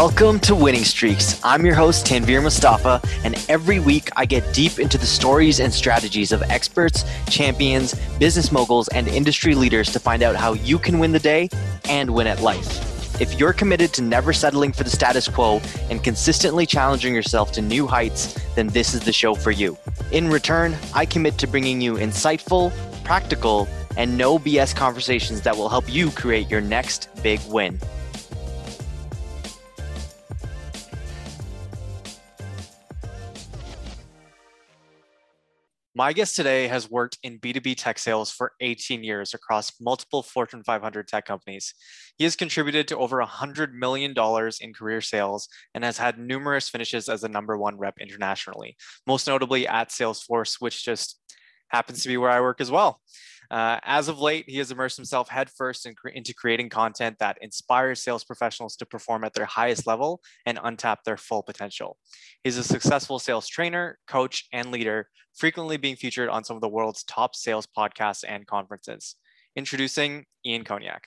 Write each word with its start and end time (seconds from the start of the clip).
Welcome 0.00 0.38
to 0.40 0.54
Winning 0.54 0.84
Streaks. 0.84 1.40
I'm 1.42 1.66
your 1.66 1.74
host, 1.74 2.06
Tanvir 2.06 2.40
Mustafa, 2.40 3.02
and 3.24 3.34
every 3.48 3.80
week 3.80 4.10
I 4.14 4.26
get 4.26 4.54
deep 4.54 4.78
into 4.78 4.96
the 4.96 5.04
stories 5.04 5.58
and 5.58 5.74
strategies 5.74 6.30
of 6.30 6.40
experts, 6.42 7.04
champions, 7.28 7.94
business 8.20 8.52
moguls, 8.52 8.86
and 8.86 9.08
industry 9.08 9.56
leaders 9.56 9.90
to 9.90 9.98
find 9.98 10.22
out 10.22 10.36
how 10.36 10.52
you 10.52 10.78
can 10.78 11.00
win 11.00 11.10
the 11.10 11.18
day 11.18 11.48
and 11.88 12.14
win 12.14 12.28
at 12.28 12.40
life. 12.40 13.20
If 13.20 13.40
you're 13.40 13.52
committed 13.52 13.92
to 13.94 14.02
never 14.02 14.32
settling 14.32 14.72
for 14.72 14.84
the 14.84 14.90
status 14.90 15.26
quo 15.26 15.60
and 15.90 16.00
consistently 16.04 16.64
challenging 16.64 17.12
yourself 17.12 17.50
to 17.54 17.60
new 17.60 17.84
heights, 17.88 18.38
then 18.54 18.68
this 18.68 18.94
is 18.94 19.00
the 19.00 19.12
show 19.12 19.34
for 19.34 19.50
you. 19.50 19.76
In 20.12 20.28
return, 20.28 20.76
I 20.94 21.06
commit 21.06 21.38
to 21.38 21.48
bringing 21.48 21.80
you 21.80 21.94
insightful, 21.94 22.72
practical, 23.02 23.66
and 23.96 24.16
no 24.16 24.38
BS 24.38 24.76
conversations 24.76 25.40
that 25.40 25.56
will 25.56 25.68
help 25.68 25.92
you 25.92 26.12
create 26.12 26.48
your 26.48 26.60
next 26.60 27.08
big 27.20 27.40
win. 27.48 27.80
My 35.98 36.12
guest 36.12 36.36
today 36.36 36.68
has 36.68 36.88
worked 36.88 37.18
in 37.24 37.40
B2B 37.40 37.74
tech 37.76 37.98
sales 37.98 38.30
for 38.30 38.52
18 38.60 39.02
years 39.02 39.34
across 39.34 39.72
multiple 39.80 40.22
Fortune 40.22 40.62
500 40.62 41.08
tech 41.08 41.24
companies. 41.24 41.74
He 42.16 42.22
has 42.22 42.36
contributed 42.36 42.86
to 42.86 42.98
over 42.98 43.20
$100 43.20 43.72
million 43.72 44.14
in 44.60 44.74
career 44.74 45.00
sales 45.00 45.48
and 45.74 45.82
has 45.82 45.98
had 45.98 46.16
numerous 46.16 46.68
finishes 46.68 47.08
as 47.08 47.24
a 47.24 47.28
number 47.28 47.58
one 47.58 47.78
rep 47.78 47.98
internationally, 47.98 48.76
most 49.08 49.26
notably 49.26 49.66
at 49.66 49.88
Salesforce, 49.88 50.60
which 50.60 50.84
just 50.84 51.20
happens 51.66 52.04
to 52.04 52.08
be 52.08 52.16
where 52.16 52.30
I 52.30 52.42
work 52.42 52.60
as 52.60 52.70
well. 52.70 53.00
Uh, 53.50 53.78
as 53.82 54.08
of 54.08 54.20
late, 54.20 54.44
he 54.48 54.58
has 54.58 54.70
immersed 54.70 54.96
himself 54.96 55.28
headfirst 55.28 55.86
in 55.86 55.94
cre- 55.94 56.08
into 56.08 56.34
creating 56.34 56.68
content 56.68 57.16
that 57.18 57.38
inspires 57.40 58.02
sales 58.02 58.22
professionals 58.22 58.76
to 58.76 58.84
perform 58.84 59.24
at 59.24 59.32
their 59.32 59.46
highest 59.46 59.86
level 59.86 60.20
and 60.44 60.58
untap 60.58 60.98
their 61.04 61.16
full 61.16 61.42
potential. 61.42 61.96
He's 62.44 62.58
a 62.58 62.64
successful 62.64 63.18
sales 63.18 63.48
trainer, 63.48 63.98
coach, 64.06 64.46
and 64.52 64.70
leader, 64.70 65.08
frequently 65.34 65.76
being 65.76 65.96
featured 65.96 66.28
on 66.28 66.44
some 66.44 66.56
of 66.56 66.60
the 66.60 66.68
world's 66.68 67.04
top 67.04 67.34
sales 67.34 67.66
podcasts 67.66 68.24
and 68.26 68.46
conferences. 68.46 69.16
Introducing 69.56 70.26
Ian 70.44 70.64
Koniak. 70.64 71.00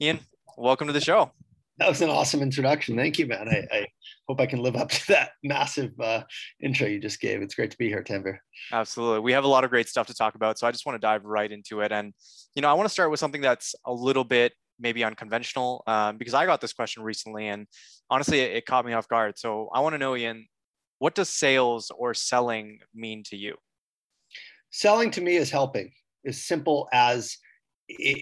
Ian, 0.00 0.20
welcome 0.56 0.86
to 0.88 0.92
the 0.92 1.00
show. 1.00 1.30
That 1.78 1.88
was 1.88 2.00
an 2.00 2.08
awesome 2.08 2.40
introduction. 2.40 2.96
Thank 2.96 3.18
you, 3.18 3.26
man. 3.26 3.48
I, 3.48 3.66
I 3.70 3.86
hope 4.28 4.40
I 4.40 4.46
can 4.46 4.60
live 4.60 4.76
up 4.76 4.88
to 4.90 5.06
that 5.08 5.32
massive 5.44 5.92
uh, 6.00 6.22
intro 6.62 6.86
you 6.86 6.98
just 6.98 7.20
gave. 7.20 7.42
It's 7.42 7.54
great 7.54 7.70
to 7.70 7.78
be 7.78 7.88
here, 7.88 8.02
Tanvir. 8.02 8.38
Absolutely. 8.72 9.20
We 9.20 9.32
have 9.32 9.44
a 9.44 9.48
lot 9.48 9.64
of 9.64 9.70
great 9.70 9.88
stuff 9.88 10.06
to 10.06 10.14
talk 10.14 10.34
about. 10.34 10.58
So 10.58 10.66
I 10.66 10.70
just 10.70 10.86
want 10.86 10.94
to 10.96 11.06
dive 11.06 11.24
right 11.24 11.50
into 11.50 11.80
it. 11.80 11.92
And, 11.92 12.14
you 12.54 12.62
know, 12.62 12.68
I 12.68 12.72
want 12.72 12.86
to 12.86 12.92
start 12.92 13.10
with 13.10 13.20
something 13.20 13.42
that's 13.42 13.74
a 13.84 13.92
little 13.92 14.24
bit 14.24 14.52
maybe 14.78 15.04
unconventional 15.04 15.82
um, 15.86 16.18
because 16.18 16.34
I 16.34 16.46
got 16.46 16.60
this 16.60 16.72
question 16.72 17.02
recently 17.02 17.48
and 17.48 17.66
honestly, 18.10 18.40
it, 18.40 18.56
it 18.56 18.66
caught 18.66 18.84
me 18.84 18.92
off 18.92 19.08
guard. 19.08 19.38
So 19.38 19.68
I 19.74 19.80
want 19.80 19.94
to 19.94 19.98
know, 19.98 20.16
Ian, 20.16 20.46
what 20.98 21.14
does 21.14 21.28
sales 21.28 21.90
or 21.96 22.14
selling 22.14 22.80
mean 22.94 23.22
to 23.26 23.36
you? 23.36 23.56
Selling 24.70 25.10
to 25.12 25.20
me 25.20 25.36
is 25.36 25.50
helping, 25.50 25.92
as 26.26 26.42
simple 26.42 26.88
as 26.92 27.36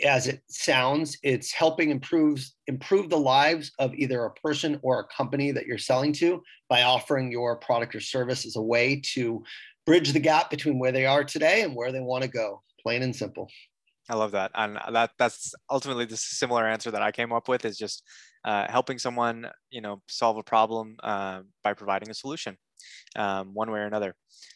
as 0.05 0.27
it 0.27 0.43
sounds 0.49 1.17
it's 1.23 1.51
helping 1.51 1.91
improve 1.91 2.47
improve 2.67 3.09
the 3.09 3.19
lives 3.19 3.73
of 3.79 3.95
either 3.95 4.25
a 4.25 4.33
person 4.35 4.79
or 4.83 5.01
a 5.01 5.05
company 5.05 5.53
that 5.53 5.67
you're 5.67 5.79
selling 5.79 6.13
to 6.13 6.43
by 6.69 6.83
offering 6.83 7.33
your 7.33 7.57
product 7.57 7.95
or 7.95 8.01
service 8.01 8.45
as 8.45 8.57
a 8.57 8.63
way 8.63 9.01
to 9.03 9.43
bridge 9.87 10.13
the 10.13 10.21
gap 10.21 10.51
between 10.51 10.79
where 10.79 10.93
they 10.93 11.07
are 11.07 11.25
today 11.25 11.63
and 11.63 11.75
where 11.75 11.93
they 11.93 12.01
want 12.01 12.23
to 12.23 12.29
go 12.29 12.63
plain 12.83 13.03
and 13.03 13.17
simple. 13.17 13.49
I 14.11 14.17
love 14.17 14.33
that 14.33 14.51
and 14.55 14.79
that 14.93 15.13
that's 15.19 15.55
ultimately 15.71 16.05
the 16.05 16.19
similar 16.19 16.67
answer 16.67 16.91
that 16.91 17.01
i 17.01 17.11
came 17.11 17.33
up 17.33 17.49
with 17.49 17.65
is 17.65 17.79
just 17.79 18.03
uh, 18.45 18.67
helping 18.69 18.99
someone 18.99 19.47
you 19.71 19.81
know 19.81 20.03
solve 20.09 20.37
a 20.37 20.43
problem 20.43 20.97
uh, 21.03 21.41
by 21.63 21.73
providing 21.73 22.11
a 22.11 22.15
solution 22.15 22.59
um, 23.17 23.55
one 23.55 23.71
way 23.71 23.81
or 23.81 23.87
another. 23.87 24.15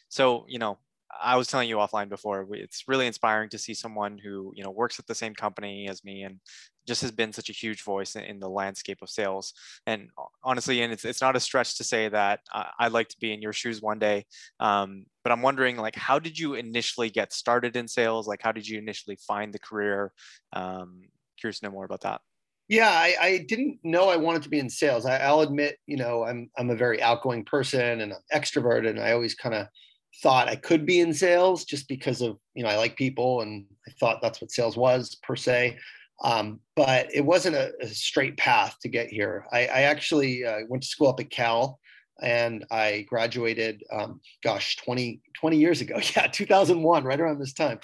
So 0.09 0.45
you 0.47 0.59
know 0.59 0.77
I 1.21 1.35
was 1.35 1.47
telling 1.47 1.69
you 1.69 1.77
offline 1.77 2.09
before, 2.09 2.47
it's 2.51 2.87
really 2.87 3.07
inspiring 3.07 3.49
to 3.49 3.57
see 3.57 3.73
someone 3.73 4.17
who, 4.17 4.51
you 4.55 4.63
know, 4.63 4.71
works 4.71 4.99
at 4.99 5.07
the 5.07 5.15
same 5.15 5.33
company 5.33 5.87
as 5.87 6.03
me 6.03 6.23
and 6.23 6.39
just 6.87 7.01
has 7.01 7.11
been 7.11 7.33
such 7.33 7.49
a 7.49 7.53
huge 7.53 7.83
voice 7.83 8.15
in, 8.15 8.39
the 8.39 8.49
landscape 8.49 8.99
of 9.01 9.09
sales. 9.09 9.53
And 9.85 10.09
honestly, 10.43 10.81
and 10.81 10.93
it's, 10.93 11.05
it's 11.05 11.21
not 11.21 11.35
a 11.35 11.39
stretch 11.39 11.77
to 11.77 11.83
say 11.83 12.09
that 12.09 12.41
I'd 12.79 12.91
like 12.91 13.09
to 13.09 13.19
be 13.19 13.33
in 13.33 13.41
your 13.41 13.53
shoes 13.53 13.81
one 13.81 13.99
day. 13.99 14.25
Um, 14.59 15.05
but 15.23 15.31
I'm 15.31 15.41
wondering, 15.41 15.77
like, 15.77 15.95
how 15.95 16.19
did 16.19 16.37
you 16.37 16.55
initially 16.55 17.09
get 17.09 17.33
started 17.33 17.75
in 17.75 17.87
sales? 17.87 18.27
Like, 18.27 18.41
how 18.41 18.51
did 18.51 18.67
you 18.67 18.77
initially 18.77 19.17
find 19.27 19.53
the 19.53 19.59
career? 19.59 20.11
Um, 20.53 21.01
curious 21.39 21.59
to 21.59 21.65
know 21.65 21.71
more 21.71 21.85
about 21.85 22.01
that. 22.01 22.21
Yeah, 22.69 22.91
I, 22.91 23.15
I, 23.19 23.45
didn't 23.47 23.79
know 23.83 24.09
I 24.09 24.15
wanted 24.15 24.43
to 24.43 24.49
be 24.49 24.59
in 24.59 24.69
sales. 24.69 25.05
I, 25.07 25.31
will 25.31 25.41
admit, 25.41 25.77
you 25.87 25.97
know, 25.97 26.23
I'm 26.23 26.51
I'm 26.55 26.69
a 26.69 26.75
very 26.75 27.01
outgoing 27.01 27.43
person 27.43 28.01
and 28.01 28.13
I'm 28.13 28.19
extroverted, 28.31 28.91
and 28.91 28.99
I 28.99 29.13
always 29.13 29.33
kind 29.33 29.55
of 29.55 29.67
thought 30.21 30.49
I 30.49 30.55
could 30.55 30.85
be 30.85 30.99
in 30.99 31.13
sales 31.13 31.63
just 31.65 31.87
because 31.87 32.21
of, 32.21 32.37
you 32.53 32.63
know, 32.63 32.69
I 32.69 32.77
like 32.77 32.95
people 32.95 33.41
and 33.41 33.65
I 33.87 33.91
thought 33.99 34.21
that's 34.21 34.41
what 34.41 34.51
sales 34.51 34.77
was 34.77 35.15
per 35.23 35.35
se. 35.35 35.77
Um, 36.23 36.59
but 36.75 37.13
it 37.13 37.21
wasn't 37.21 37.55
a, 37.55 37.71
a, 37.81 37.87
straight 37.87 38.35
path 38.35 38.75
to 38.81 38.89
get 38.89 39.07
here. 39.07 39.45
I, 39.53 39.59
I 39.59 39.81
actually 39.83 40.43
uh, 40.43 40.59
went 40.67 40.83
to 40.83 40.89
school 40.89 41.07
up 41.07 41.19
at 41.21 41.29
Cal 41.29 41.79
and 42.21 42.65
I 42.71 43.05
graduated, 43.07 43.83
um, 43.91 44.19
gosh, 44.43 44.75
20, 44.77 45.21
20 45.39 45.57
years 45.57 45.79
ago. 45.79 45.99
Yeah, 46.15 46.27
2001, 46.27 47.03
right 47.05 47.19
around 47.19 47.39
this 47.39 47.53
time. 47.53 47.79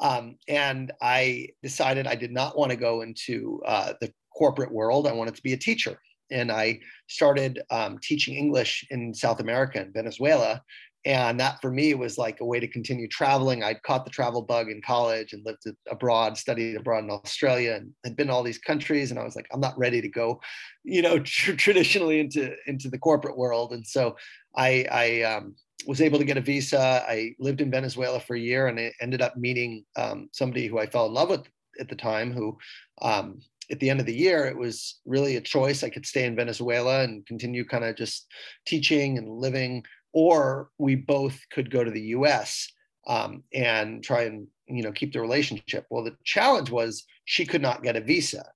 Um, 0.00 0.36
and 0.48 0.92
I 1.00 1.48
decided 1.62 2.06
I 2.06 2.16
did 2.16 2.32
not 2.32 2.58
want 2.58 2.70
to 2.70 2.76
go 2.76 3.02
into 3.02 3.62
uh, 3.64 3.92
the 4.00 4.12
corporate 4.36 4.72
world. 4.72 5.06
I 5.06 5.12
wanted 5.12 5.36
to 5.36 5.42
be 5.42 5.52
a 5.52 5.58
teacher. 5.58 6.00
And 6.30 6.50
I 6.50 6.80
started 7.08 7.62
um, 7.70 7.98
teaching 8.02 8.34
English 8.34 8.84
in 8.90 9.14
South 9.14 9.40
America 9.40 9.80
and 9.80 9.94
Venezuela 9.94 10.60
and 11.06 11.38
that 11.38 11.60
for 11.62 11.70
me 11.70 11.94
was 11.94 12.18
like 12.18 12.40
a 12.40 12.44
way 12.44 12.58
to 12.58 12.66
continue 12.66 13.06
traveling. 13.06 13.62
I'd 13.62 13.82
caught 13.84 14.04
the 14.04 14.10
travel 14.10 14.42
bug 14.42 14.68
in 14.68 14.82
college 14.82 15.32
and 15.32 15.46
lived 15.46 15.62
abroad 15.88 16.36
studied 16.36 16.76
abroad 16.76 17.04
in 17.04 17.10
australia 17.10 17.74
and 17.74 17.92
had 18.04 18.16
been 18.16 18.26
to 18.26 18.32
all 18.32 18.42
these 18.42 18.58
countries 18.58 19.10
and 19.10 19.20
i 19.20 19.24
was 19.24 19.36
like 19.36 19.46
i'm 19.52 19.60
not 19.60 19.78
ready 19.78 20.00
to 20.00 20.08
go 20.08 20.40
you 20.82 21.02
know 21.02 21.18
tr- 21.24 21.52
traditionally 21.52 22.18
into 22.18 22.54
into 22.66 22.88
the 22.90 22.98
corporate 22.98 23.38
world. 23.38 23.72
And 23.72 23.86
so 23.86 24.16
i 24.56 24.84
i 24.90 25.22
um, 25.22 25.54
was 25.86 26.00
able 26.00 26.18
to 26.18 26.24
get 26.24 26.38
a 26.38 26.40
visa. 26.40 27.04
I 27.06 27.34
lived 27.38 27.60
in 27.60 27.70
venezuela 27.70 28.18
for 28.18 28.34
a 28.34 28.40
year 28.40 28.66
and 28.66 28.78
i 28.80 28.92
ended 29.00 29.22
up 29.22 29.36
meeting 29.36 29.84
um, 29.96 30.28
somebody 30.32 30.66
who 30.66 30.78
i 30.78 30.86
fell 30.86 31.06
in 31.06 31.14
love 31.14 31.30
with 31.30 31.46
at 31.78 31.88
the 31.88 31.96
time 31.96 32.32
who 32.32 32.56
um, 33.02 33.38
at 33.70 33.80
the 33.80 33.90
end 33.90 34.00
of 34.00 34.06
the 34.06 34.14
year, 34.14 34.46
it 34.46 34.56
was 34.56 35.00
really 35.04 35.36
a 35.36 35.40
choice. 35.40 35.82
I 35.82 35.90
could 35.90 36.06
stay 36.06 36.24
in 36.24 36.36
Venezuela 36.36 37.02
and 37.02 37.26
continue 37.26 37.64
kind 37.64 37.84
of 37.84 37.96
just 37.96 38.26
teaching 38.66 39.18
and 39.18 39.28
living 39.28 39.84
or 40.16 40.70
we 40.78 40.94
both 40.94 41.38
could 41.52 41.70
go 41.70 41.84
to 41.84 41.90
the 41.90 42.08
US 42.16 42.72
um, 43.06 43.44
and 43.52 44.02
try 44.02 44.22
and 44.22 44.46
you 44.66 44.82
know 44.82 44.90
keep 44.90 45.12
the 45.12 45.20
relationship. 45.20 45.84
Well, 45.90 46.04
the 46.04 46.16
challenge 46.24 46.70
was 46.70 47.04
she 47.26 47.44
could 47.44 47.60
not 47.60 47.82
get 47.82 47.96
a 47.96 48.00
visa, 48.00 48.46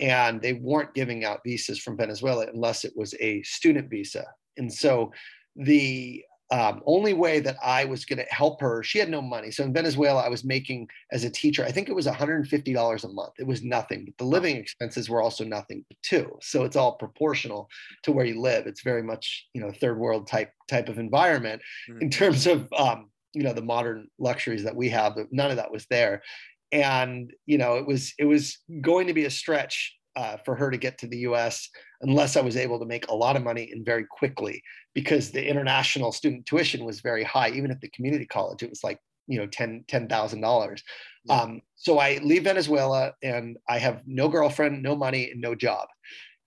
and 0.00 0.42
they 0.42 0.54
weren't 0.54 0.92
giving 0.92 1.24
out 1.24 1.44
visas 1.46 1.78
from 1.78 1.96
Venezuela 1.96 2.48
unless 2.52 2.84
it 2.84 2.94
was 2.96 3.14
a 3.20 3.40
student 3.44 3.88
visa. 3.88 4.26
And 4.56 4.72
so 4.72 5.12
the 5.54 6.24
um, 6.54 6.82
only 6.86 7.14
way 7.14 7.40
that 7.40 7.56
I 7.64 7.84
was 7.84 8.04
going 8.04 8.20
to 8.20 8.32
help 8.32 8.60
her, 8.60 8.84
she 8.84 9.00
had 9.00 9.10
no 9.10 9.20
money. 9.20 9.50
So 9.50 9.64
in 9.64 9.72
Venezuela, 9.72 10.20
I 10.20 10.28
was 10.28 10.44
making 10.44 10.86
as 11.10 11.24
a 11.24 11.30
teacher, 11.30 11.64
I 11.64 11.72
think 11.72 11.88
it 11.88 11.96
was 11.96 12.06
$150 12.06 13.04
a 13.04 13.08
month. 13.08 13.32
It 13.40 13.46
was 13.46 13.64
nothing, 13.64 14.04
but 14.04 14.16
the 14.18 14.24
living 14.24 14.54
expenses 14.54 15.10
were 15.10 15.20
also 15.20 15.42
nothing 15.42 15.84
too. 16.02 16.38
So 16.42 16.62
it's 16.62 16.76
all 16.76 16.92
proportional 16.92 17.68
to 18.04 18.12
where 18.12 18.24
you 18.24 18.40
live. 18.40 18.68
It's 18.68 18.82
very 18.82 19.02
much, 19.02 19.48
you 19.52 19.60
know, 19.60 19.72
third 19.72 19.98
world 19.98 20.28
type 20.28 20.52
type 20.68 20.88
of 20.88 21.00
environment 21.00 21.60
mm-hmm. 21.90 22.02
in 22.02 22.10
terms 22.10 22.46
of, 22.46 22.72
um, 22.72 23.10
you 23.32 23.42
know, 23.42 23.52
the 23.52 23.60
modern 23.60 24.06
luxuries 24.20 24.62
that 24.62 24.76
we 24.76 24.88
have. 24.90 25.16
None 25.32 25.50
of 25.50 25.56
that 25.56 25.72
was 25.72 25.86
there, 25.86 26.22
and 26.70 27.32
you 27.46 27.58
know, 27.58 27.78
it 27.78 27.86
was 27.86 28.14
it 28.16 28.26
was 28.26 28.58
going 28.80 29.08
to 29.08 29.12
be 29.12 29.24
a 29.24 29.30
stretch 29.30 29.96
uh, 30.14 30.36
for 30.44 30.54
her 30.54 30.70
to 30.70 30.76
get 30.76 30.98
to 30.98 31.08
the 31.08 31.18
US 31.18 31.68
unless 32.04 32.36
I 32.36 32.42
was 32.42 32.56
able 32.56 32.78
to 32.78 32.86
make 32.86 33.08
a 33.08 33.14
lot 33.14 33.34
of 33.36 33.42
money 33.42 33.70
and 33.72 33.84
very 33.84 34.04
quickly 34.04 34.62
because 34.94 35.30
the 35.30 35.46
international 35.46 36.12
student 36.12 36.46
tuition 36.46 36.84
was 36.84 37.00
very 37.00 37.24
high. 37.24 37.50
Even 37.50 37.70
at 37.70 37.80
the 37.80 37.88
community 37.88 38.26
college, 38.26 38.62
it 38.62 38.70
was 38.70 38.84
like, 38.84 39.00
you 39.26 39.38
know, 39.38 39.46
$10,000. 39.46 39.86
$10, 39.88 40.82
um, 41.30 41.62
so 41.76 41.98
I 41.98 42.20
leave 42.22 42.44
Venezuela 42.44 43.14
and 43.22 43.56
I 43.68 43.78
have 43.78 44.02
no 44.06 44.28
girlfriend, 44.28 44.82
no 44.82 44.94
money, 44.94 45.30
and 45.30 45.40
no 45.40 45.54
job. 45.54 45.88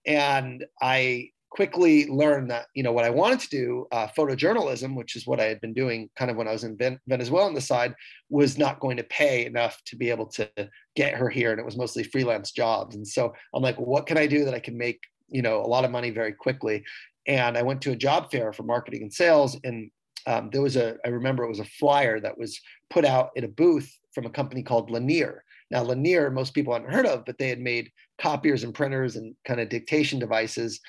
And 0.05 0.63
I 0.81 1.31
quickly 1.49 2.05
learned 2.07 2.51
that 2.51 2.67
you 2.75 2.83
know 2.83 2.91
what 2.91 3.05
I 3.05 3.09
wanted 3.09 3.39
to 3.39 3.49
do, 3.49 3.87
uh, 3.91 4.07
photojournalism, 4.15 4.95
which 4.95 5.15
is 5.15 5.25
what 5.25 5.39
I 5.39 5.45
had 5.45 5.59
been 5.61 5.73
doing 5.73 6.09
kind 6.15 6.29
of 6.29 6.37
when 6.37 6.47
I 6.47 6.51
was 6.51 6.63
in 6.63 6.77
Ven- 6.77 6.99
Venezuela 7.07 7.47
on 7.47 7.55
the 7.55 7.61
side, 7.61 7.95
was 8.29 8.57
not 8.57 8.79
going 8.79 8.97
to 8.97 9.03
pay 9.03 9.45
enough 9.45 9.81
to 9.85 9.95
be 9.95 10.09
able 10.11 10.27
to 10.27 10.49
get 10.95 11.15
her 11.15 11.29
here, 11.29 11.51
and 11.51 11.59
it 11.59 11.65
was 11.65 11.77
mostly 11.77 12.03
freelance 12.03 12.51
jobs. 12.51 12.95
And 12.95 13.07
so 13.07 13.33
I'm 13.55 13.63
like, 13.63 13.77
what 13.77 14.05
can 14.05 14.17
I 14.17 14.27
do 14.27 14.45
that 14.45 14.53
I 14.53 14.59
can 14.59 14.77
make 14.77 14.99
you 15.29 15.41
know 15.41 15.61
a 15.61 15.67
lot 15.67 15.85
of 15.85 15.91
money 15.91 16.09
very 16.09 16.33
quickly? 16.33 16.83
And 17.25 17.57
I 17.57 17.61
went 17.61 17.81
to 17.81 17.91
a 17.91 17.95
job 17.95 18.31
fair 18.31 18.53
for 18.53 18.63
marketing 18.63 19.01
and 19.01 19.13
sales, 19.13 19.57
and 19.63 19.91
um, 20.25 20.49
there 20.51 20.61
was 20.61 20.75
a 20.75 20.97
I 21.05 21.09
remember 21.09 21.43
it 21.43 21.49
was 21.49 21.59
a 21.59 21.65
flyer 21.65 22.19
that 22.19 22.37
was 22.37 22.59
put 22.89 23.05
out 23.05 23.31
in 23.35 23.43
a 23.43 23.49
booth 23.49 23.91
from 24.13 24.25
a 24.25 24.31
company 24.31 24.63
called 24.63 24.89
Lanier. 24.89 25.43
Now 25.69 25.83
Lanier, 25.83 26.29
most 26.29 26.53
people 26.53 26.73
hadn't 26.73 26.91
heard 26.91 27.05
of, 27.05 27.25
but 27.25 27.37
they 27.37 27.49
had 27.49 27.59
made 27.59 27.91
copiers 28.19 28.63
and 28.63 28.73
printers 28.73 29.15
and 29.15 29.35
kind 29.45 29.59
of 29.59 29.69
dictation 29.69 30.17
devices 30.17 30.79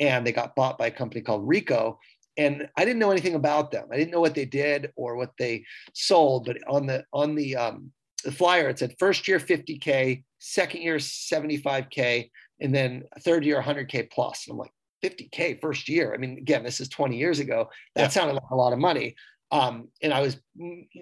and 0.00 0.26
they 0.26 0.32
got 0.32 0.54
bought 0.54 0.78
by 0.78 0.86
a 0.86 0.92
company 0.92 1.20
called 1.20 1.46
Ricoh. 1.48 1.96
And 2.36 2.68
I 2.76 2.84
didn't 2.84 3.00
know 3.00 3.10
anything 3.10 3.34
about 3.34 3.70
them. 3.70 3.88
I 3.92 3.96
didn't 3.96 4.12
know 4.12 4.20
what 4.20 4.34
they 4.34 4.44
did 4.44 4.92
or 4.96 5.16
what 5.16 5.32
they 5.38 5.64
sold. 5.92 6.46
But 6.46 6.58
on 6.68 6.86
the 6.86 7.04
on 7.12 7.34
the 7.34 7.56
um, 7.56 7.92
the 8.24 8.30
flyer, 8.30 8.68
it 8.68 8.78
said 8.78 8.94
first 8.98 9.26
year 9.26 9.40
50k, 9.40 10.22
second 10.38 10.82
year 10.82 10.96
75k, 10.96 12.30
and 12.60 12.74
then 12.74 13.04
third 13.20 13.44
year 13.44 13.62
100k 13.62 14.10
plus. 14.10 14.46
And 14.46 14.54
I'm 14.54 14.58
like, 14.58 14.72
50k 15.02 15.60
first 15.60 15.88
year. 15.88 16.12
I 16.12 16.16
mean, 16.16 16.38
again, 16.38 16.64
this 16.64 16.80
is 16.80 16.88
20 16.88 17.16
years 17.16 17.38
ago. 17.38 17.70
That 17.94 18.02
yeah. 18.02 18.08
sounded 18.08 18.34
like 18.34 18.50
a 18.50 18.56
lot 18.56 18.72
of 18.72 18.78
money. 18.78 19.14
Um, 19.50 19.88
and 20.02 20.12
I 20.12 20.20
was, 20.20 20.38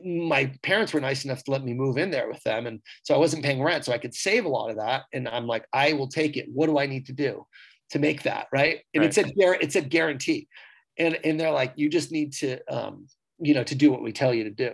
my 0.04 0.52
parents 0.62 0.92
were 0.92 1.00
nice 1.00 1.24
enough 1.24 1.42
to 1.44 1.50
let 1.50 1.64
me 1.64 1.74
move 1.74 1.98
in 1.98 2.10
there 2.10 2.28
with 2.28 2.42
them, 2.44 2.66
and 2.66 2.80
so 3.02 3.12
I 3.14 3.18
wasn't 3.18 3.44
paying 3.44 3.60
rent, 3.60 3.84
so 3.84 3.92
I 3.92 3.98
could 3.98 4.14
save 4.14 4.44
a 4.44 4.48
lot 4.48 4.70
of 4.70 4.76
that. 4.76 5.02
And 5.12 5.28
I'm 5.28 5.48
like, 5.48 5.66
I 5.72 5.94
will 5.94 6.06
take 6.06 6.36
it. 6.36 6.46
What 6.52 6.66
do 6.66 6.78
I 6.78 6.86
need 6.86 7.06
to 7.06 7.12
do 7.12 7.44
to 7.90 7.98
make 7.98 8.22
that 8.22 8.46
right? 8.52 8.80
And 8.94 9.00
right. 9.00 9.10
it 9.10 9.14
said, 9.14 9.32
it 9.36 9.72
said 9.72 9.90
guarantee, 9.90 10.46
and 10.96 11.18
and 11.24 11.40
they're 11.40 11.50
like, 11.50 11.72
you 11.74 11.88
just 11.88 12.12
need 12.12 12.34
to, 12.34 12.60
um, 12.72 13.08
you 13.40 13.52
know, 13.52 13.64
to 13.64 13.74
do 13.74 13.90
what 13.90 14.02
we 14.02 14.12
tell 14.12 14.32
you 14.32 14.44
to 14.44 14.50
do. 14.50 14.72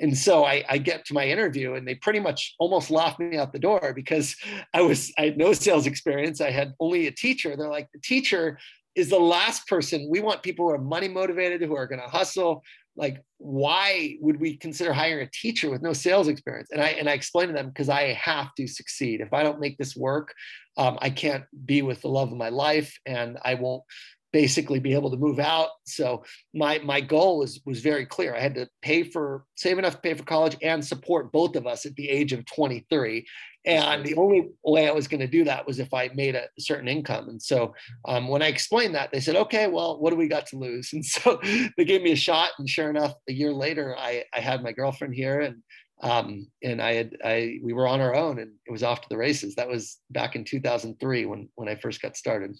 And 0.00 0.16
so 0.16 0.44
I, 0.44 0.64
I, 0.68 0.78
get 0.78 1.04
to 1.06 1.14
my 1.14 1.26
interview 1.26 1.74
and 1.74 1.86
they 1.86 1.94
pretty 1.94 2.20
much 2.20 2.54
almost 2.58 2.90
laughed 2.90 3.20
me 3.20 3.36
out 3.36 3.52
the 3.52 3.58
door 3.58 3.92
because 3.94 4.34
I 4.74 4.82
was 4.82 5.12
I 5.18 5.26
had 5.26 5.38
no 5.38 5.52
sales 5.52 5.86
experience. 5.86 6.40
I 6.40 6.50
had 6.50 6.74
only 6.80 7.06
a 7.06 7.12
teacher. 7.12 7.56
They're 7.56 7.70
like, 7.70 7.88
the 7.92 8.00
teacher 8.00 8.58
is 8.94 9.10
the 9.10 9.18
last 9.18 9.66
person. 9.68 10.08
We 10.10 10.20
want 10.20 10.42
people 10.42 10.66
who 10.66 10.74
are 10.74 10.78
money 10.78 11.08
motivated, 11.08 11.62
who 11.62 11.76
are 11.76 11.86
going 11.86 12.00
to 12.00 12.08
hustle. 12.08 12.62
Like, 12.96 13.22
why 13.38 14.16
would 14.20 14.40
we 14.40 14.56
consider 14.56 14.92
hiring 14.92 15.26
a 15.26 15.30
teacher 15.30 15.70
with 15.70 15.80
no 15.80 15.92
sales 15.92 16.28
experience? 16.28 16.70
And 16.72 16.82
I 16.82 16.88
and 16.88 17.08
I 17.08 17.12
explained 17.12 17.50
to 17.50 17.54
them 17.54 17.68
because 17.68 17.88
I 17.88 18.12
have 18.14 18.54
to 18.56 18.66
succeed. 18.66 19.20
If 19.20 19.32
I 19.32 19.42
don't 19.42 19.60
make 19.60 19.78
this 19.78 19.96
work, 19.96 20.34
um, 20.76 20.98
I 21.00 21.10
can't 21.10 21.44
be 21.64 21.82
with 21.82 22.02
the 22.02 22.08
love 22.08 22.32
of 22.32 22.36
my 22.36 22.48
life, 22.48 22.98
and 23.06 23.38
I 23.44 23.54
won't 23.54 23.84
basically 24.32 24.78
be 24.78 24.94
able 24.94 25.10
to 25.10 25.16
move 25.16 25.38
out. 25.38 25.70
So 25.84 26.24
my 26.54 26.78
my 26.78 27.00
goal 27.00 27.38
was 27.38 27.60
was 27.64 27.80
very 27.80 28.06
clear. 28.06 28.34
I 28.34 28.40
had 28.40 28.54
to 28.54 28.68
pay 28.82 29.02
for 29.02 29.44
save 29.56 29.78
enough 29.78 29.94
to 29.94 30.00
pay 30.00 30.14
for 30.14 30.24
college 30.24 30.56
and 30.62 30.84
support 30.84 31.32
both 31.32 31.56
of 31.56 31.66
us 31.66 31.86
at 31.86 31.94
the 31.96 32.08
age 32.08 32.32
of 32.32 32.44
23. 32.46 33.26
And 33.66 34.06
the 34.06 34.16
only 34.16 34.48
way 34.64 34.88
I 34.88 34.92
was 34.92 35.06
going 35.06 35.20
to 35.20 35.26
do 35.26 35.44
that 35.44 35.66
was 35.66 35.78
if 35.78 35.92
I 35.92 36.08
made 36.14 36.34
a 36.34 36.46
certain 36.58 36.88
income. 36.88 37.28
And 37.28 37.42
so 37.42 37.74
um, 38.06 38.28
when 38.28 38.40
I 38.40 38.46
explained 38.46 38.94
that, 38.94 39.12
they 39.12 39.20
said, 39.20 39.36
"Okay, 39.36 39.66
well, 39.66 40.00
what 40.00 40.10
do 40.10 40.16
we 40.16 40.28
got 40.28 40.46
to 40.48 40.56
lose?" 40.56 40.90
And 40.94 41.04
so 41.04 41.40
they 41.76 41.84
gave 41.84 42.02
me 42.02 42.12
a 42.12 42.16
shot. 42.16 42.50
And 42.58 42.68
sure 42.68 42.88
enough, 42.88 43.14
a 43.28 43.32
year 43.32 43.52
later, 43.52 43.96
I 43.98 44.24
I 44.32 44.40
had 44.40 44.62
my 44.62 44.72
girlfriend 44.72 45.14
here, 45.14 45.40
and 45.40 45.56
um, 46.02 46.46
and 46.62 46.80
I 46.80 46.94
had 46.94 47.16
I 47.22 47.58
we 47.62 47.74
were 47.74 47.86
on 47.86 48.00
our 48.00 48.14
own, 48.14 48.38
and 48.38 48.52
it 48.66 48.72
was 48.72 48.82
off 48.82 49.02
to 49.02 49.08
the 49.10 49.18
races. 49.18 49.56
That 49.56 49.68
was 49.68 49.98
back 50.10 50.36
in 50.36 50.44
2003 50.44 51.26
when 51.26 51.50
when 51.56 51.68
I 51.68 51.74
first 51.74 52.00
got 52.00 52.16
started 52.16 52.56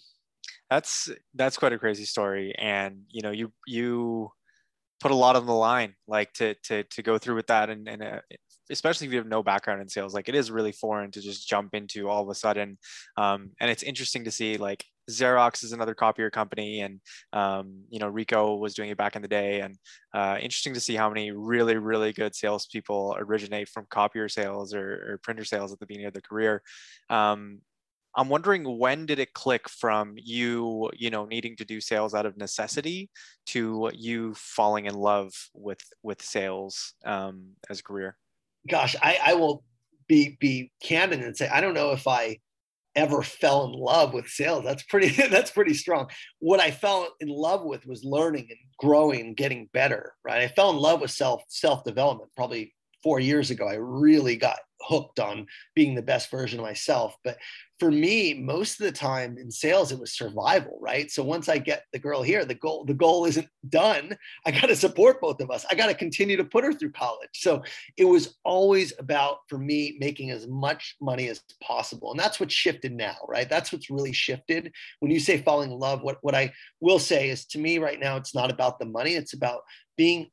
that's 0.71 1.09
that's 1.35 1.57
quite 1.57 1.73
a 1.73 1.77
crazy 1.77 2.05
story. 2.05 2.55
And 2.57 3.01
you 3.09 3.21
know 3.21 3.31
you 3.31 3.51
you 3.67 4.31
put 5.01 5.11
a 5.11 5.15
lot 5.15 5.35
on 5.35 5.45
the 5.45 5.53
line 5.53 5.93
like 6.07 6.31
to 6.33 6.55
to 6.63 6.83
to 6.83 7.03
go 7.03 7.17
through 7.17 7.35
with 7.35 7.47
that. 7.47 7.69
And, 7.69 7.87
and 7.89 8.01
uh, 8.01 8.21
especially 8.71 9.07
if 9.07 9.13
you 9.13 9.19
have 9.19 9.27
no 9.27 9.43
background 9.43 9.81
in 9.81 9.89
sales 9.89 10.13
like 10.13 10.29
it 10.29 10.35
is 10.35 10.49
really 10.49 10.71
foreign 10.71 11.11
to 11.11 11.19
just 11.19 11.47
jump 11.47 11.73
into 11.73 12.07
all 12.07 12.23
of 12.23 12.29
a 12.29 12.35
sudden. 12.35 12.77
Um, 13.17 13.51
and 13.59 13.69
it's 13.69 13.83
interesting 13.83 14.23
to 14.23 14.31
see 14.31 14.55
like 14.57 14.85
xerox 15.09 15.63
is 15.63 15.73
another 15.73 15.95
copier 15.95 16.29
company 16.29 16.81
and 16.81 17.01
um, 17.33 17.81
you 17.89 17.99
know 17.99 18.09
ricoh 18.09 18.57
was 18.57 18.73
doing 18.73 18.91
it 18.91 18.97
back 18.97 19.17
in 19.17 19.21
the 19.21 19.27
day. 19.27 19.59
And 19.59 19.75
uh, 20.13 20.37
interesting 20.39 20.73
to 20.75 20.79
see 20.79 20.95
how 20.95 21.09
many 21.09 21.31
really 21.31 21.75
really 21.75 22.13
good 22.13 22.33
salespeople 22.33 23.17
originate 23.19 23.67
from 23.67 23.87
copier 23.89 24.29
sales 24.29 24.73
or, 24.73 25.11
or 25.11 25.19
printer 25.21 25.43
sales 25.43 25.73
at 25.73 25.79
the 25.79 25.85
beginning 25.85 26.07
of 26.07 26.13
their 26.13 26.21
career. 26.21 26.61
Um, 27.09 27.59
I'm 28.15 28.29
wondering 28.29 28.77
when 28.77 29.05
did 29.05 29.19
it 29.19 29.33
click 29.33 29.69
from 29.69 30.15
you, 30.17 30.89
you 30.93 31.09
know, 31.09 31.25
needing 31.25 31.55
to 31.57 31.65
do 31.65 31.79
sales 31.79 32.13
out 32.13 32.25
of 32.25 32.37
necessity 32.37 33.09
to 33.47 33.89
you 33.93 34.33
falling 34.35 34.85
in 34.85 34.93
love 34.93 35.31
with 35.53 35.81
with 36.03 36.21
sales 36.21 36.93
um, 37.05 37.51
as 37.69 37.79
a 37.79 37.83
career? 37.83 38.17
Gosh, 38.69 38.95
I, 39.01 39.17
I 39.25 39.33
will 39.35 39.63
be 40.07 40.37
be 40.39 40.71
candid 40.83 41.21
and 41.21 41.35
say 41.35 41.47
I 41.47 41.61
don't 41.61 41.73
know 41.73 41.91
if 41.91 42.07
I 42.07 42.39
ever 42.95 43.21
fell 43.21 43.65
in 43.65 43.71
love 43.71 44.13
with 44.13 44.27
sales. 44.27 44.63
That's 44.63 44.83
pretty 44.83 45.09
that's 45.29 45.51
pretty 45.51 45.73
strong. 45.73 46.09
What 46.39 46.59
I 46.59 46.71
fell 46.71 47.07
in 47.19 47.29
love 47.29 47.63
with 47.63 47.85
was 47.85 48.03
learning 48.03 48.47
and 48.49 48.59
growing 48.77 49.21
and 49.21 49.37
getting 49.37 49.69
better. 49.73 50.13
Right. 50.23 50.41
I 50.41 50.47
fell 50.49 50.71
in 50.71 50.77
love 50.77 51.01
with 51.01 51.11
self 51.11 51.43
self 51.47 51.83
development 51.83 52.31
probably 52.35 52.73
four 53.03 53.19
years 53.19 53.49
ago. 53.49 53.67
I 53.67 53.75
really 53.75 54.35
got 54.35 54.59
hooked 54.81 55.19
on 55.19 55.47
being 55.75 55.95
the 55.95 56.01
best 56.01 56.29
version 56.31 56.59
of 56.59 56.65
myself. 56.65 57.15
But 57.23 57.37
for 57.81 57.89
me, 57.89 58.35
most 58.35 58.79
of 58.79 58.85
the 58.85 58.91
time 58.91 59.39
in 59.39 59.49
sales, 59.49 59.91
it 59.91 59.99
was 59.99 60.13
survival, 60.13 60.77
right? 60.79 61.09
So 61.09 61.23
once 61.23 61.49
I 61.49 61.57
get 61.57 61.85
the 61.91 61.97
girl 61.97 62.21
here, 62.21 62.45
the 62.45 62.53
goal, 62.53 62.85
the 62.85 62.93
goal 62.93 63.25
isn't 63.25 63.47
done. 63.69 64.15
I 64.45 64.51
got 64.51 64.67
to 64.67 64.75
support 64.75 65.19
both 65.19 65.41
of 65.41 65.49
us. 65.49 65.65
I 65.67 65.73
got 65.73 65.87
to 65.87 65.95
continue 65.95 66.37
to 66.37 66.43
put 66.43 66.63
her 66.63 66.73
through 66.73 66.91
college. 66.91 67.31
So 67.33 67.63
it 67.97 68.05
was 68.05 68.35
always 68.45 68.93
about 68.99 69.39
for 69.47 69.57
me 69.57 69.97
making 69.99 70.29
as 70.29 70.45
much 70.45 70.95
money 71.01 71.27
as 71.27 71.41
possible. 71.59 72.11
And 72.11 72.19
that's 72.19 72.39
what 72.39 72.51
shifted 72.51 72.91
now, 72.91 73.15
right? 73.27 73.49
That's 73.49 73.73
what's 73.73 73.89
really 73.89 74.13
shifted. 74.13 74.71
When 74.99 75.11
you 75.11 75.19
say 75.19 75.41
falling 75.41 75.71
in 75.71 75.79
love, 75.79 76.03
what, 76.03 76.19
what 76.21 76.35
I 76.35 76.53
will 76.81 76.99
say 76.99 77.31
is 77.31 77.45
to 77.47 77.57
me 77.57 77.79
right 77.79 77.99
now, 77.99 78.15
it's 78.15 78.35
not 78.35 78.51
about 78.51 78.77
the 78.77 78.85
money, 78.85 79.15
it's 79.15 79.33
about 79.33 79.61
being 79.97 80.29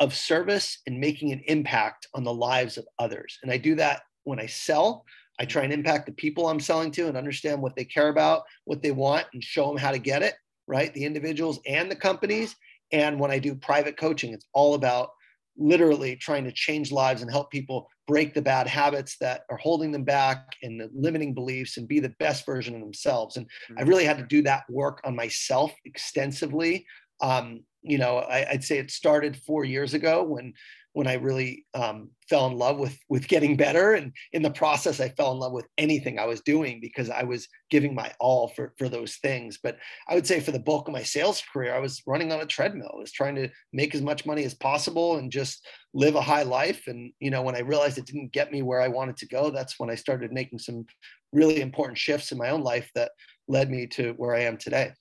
of 0.00 0.14
service 0.14 0.78
and 0.86 0.98
making 0.98 1.32
an 1.32 1.42
impact 1.46 2.08
on 2.14 2.24
the 2.24 2.32
lives 2.32 2.78
of 2.78 2.88
others. 2.98 3.38
And 3.42 3.52
I 3.52 3.58
do 3.58 3.74
that 3.74 4.00
when 4.24 4.40
I 4.40 4.46
sell. 4.46 5.04
I 5.38 5.44
try 5.44 5.62
and 5.64 5.72
impact 5.72 6.06
the 6.06 6.12
people 6.12 6.48
I'm 6.48 6.60
selling 6.60 6.90
to 6.92 7.08
and 7.08 7.16
understand 7.16 7.60
what 7.60 7.76
they 7.76 7.84
care 7.84 8.08
about, 8.08 8.44
what 8.64 8.82
they 8.82 8.90
want, 8.90 9.26
and 9.32 9.42
show 9.42 9.68
them 9.68 9.76
how 9.76 9.90
to 9.90 9.98
get 9.98 10.22
it, 10.22 10.34
right? 10.66 10.92
The 10.94 11.04
individuals 11.04 11.60
and 11.66 11.90
the 11.90 11.96
companies. 11.96 12.56
And 12.92 13.20
when 13.20 13.30
I 13.30 13.38
do 13.38 13.54
private 13.54 13.96
coaching, 13.96 14.32
it's 14.32 14.46
all 14.54 14.74
about 14.74 15.10
literally 15.58 16.16
trying 16.16 16.44
to 16.44 16.52
change 16.52 16.92
lives 16.92 17.22
and 17.22 17.30
help 17.30 17.50
people 17.50 17.88
break 18.06 18.34
the 18.34 18.42
bad 18.42 18.66
habits 18.66 19.16
that 19.20 19.42
are 19.50 19.56
holding 19.56 19.90
them 19.90 20.04
back 20.04 20.54
and 20.62 20.80
the 20.80 20.90
limiting 20.94 21.34
beliefs 21.34 21.76
and 21.76 21.88
be 21.88 21.98
the 21.98 22.14
best 22.18 22.46
version 22.46 22.74
of 22.74 22.80
themselves. 22.80 23.36
And 23.36 23.46
mm-hmm. 23.46 23.78
I 23.78 23.82
really 23.82 24.04
had 24.04 24.18
to 24.18 24.24
do 24.24 24.42
that 24.42 24.64
work 24.70 25.00
on 25.04 25.16
myself 25.16 25.72
extensively. 25.84 26.86
Um, 27.20 27.62
you 27.82 27.98
know, 27.98 28.18
I, 28.18 28.46
would 28.52 28.64
say 28.64 28.78
it 28.78 28.90
started 28.90 29.36
four 29.46 29.64
years 29.64 29.94
ago 29.94 30.22
when 30.22 30.52
when 30.96 31.06
I 31.06 31.16
really 31.16 31.66
um, 31.74 32.08
fell 32.26 32.46
in 32.46 32.56
love 32.56 32.78
with 32.78 32.98
with 33.10 33.28
getting 33.28 33.54
better, 33.54 33.92
and 33.92 34.14
in 34.32 34.40
the 34.40 34.50
process, 34.50 34.98
I 34.98 35.10
fell 35.10 35.30
in 35.32 35.38
love 35.38 35.52
with 35.52 35.66
anything 35.76 36.18
I 36.18 36.24
was 36.24 36.40
doing 36.40 36.80
because 36.80 37.10
I 37.10 37.22
was 37.22 37.48
giving 37.68 37.94
my 37.94 38.10
all 38.18 38.48
for 38.48 38.72
for 38.78 38.88
those 38.88 39.16
things. 39.16 39.58
But 39.62 39.76
I 40.08 40.14
would 40.14 40.26
say 40.26 40.40
for 40.40 40.52
the 40.52 40.58
bulk 40.58 40.88
of 40.88 40.94
my 40.94 41.02
sales 41.02 41.42
career, 41.52 41.74
I 41.74 41.80
was 41.80 42.00
running 42.06 42.32
on 42.32 42.40
a 42.40 42.46
treadmill. 42.46 42.92
I 42.94 42.98
was 42.98 43.12
trying 43.12 43.34
to 43.34 43.50
make 43.74 43.94
as 43.94 44.00
much 44.00 44.24
money 44.24 44.42
as 44.44 44.54
possible 44.54 45.18
and 45.18 45.30
just 45.30 45.66
live 45.92 46.14
a 46.14 46.22
high 46.22 46.44
life. 46.44 46.84
And 46.86 47.12
you 47.20 47.30
know, 47.30 47.42
when 47.42 47.56
I 47.56 47.60
realized 47.60 47.98
it 47.98 48.06
didn't 48.06 48.32
get 48.32 48.50
me 48.50 48.62
where 48.62 48.80
I 48.80 48.88
wanted 48.88 49.18
to 49.18 49.28
go, 49.28 49.50
that's 49.50 49.78
when 49.78 49.90
I 49.90 49.96
started 49.96 50.32
making 50.32 50.60
some 50.60 50.86
really 51.30 51.60
important 51.60 51.98
shifts 51.98 52.32
in 52.32 52.38
my 52.38 52.48
own 52.48 52.62
life 52.62 52.90
that 52.94 53.10
led 53.48 53.70
me 53.70 53.86
to 53.88 54.14
where 54.16 54.34
I 54.34 54.44
am 54.44 54.56
today. 54.56 54.92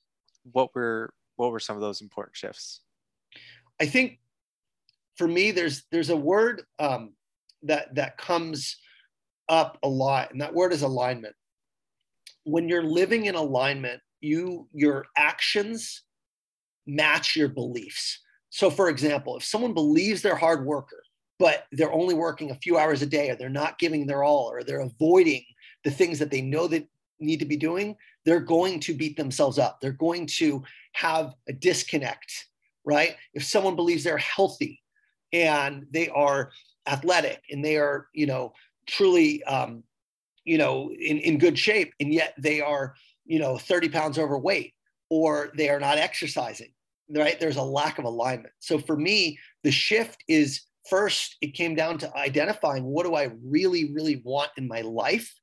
What 0.52 0.76
were 0.76 1.14
what 1.38 1.54
were 1.54 1.62
some 1.62 1.78
of 1.78 1.82
those 1.82 2.02
important 2.02 2.36
shifts? 2.36 2.82
I 3.80 3.86
think 3.86 4.20
for 5.16 5.28
me, 5.28 5.52
there's 5.52 5.84
there's 5.92 6.10
a 6.10 6.18
word 6.18 6.64
um, 6.80 7.14
that 7.64 7.96
that 7.96 8.18
comes 8.18 8.78
up 9.50 9.78
a 9.84 9.88
lot, 9.88 10.32
and 10.32 10.42
that 10.42 10.54
word 10.54 10.74
is 10.74 10.82
alignment. 10.82 11.36
When 12.44 12.70
you're 12.70 12.84
living 12.84 13.26
in 13.26 13.36
alignment, 13.36 14.02
you 14.22 14.68
your 14.74 15.06
actions 15.18 16.04
match 16.86 17.36
your 17.36 17.50
beliefs. 17.50 18.22
So, 18.50 18.70
for 18.70 18.90
example, 18.90 19.38
if 19.38 19.44
someone 19.44 19.74
believes 19.74 20.22
they're 20.22 20.36
hard 20.36 20.66
worker, 20.66 21.02
but 21.40 21.66
they're 21.72 21.92
only 21.92 22.14
working 22.14 22.52
a 22.52 22.56
few 22.56 22.78
hours 22.78 23.02
a 23.02 23.06
day, 23.06 23.30
or 23.30 23.36
they're 23.36 23.50
not 23.50 23.80
giving 23.80 24.06
their 24.06 24.24
all, 24.24 24.50
or 24.52 24.64
they're 24.64 24.82
avoiding 24.82 25.44
the 25.84 25.92
things 25.92 26.20
that 26.20 26.32
they 26.32 26.42
know 26.42 26.68
that 26.68 26.88
need 27.20 27.40
to 27.40 27.46
be 27.46 27.58
doing, 27.58 27.96
they're 28.26 28.40
going 28.40 28.80
to 28.82 28.94
beat 28.94 29.16
themselves 29.16 29.58
up. 29.58 29.80
They're 29.80 29.92
going 29.92 30.28
to 30.38 30.64
have 30.94 31.34
a 31.48 31.54
disconnect, 31.54 32.48
right? 32.84 33.16
If 33.34 33.44
someone 33.44 33.76
believes 33.76 34.04
they're 34.04 34.18
healthy 34.18 34.82
and 35.44 35.86
they 35.92 36.08
are 36.10 36.52
athletic 36.88 37.42
and 37.52 37.64
they 37.64 37.78
are, 37.78 38.08
you 38.14 38.26
know, 38.26 38.54
truly, 38.88 39.44
um, 39.44 39.84
you 40.46 40.58
know, 40.58 40.92
in, 40.92 41.18
in 41.20 41.38
good 41.38 41.58
shape, 41.58 41.94
and 42.00 42.14
yet 42.14 42.34
they 42.38 42.62
are, 42.62 42.96
you 43.26 43.40
know, 43.40 43.58
30 43.58 43.90
pounds 43.90 44.18
overweight 44.18 44.74
or 45.10 45.52
they 45.58 45.70
are 45.70 45.80
not 45.80 45.98
exercising, 45.98 46.72
right? 47.10 47.40
There's 47.40 47.58
a 47.58 47.64
lack 47.64 48.00
of 48.00 48.06
alignment. 48.06 48.54
So 48.60 48.80
for 48.80 48.96
me, 48.96 49.38
the 49.64 49.72
shift 49.72 50.24
is 50.28 50.62
first, 50.90 51.36
it 51.42 51.54
came 51.54 51.76
down 51.76 51.98
to 52.00 52.16
identifying 52.16 52.84
what 52.84 53.06
do 53.06 53.16
I 53.16 53.32
really, 53.44 53.92
really 53.94 54.22
want 54.24 54.52
in 54.58 54.68
my 54.68 54.82
life 54.82 55.34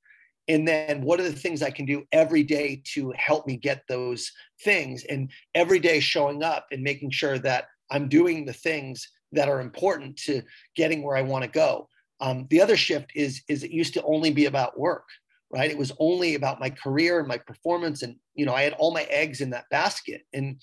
and 0.49 0.67
then 0.67 1.03
what 1.03 1.21
are 1.21 1.25
the 1.25 1.33
things 1.33 1.63
i 1.63 1.71
can 1.71 1.87
do 1.87 2.05
every 2.13 2.43
day 2.43 2.83
to 2.85 3.13
help 3.17 3.47
me 3.47 3.57
get 3.57 3.83
those 3.89 4.31
things 4.65 5.05
and 5.05 5.31
every 5.55 5.79
day 5.79 6.01
showing 6.01 6.43
up 6.43 6.67
and 6.73 6.83
making 6.83 7.11
sure 7.11 7.39
that 7.39 7.67
i'm 7.91 8.09
doing 8.09 8.45
the 8.45 8.53
things 8.53 9.09
that 9.33 9.49
are 9.49 9.61
important 9.61 10.17
to 10.17 10.43
getting 10.77 11.03
where 11.03 11.17
i 11.17 11.23
want 11.23 11.45
to 11.45 11.51
go 11.51 11.89
um, 12.21 12.47
the 12.51 12.61
other 12.61 12.77
shift 12.77 13.11
is 13.15 13.43
is 13.49 13.65
it 13.65 13.71
used 13.71 13.95
to 13.95 14.03
only 14.05 14.31
be 14.31 14.47
about 14.47 14.79
work 14.79 15.05
right? 15.53 15.71
It 15.71 15.79
was 15.79 15.93
only 15.99 16.35
about 16.35 16.61
my 16.61 16.71
career 16.71 17.19
and 17.19 17.29
my 17.29 17.37
performance. 17.37 18.03
And, 18.03 18.17
you 18.35 18.47
know, 18.47 18.55
I 18.55 18.63
had 18.63 18.73
all 18.73 18.93
my 18.93 19.03
eggs 19.05 19.43
in 19.43 19.51
that 19.51 19.69
basket. 19.71 20.23
And 20.33 20.61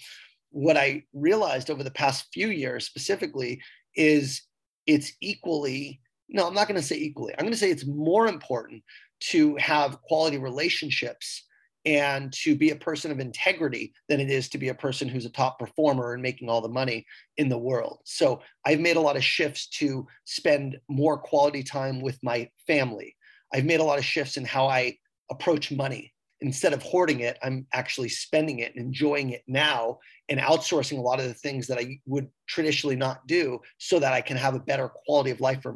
what 0.50 0.78
I 0.78 1.04
realized 1.14 1.70
over 1.70 1.84
the 1.84 1.92
past 1.92 2.28
few 2.34 2.50
years 2.50 2.86
specifically 2.86 3.62
is 3.96 4.42
it's 4.88 5.14
equally, 5.22 6.02
no, 6.28 6.48
I'm 6.48 6.56
not 6.56 6.68
going 6.68 6.82
to 6.82 6.86
say 6.86 6.98
equally. 6.98 7.34
I'm 7.34 7.46
going 7.46 7.54
to 7.54 7.60
say 7.60 7.70
it's 7.70 7.86
more 7.86 8.28
important 8.28 8.84
to 9.22 9.56
have 9.58 10.02
quality 10.02 10.40
relationships 10.40 11.46
and 11.86 12.32
to 12.34 12.56
be 12.56 12.72
a 12.72 12.76
person 12.76 13.12
of 13.12 13.20
integrity 13.20 13.94
than 14.08 14.20
it 14.20 14.30
is 14.30 14.50
to 14.50 14.58
be 14.58 14.70
a 14.70 14.74
person 14.74 15.08
who's 15.08 15.26
a 15.26 15.30
top 15.30 15.60
performer 15.60 16.14
and 16.14 16.22
making 16.22 16.50
all 16.50 16.62
the 16.62 16.68
money 16.68 17.06
in 17.38 17.50
the 17.50 17.58
world. 17.58 18.00
So 18.04 18.42
I've 18.66 18.80
made 18.80 18.98
a 18.98 19.02
lot 19.02 19.16
of 19.16 19.24
shifts 19.24 19.68
to 19.80 20.06
spend 20.26 20.78
more 20.90 21.18
quality 21.18 21.64
time 21.64 22.02
with 22.02 22.20
my 22.22 22.50
family. 22.68 23.16
I've 23.54 23.66
made 23.66 23.80
a 23.80 23.86
lot 23.86 23.98
of 23.98 24.06
shifts 24.06 24.38
in 24.38 24.46
how 24.46 24.68
I 24.68 24.98
approach 25.32 25.72
money 25.72 26.14
instead 26.42 26.74
of 26.74 26.82
hoarding 26.82 27.20
it, 27.20 27.38
I'm 27.44 27.68
actually 27.74 28.10
spending 28.10 28.60
it 28.60 28.74
and 28.76 28.86
enjoying 28.86 29.32
it 29.32 29.44
now 29.48 30.00
and 30.30 30.40
outsourcing 30.40 30.98
a 30.98 31.02
lot 31.02 31.20
of 31.20 31.26
the 31.26 31.34
things 31.34 31.68
that 31.68 31.80
I 31.80 32.00
would 32.06 32.28
traditionally 32.48 32.96
not 32.96 33.26
do 33.28 33.60
so 33.78 34.00
that 34.00 34.14
I 34.14 34.22
can 34.22 34.38
have 34.38 34.56
a 34.56 34.60
better 34.60 34.90
quality 35.06 35.32
of 35.32 35.42
life 35.42 35.62
for 35.62 35.76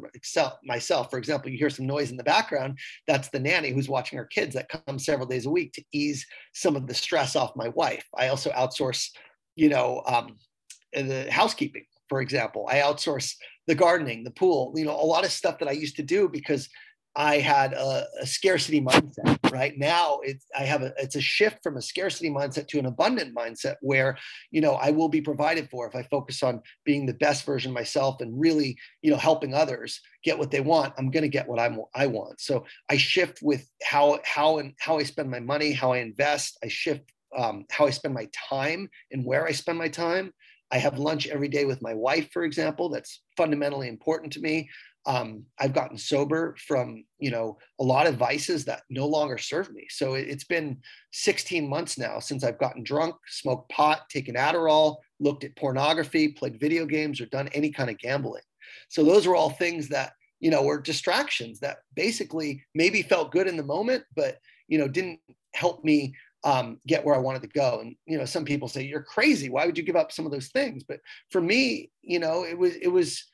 myself. 0.64 1.10
For 1.10 1.18
example, 1.18 1.50
you 1.50 1.58
hear 1.58 1.70
some 1.70 1.86
noise 1.86 2.10
in 2.10 2.16
the 2.16 2.24
background. 2.24 2.78
That's 3.06 3.28
the 3.28 3.40
nanny 3.40 3.70
who's 3.70 3.88
watching 3.88 4.18
our 4.18 4.24
kids 4.24 4.54
that 4.54 4.68
comes 4.86 5.04
several 5.04 5.26
days 5.26 5.46
a 5.46 5.50
week 5.50 5.72
to 5.74 5.84
ease 5.92 6.24
some 6.54 6.76
of 6.76 6.86
the 6.86 6.94
stress 6.94 7.36
off 7.36 7.56
my 7.56 7.68
wife. 7.68 8.06
I 8.16 8.28
also 8.28 8.50
outsource, 8.52 9.10
you 9.56 9.68
know, 9.68 10.02
um, 10.06 10.36
the 10.94 11.26
housekeeping, 11.30 11.84
for 12.08 12.20
example. 12.20 12.66
I 12.70 12.76
outsource 12.76 13.34
the 13.66 13.74
gardening, 13.74 14.24
the 14.24 14.30
pool, 14.30 14.72
you 14.76 14.84
know, 14.84 14.94
a 14.94 15.02
lot 15.04 15.24
of 15.24 15.32
stuff 15.32 15.58
that 15.58 15.68
I 15.68 15.72
used 15.72 15.96
to 15.96 16.02
do 16.02 16.28
because 16.28 16.68
I 17.16 17.38
had 17.38 17.74
a, 17.74 18.06
a, 18.20 18.26
scarcity 18.26 18.80
mindset. 18.80 19.38
Right 19.52 19.78
now, 19.78 20.18
it's 20.22 20.46
I 20.58 20.64
have 20.64 20.82
a 20.82 20.92
it's 20.98 21.14
a 21.14 21.20
shift 21.20 21.58
from 21.62 21.76
a 21.76 21.82
scarcity 21.82 22.28
mindset 22.28 22.66
to 22.68 22.78
an 22.78 22.86
abundant 22.86 23.34
mindset 23.34 23.76
where 23.82 24.18
you 24.50 24.60
know 24.60 24.74
I 24.74 24.90
will 24.90 25.08
be 25.08 25.20
provided 25.20 25.68
for 25.70 25.86
if 25.86 25.94
I 25.94 26.02
focus 26.02 26.42
on 26.42 26.60
being 26.84 27.06
the 27.06 27.14
best 27.14 27.44
version 27.44 27.72
myself 27.72 28.20
and 28.20 28.38
really 28.38 28.76
you 29.02 29.10
know 29.10 29.16
helping 29.16 29.54
others 29.54 30.00
get 30.24 30.38
what 30.38 30.50
they 30.50 30.60
want. 30.60 30.94
I'm 30.98 31.10
going 31.10 31.22
to 31.22 31.28
get 31.28 31.48
what 31.48 31.60
I'm 31.60 31.78
I 31.94 32.06
want. 32.06 32.40
So 32.40 32.64
I 32.88 32.96
shift 32.96 33.40
with 33.42 33.68
how 33.84 34.18
how 34.24 34.58
and 34.58 34.74
how 34.80 34.98
I 34.98 35.04
spend 35.04 35.30
my 35.30 35.40
money, 35.40 35.72
how 35.72 35.92
I 35.92 35.98
invest. 35.98 36.58
I 36.64 36.68
shift 36.68 37.12
um, 37.36 37.64
how 37.70 37.86
I 37.86 37.90
spend 37.90 38.14
my 38.14 38.28
time 38.48 38.88
and 39.12 39.24
where 39.24 39.46
I 39.46 39.52
spend 39.52 39.78
my 39.78 39.88
time. 39.88 40.32
I 40.72 40.78
have 40.78 40.98
lunch 40.98 41.28
every 41.28 41.48
day 41.48 41.66
with 41.66 41.82
my 41.82 41.94
wife, 41.94 42.30
for 42.32 42.42
example. 42.42 42.88
That's 42.88 43.22
fundamentally 43.36 43.86
important 43.88 44.32
to 44.32 44.40
me 44.40 44.68
um, 45.06 45.44
I've 45.58 45.74
gotten 45.74 45.98
sober 45.98 46.56
from 46.66 47.04
you 47.18 47.30
know 47.30 47.58
a 47.80 47.84
lot 47.84 48.06
of 48.06 48.16
vices 48.16 48.64
that 48.64 48.82
no 48.90 49.06
longer 49.06 49.38
serve 49.38 49.72
me. 49.72 49.86
So 49.90 50.14
it, 50.14 50.28
has 50.28 50.44
been 50.44 50.78
16 51.12 51.68
months 51.68 51.98
now 51.98 52.18
since 52.18 52.44
I've 52.44 52.58
gotten 52.58 52.82
drunk, 52.82 53.14
smoked 53.26 53.70
pot, 53.70 54.08
taken 54.08 54.34
Adderall, 54.34 54.96
looked 55.20 55.44
at 55.44 55.56
pornography, 55.56 56.28
played 56.28 56.60
video 56.60 56.86
games, 56.86 57.20
or 57.20 57.26
done 57.26 57.48
any 57.48 57.70
kind 57.70 57.90
of 57.90 57.98
gambling. 57.98 58.42
So 58.88 59.04
those 59.04 59.26
were 59.26 59.36
all 59.36 59.50
things 59.50 59.88
that 59.88 60.12
you 60.40 60.50
know 60.50 60.62
were 60.62 60.80
distractions 60.80 61.60
that 61.60 61.78
basically 61.94 62.62
maybe 62.74 63.02
felt 63.02 63.32
good 63.32 63.46
in 63.46 63.56
the 63.56 63.62
moment, 63.62 64.04
but 64.16 64.38
you 64.68 64.78
know 64.78 64.88
didn't 64.88 65.20
help 65.54 65.84
me 65.84 66.14
um, 66.44 66.78
get 66.86 67.04
where 67.04 67.14
I 67.14 67.18
wanted 67.18 67.42
to 67.42 67.48
go. 67.48 67.80
And 67.80 67.96
you 68.06 68.18
know, 68.18 68.24
some 68.24 68.44
people 68.44 68.68
say 68.68 68.82
you're 68.84 69.02
crazy. 69.02 69.48
Why 69.48 69.66
would 69.66 69.78
you 69.78 69.84
give 69.84 69.96
up 69.96 70.12
some 70.12 70.26
of 70.26 70.32
those 70.32 70.48
things? 70.48 70.84
But 70.84 71.00
for 71.30 71.40
me, 71.40 71.90
you 72.02 72.18
know, 72.18 72.44
it 72.44 72.56
was 72.56 72.74
it 72.76 72.88
was 72.88 73.24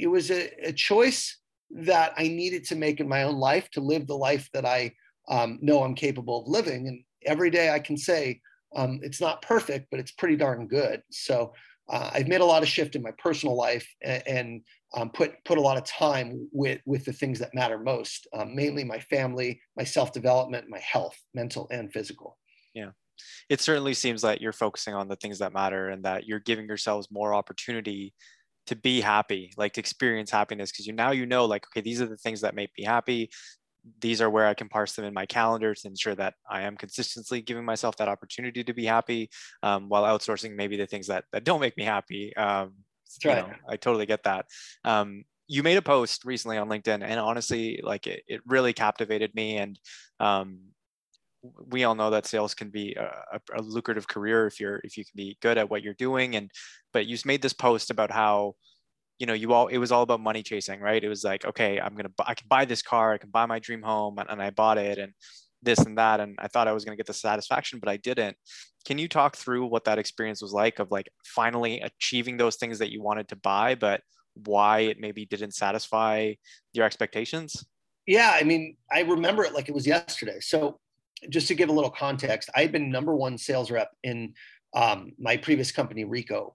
it 0.00 0.08
was 0.08 0.30
a, 0.30 0.50
a, 0.68 0.72
choice 0.72 1.38
that 1.70 2.12
I 2.16 2.28
needed 2.28 2.64
to 2.64 2.76
make 2.76 3.00
in 3.00 3.08
my 3.08 3.22
own 3.24 3.36
life 3.36 3.70
to 3.72 3.80
live 3.80 4.06
the 4.06 4.16
life 4.16 4.48
that 4.54 4.64
I 4.64 4.92
um, 5.28 5.58
know 5.60 5.82
I'm 5.82 5.94
capable 5.94 6.42
of 6.42 6.48
living. 6.48 6.88
And 6.88 7.04
every 7.24 7.50
day 7.50 7.70
I 7.70 7.78
can 7.78 7.96
say 7.96 8.40
um, 8.74 9.00
it's 9.02 9.20
not 9.20 9.42
perfect, 9.42 9.88
but 9.90 10.00
it's 10.00 10.12
pretty 10.12 10.36
darn 10.36 10.66
good. 10.66 11.02
So 11.10 11.52
uh, 11.88 12.10
I've 12.12 12.28
made 12.28 12.40
a 12.40 12.44
lot 12.46 12.62
of 12.62 12.68
shift 12.68 12.96
in 12.96 13.02
my 13.02 13.12
personal 13.18 13.56
life 13.56 13.86
and, 14.02 14.22
and 14.26 14.60
um, 14.96 15.10
put 15.10 15.32
put 15.44 15.58
a 15.58 15.60
lot 15.60 15.76
of 15.76 15.84
time 15.84 16.48
with 16.52 16.80
with 16.84 17.04
the 17.04 17.12
things 17.12 17.38
that 17.38 17.54
matter 17.54 17.78
most, 17.78 18.26
um, 18.32 18.56
mainly 18.56 18.82
my 18.82 18.98
family, 18.98 19.60
my 19.76 19.84
self 19.84 20.12
development, 20.12 20.66
my 20.68 20.80
health, 20.80 21.16
mental 21.34 21.68
and 21.70 21.92
physical. 21.92 22.38
Yeah 22.74 22.90
it 23.48 23.60
certainly 23.60 23.94
seems 23.94 24.22
that 24.22 24.40
you're 24.40 24.52
focusing 24.52 24.94
on 24.94 25.08
the 25.08 25.16
things 25.16 25.38
that 25.38 25.52
matter 25.52 25.88
and 25.88 26.04
that 26.04 26.26
you're 26.26 26.40
giving 26.40 26.66
yourselves 26.66 27.08
more 27.10 27.34
opportunity 27.34 28.14
to 28.70 28.76
be 28.76 29.00
happy, 29.00 29.52
like 29.56 29.72
to 29.74 29.80
experience 29.80 30.30
happiness, 30.30 30.70
because 30.70 30.86
you 30.86 30.94
now 30.94 31.10
you 31.10 31.26
know, 31.26 31.44
like, 31.44 31.64
okay, 31.66 31.82
these 31.82 32.00
are 32.00 32.08
the 32.08 32.16
things 32.24 32.40
that 32.40 32.54
make 32.54 32.70
me 32.78 32.84
happy. 32.84 33.28
These 34.00 34.22
are 34.22 34.30
where 34.30 34.46
I 34.46 34.54
can 34.54 34.68
parse 34.68 34.92
them 34.94 35.04
in 35.04 35.14
my 35.14 35.26
calendar 35.26 35.74
to 35.74 35.88
ensure 35.88 36.14
that 36.14 36.34
I 36.48 36.62
am 36.62 36.76
consistently 36.76 37.40
giving 37.42 37.64
myself 37.64 37.96
that 37.96 38.08
opportunity 38.08 38.62
to 38.64 38.74
be 38.74 38.86
happy, 38.86 39.28
um, 39.62 39.88
while 39.90 40.04
outsourcing 40.04 40.54
maybe 40.54 40.76
the 40.76 40.86
things 40.86 41.06
that 41.08 41.24
that 41.32 41.44
don't 41.44 41.60
make 41.60 41.76
me 41.76 41.84
happy. 41.84 42.34
Um, 42.36 42.72
right. 43.24 43.38
You 43.38 43.42
know, 43.42 43.50
I 43.68 43.76
totally 43.76 44.06
get 44.06 44.22
that. 44.24 44.46
Um, 44.84 45.24
you 45.48 45.62
made 45.64 45.78
a 45.78 45.82
post 45.82 46.24
recently 46.24 46.58
on 46.58 46.68
LinkedIn, 46.68 47.02
and 47.02 47.18
honestly, 47.18 47.80
like 47.82 48.06
it, 48.06 48.22
it 48.28 48.40
really 48.46 48.72
captivated 48.72 49.34
me. 49.34 49.56
And 49.56 49.78
um, 50.20 50.60
we 51.42 51.84
all 51.84 51.94
know 51.94 52.10
that 52.10 52.26
sales 52.26 52.54
can 52.54 52.70
be 52.70 52.94
a, 52.94 53.40
a, 53.56 53.62
lucrative 53.62 54.06
career 54.06 54.46
if 54.46 54.60
you're 54.60 54.80
if 54.84 54.96
you 54.96 55.04
can 55.04 55.12
be 55.16 55.38
good 55.40 55.58
at 55.58 55.70
what 55.70 55.82
you're 55.82 55.94
doing. 55.94 56.36
And 56.36 56.50
but 56.92 57.06
you 57.06 57.16
made 57.24 57.42
this 57.42 57.52
post 57.52 57.90
about 57.90 58.10
how 58.10 58.54
you 59.18 59.26
know 59.26 59.34
you 59.34 59.52
all 59.52 59.68
it 59.68 59.78
was 59.78 59.92
all 59.92 60.02
about 60.02 60.20
money 60.20 60.42
chasing 60.42 60.80
right? 60.80 61.02
It 61.02 61.08
was 61.08 61.22
like 61.22 61.44
okay 61.44 61.78
i'm 61.78 61.94
gonna 61.94 62.10
i 62.26 62.34
can 62.34 62.46
buy 62.48 62.64
this 62.64 62.82
car 62.82 63.12
i 63.12 63.18
can 63.18 63.30
buy 63.30 63.46
my 63.46 63.58
dream 63.58 63.82
home 63.82 64.18
and, 64.18 64.28
and 64.28 64.42
i 64.42 64.50
bought 64.50 64.78
it 64.78 64.98
and 64.98 65.12
this 65.62 65.78
and 65.80 65.98
that 65.98 66.20
and 66.20 66.36
i 66.38 66.48
thought 66.48 66.66
i 66.66 66.72
was 66.72 66.84
to 66.84 66.96
get 66.96 67.06
the 67.06 67.12
satisfaction 67.12 67.78
but 67.78 67.88
i 67.88 67.96
didn't. 67.96 68.36
Can 68.86 68.96
you 68.96 69.08
talk 69.08 69.36
through 69.36 69.66
what 69.66 69.84
that 69.84 69.98
experience 69.98 70.40
was 70.40 70.54
like 70.54 70.78
of 70.78 70.90
like 70.90 71.10
finally 71.22 71.80
achieving 71.80 72.38
those 72.38 72.56
things 72.56 72.78
that 72.78 72.90
you 72.90 73.02
wanted 73.02 73.28
to 73.28 73.36
buy 73.36 73.74
but 73.74 74.00
why 74.44 74.80
it 74.80 74.98
maybe 74.98 75.26
didn't 75.26 75.52
satisfy 75.52 76.32
your 76.72 76.86
expectations? 76.86 77.64
Yeah 78.06 78.32
i 78.34 78.42
mean 78.42 78.76
i 78.90 79.00
remember 79.00 79.44
it 79.44 79.52
like 79.52 79.68
it 79.68 79.74
was 79.74 79.86
yesterday. 79.86 80.40
So 80.40 80.80
just 81.28 81.48
to 81.48 81.54
give 81.54 81.68
a 81.68 81.72
little 81.72 81.90
context, 81.90 82.50
I 82.54 82.62
had 82.62 82.72
been 82.72 82.90
number 82.90 83.14
one 83.14 83.36
sales 83.38 83.70
rep 83.70 83.90
in 84.02 84.34
um, 84.74 85.12
my 85.18 85.36
previous 85.36 85.72
company, 85.72 86.04
Ricoh. 86.04 86.52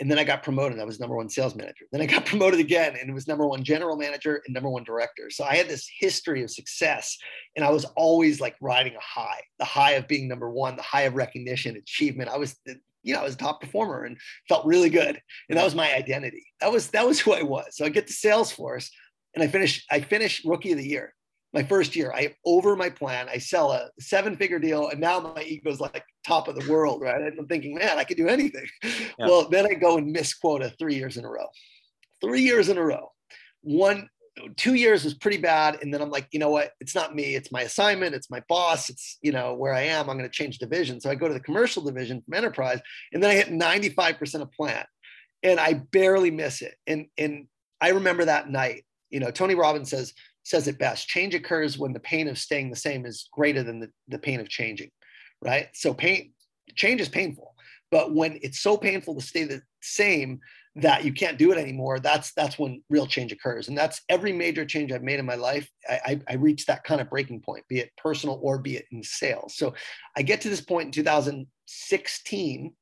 And 0.00 0.08
then 0.08 0.18
I 0.18 0.24
got 0.24 0.44
promoted. 0.44 0.78
I 0.78 0.84
was 0.84 1.00
number 1.00 1.16
one 1.16 1.28
sales 1.28 1.56
manager. 1.56 1.86
Then 1.90 2.00
I 2.00 2.06
got 2.06 2.24
promoted 2.26 2.60
again 2.60 2.96
and 2.98 3.10
it 3.10 3.12
was 3.12 3.26
number 3.26 3.46
one 3.46 3.64
general 3.64 3.96
manager 3.96 4.42
and 4.46 4.54
number 4.54 4.70
one 4.70 4.84
director. 4.84 5.28
So 5.30 5.44
I 5.44 5.56
had 5.56 5.68
this 5.68 5.90
history 5.98 6.42
of 6.42 6.50
success 6.50 7.18
and 7.56 7.64
I 7.64 7.70
was 7.70 7.84
always 7.96 8.40
like 8.40 8.56
riding 8.60 8.94
a 8.94 9.00
high, 9.00 9.40
the 9.58 9.64
high 9.64 9.92
of 9.92 10.06
being 10.06 10.28
number 10.28 10.50
one, 10.50 10.76
the 10.76 10.82
high 10.82 11.02
of 11.02 11.14
recognition, 11.14 11.76
achievement. 11.76 12.30
I 12.30 12.38
was, 12.38 12.56
you 13.02 13.14
know, 13.14 13.20
I 13.20 13.24
was 13.24 13.34
a 13.34 13.38
top 13.38 13.60
performer 13.60 14.04
and 14.04 14.16
felt 14.48 14.64
really 14.66 14.90
good. 14.90 15.20
And 15.48 15.58
that 15.58 15.64
was 15.64 15.74
my 15.74 15.92
identity. 15.92 16.46
That 16.60 16.70
was, 16.70 16.88
that 16.90 17.06
was 17.06 17.18
who 17.18 17.32
I 17.32 17.42
was. 17.42 17.76
So 17.76 17.84
I 17.84 17.88
get 17.88 18.06
to 18.06 18.12
Salesforce 18.12 18.90
and 19.34 19.42
I 19.42 19.48
finish, 19.48 19.84
I 19.90 20.00
finished 20.00 20.44
rookie 20.44 20.72
of 20.72 20.78
the 20.78 20.88
year 20.88 21.12
my 21.52 21.62
first 21.62 21.96
year. 21.96 22.12
I 22.14 22.34
over 22.44 22.76
my 22.76 22.90
plan. 22.90 23.28
I 23.28 23.38
sell 23.38 23.72
a 23.72 23.88
seven 24.00 24.36
figure 24.36 24.58
deal, 24.58 24.88
and 24.88 25.00
now 25.00 25.20
my 25.20 25.42
ego's 25.42 25.80
like 25.80 26.04
top 26.26 26.48
of 26.48 26.58
the 26.58 26.70
world, 26.70 27.00
right? 27.00 27.20
And 27.20 27.38
I'm 27.38 27.46
thinking, 27.46 27.74
man, 27.74 27.98
I 27.98 28.04
could 28.04 28.16
do 28.16 28.28
anything. 28.28 28.66
Yeah. 29.18 29.26
Well, 29.26 29.48
then 29.48 29.66
I 29.66 29.74
go 29.74 29.98
and 29.98 30.12
miss 30.12 30.34
quota 30.34 30.72
three 30.78 30.94
years 30.94 31.16
in 31.16 31.24
a 31.24 31.30
row. 31.30 31.46
Three 32.20 32.42
years 32.42 32.68
in 32.68 32.78
a 32.78 32.84
row. 32.84 33.10
One, 33.62 34.08
two 34.56 34.74
years 34.74 35.04
was 35.04 35.14
pretty 35.14 35.38
bad. 35.38 35.78
And 35.82 35.92
then 35.92 36.00
I'm 36.00 36.10
like, 36.10 36.28
you 36.30 36.38
know 36.38 36.50
what? 36.50 36.72
It's 36.80 36.94
not 36.94 37.14
me. 37.14 37.34
It's 37.34 37.50
my 37.50 37.62
assignment. 37.62 38.14
It's 38.14 38.30
my 38.30 38.42
boss. 38.48 38.90
It's, 38.90 39.18
you 39.22 39.32
know, 39.32 39.54
where 39.54 39.74
I 39.74 39.82
am. 39.82 40.08
I'm 40.08 40.16
going 40.16 40.28
to 40.28 40.34
change 40.34 40.58
division. 40.58 41.00
So 41.00 41.10
I 41.10 41.14
go 41.14 41.28
to 41.28 41.34
the 41.34 41.40
commercial 41.40 41.82
division 41.82 42.22
from 42.22 42.34
enterprise, 42.34 42.80
and 43.12 43.22
then 43.22 43.30
I 43.30 43.34
hit 43.34 43.48
95% 43.48 44.42
of 44.42 44.52
plan. 44.52 44.84
And 45.42 45.60
I 45.60 45.74
barely 45.74 46.30
miss 46.30 46.62
it. 46.62 46.74
And, 46.86 47.06
and 47.16 47.46
I 47.80 47.90
remember 47.90 48.24
that 48.24 48.50
night, 48.50 48.84
you 49.10 49.20
know, 49.20 49.30
Tony 49.30 49.54
Robbins 49.54 49.90
says, 49.90 50.12
says 50.48 50.68
it 50.68 50.78
best 50.78 51.08
change 51.08 51.34
occurs 51.34 51.78
when 51.78 51.92
the 51.92 52.00
pain 52.00 52.28
of 52.28 52.38
staying 52.38 52.70
the 52.70 52.76
same 52.76 53.06
is 53.06 53.28
greater 53.32 53.62
than 53.62 53.80
the, 53.80 53.90
the 54.08 54.18
pain 54.18 54.40
of 54.40 54.48
changing 54.48 54.90
right? 55.40 55.68
So 55.74 55.94
pain 55.94 56.32
change 56.74 57.00
is 57.00 57.08
painful 57.08 57.54
but 57.90 58.14
when 58.14 58.38
it's 58.42 58.60
so 58.60 58.76
painful 58.76 59.14
to 59.14 59.22
stay 59.22 59.44
the 59.44 59.62
same 59.80 60.38
that 60.76 61.02
you 61.04 61.12
can't 61.12 61.38
do 61.38 61.50
it 61.50 61.56
anymore 61.58 61.98
that's 61.98 62.32
that's 62.34 62.58
when 62.58 62.82
real 62.90 63.06
change 63.06 63.32
occurs. 63.32 63.68
And 63.68 63.76
that's 63.76 64.02
every 64.08 64.32
major 64.32 64.66
change 64.66 64.92
i've 64.92 65.02
made 65.02 65.18
in 65.18 65.24
my 65.24 65.34
life 65.34 65.68
i, 65.88 66.20
I, 66.28 66.34
I 66.34 66.54
that 66.66 66.84
kind 66.84 67.00
of 67.00 67.08
breaking 67.08 67.40
point 67.40 67.64
be 67.68 67.78
it 67.78 67.90
personal 67.96 68.38
or 68.42 68.58
be 68.58 68.76
it 68.76 68.84
in 68.92 69.02
sales. 69.02 69.56
So 69.56 69.74
i 70.16 70.22
get 70.22 70.42
to 70.42 70.50
this 70.50 70.60
point 70.60 70.86
in 70.86 70.92
2016 70.92 72.74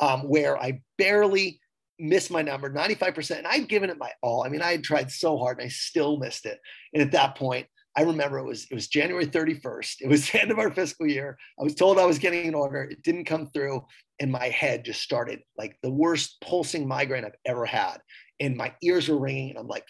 um, 0.00 0.20
where 0.22 0.58
i 0.58 0.80
barely 0.96 1.60
missed 1.98 2.30
my 2.30 2.42
number 2.42 2.70
95% 2.70 3.38
and 3.38 3.46
i'd 3.46 3.68
given 3.68 3.90
it 3.90 3.98
my 3.98 4.10
all 4.22 4.44
i 4.44 4.48
mean 4.48 4.62
i 4.62 4.72
had 4.72 4.84
tried 4.84 5.10
so 5.10 5.38
hard 5.38 5.58
and 5.58 5.66
i 5.66 5.68
still 5.68 6.18
missed 6.18 6.46
it 6.46 6.58
and 6.92 7.02
at 7.02 7.12
that 7.12 7.36
point 7.36 7.66
i 7.96 8.02
remember 8.02 8.38
it 8.38 8.44
was 8.44 8.66
it 8.70 8.74
was 8.74 8.88
january 8.88 9.26
31st 9.26 9.96
it 10.00 10.08
was 10.08 10.28
the 10.32 10.40
end 10.40 10.50
of 10.50 10.58
our 10.58 10.72
fiscal 10.72 11.06
year 11.06 11.36
i 11.60 11.62
was 11.62 11.74
told 11.74 11.98
i 11.98 12.06
was 12.06 12.18
getting 12.18 12.48
an 12.48 12.54
order 12.54 12.82
it 12.82 13.02
didn't 13.02 13.24
come 13.24 13.46
through 13.46 13.84
and 14.20 14.30
my 14.30 14.48
head 14.48 14.84
just 14.84 15.02
started 15.02 15.40
like 15.56 15.76
the 15.82 15.90
worst 15.90 16.40
pulsing 16.40 16.86
migraine 16.88 17.24
i've 17.24 17.32
ever 17.44 17.64
had 17.64 17.98
and 18.40 18.56
my 18.56 18.74
ears 18.82 19.08
were 19.08 19.18
ringing 19.18 19.50
and 19.50 19.58
i'm 19.58 19.68
like 19.68 19.86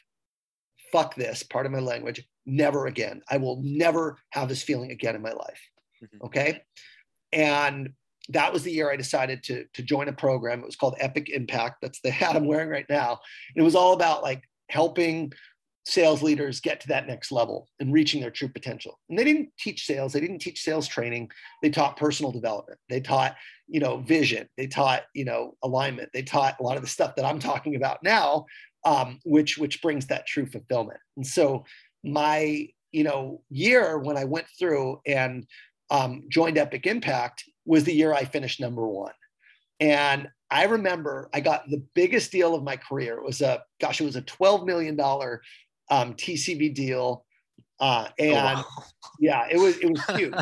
fuck 0.92 1.14
this 1.14 1.42
part 1.42 1.66
of 1.66 1.72
my 1.72 1.80
language 1.80 2.24
never 2.46 2.86
again. 2.86 3.22
I 3.28 3.38
will 3.38 3.60
never 3.62 4.18
have 4.30 4.48
this 4.48 4.62
feeling 4.62 4.90
again 4.90 5.16
in 5.16 5.22
my 5.22 5.32
life. 5.32 5.60
Mm-hmm. 6.02 6.26
Okay. 6.26 6.62
And 7.32 7.90
that 8.30 8.52
was 8.52 8.62
the 8.62 8.72
year 8.72 8.90
I 8.90 8.96
decided 8.96 9.42
to, 9.44 9.64
to 9.74 9.82
join 9.82 10.08
a 10.08 10.12
program. 10.12 10.60
It 10.60 10.66
was 10.66 10.76
called 10.76 10.96
Epic 10.98 11.28
Impact. 11.28 11.80
That's 11.82 12.00
the 12.00 12.10
hat 12.12 12.36
I'm 12.36 12.46
wearing 12.46 12.68
right 12.68 12.86
now. 12.88 13.20
And 13.54 13.62
it 13.62 13.62
was 13.62 13.74
all 13.74 13.92
about 13.92 14.22
like 14.22 14.42
helping 14.68 15.32
sales 15.86 16.22
leaders 16.22 16.60
get 16.60 16.80
to 16.80 16.88
that 16.88 17.06
next 17.06 17.30
level 17.30 17.68
and 17.78 17.92
reaching 17.92 18.20
their 18.20 18.30
true 18.30 18.48
potential. 18.48 18.98
And 19.08 19.18
they 19.18 19.24
didn't 19.24 19.50
teach 19.58 19.84
sales, 19.84 20.12
they 20.12 20.20
didn't 20.20 20.38
teach 20.38 20.62
sales 20.62 20.88
training. 20.88 21.30
They 21.62 21.70
taught 21.70 21.98
personal 21.98 22.32
development. 22.32 22.78
They 22.88 23.00
taught, 23.00 23.36
you 23.68 23.80
know, 23.80 23.98
vision. 23.98 24.48
They 24.56 24.66
taught, 24.66 25.02
you 25.14 25.26
know, 25.26 25.56
alignment. 25.62 26.10
They 26.14 26.22
taught 26.22 26.56
a 26.58 26.62
lot 26.62 26.76
of 26.76 26.82
the 26.82 26.88
stuff 26.88 27.16
that 27.16 27.24
I'm 27.24 27.38
talking 27.50 27.76
about 27.76 28.02
now, 28.02 28.46
um, 28.84 29.20
which 29.24 29.58
which 29.58 29.82
brings 29.82 30.06
that 30.06 30.26
true 30.26 30.46
fulfillment. 30.46 31.00
And 31.16 31.26
so 31.26 31.64
my, 32.02 32.68
you 32.92 33.04
know, 33.04 33.42
year 33.50 33.98
when 33.98 34.16
I 34.16 34.24
went 34.24 34.46
through 34.58 35.00
and 35.06 35.46
um, 35.90 36.24
joined 36.30 36.56
Epic 36.56 36.86
Impact 36.86 37.44
was 37.64 37.84
the 37.84 37.94
year 37.94 38.12
I 38.12 38.24
finished 38.24 38.60
number 38.60 38.86
one. 38.86 39.12
And 39.80 40.28
I 40.50 40.64
remember 40.64 41.28
I 41.32 41.40
got 41.40 41.68
the 41.68 41.82
biggest 41.94 42.30
deal 42.30 42.54
of 42.54 42.62
my 42.62 42.76
career. 42.76 43.18
It 43.18 43.24
was 43.24 43.40
a 43.40 43.62
gosh, 43.80 44.00
it 44.00 44.04
was 44.04 44.16
a 44.16 44.22
$12 44.22 44.66
million 44.66 44.98
um, 45.00 46.14
TCV 46.14 46.74
deal. 46.74 47.24
Uh, 47.80 48.08
and 48.18 48.32
oh, 48.32 48.34
wow. 48.36 48.64
yeah, 49.18 49.46
it 49.50 49.58
was 49.58 49.76
it 49.78 49.90
was 49.90 50.04
huge. 50.16 50.34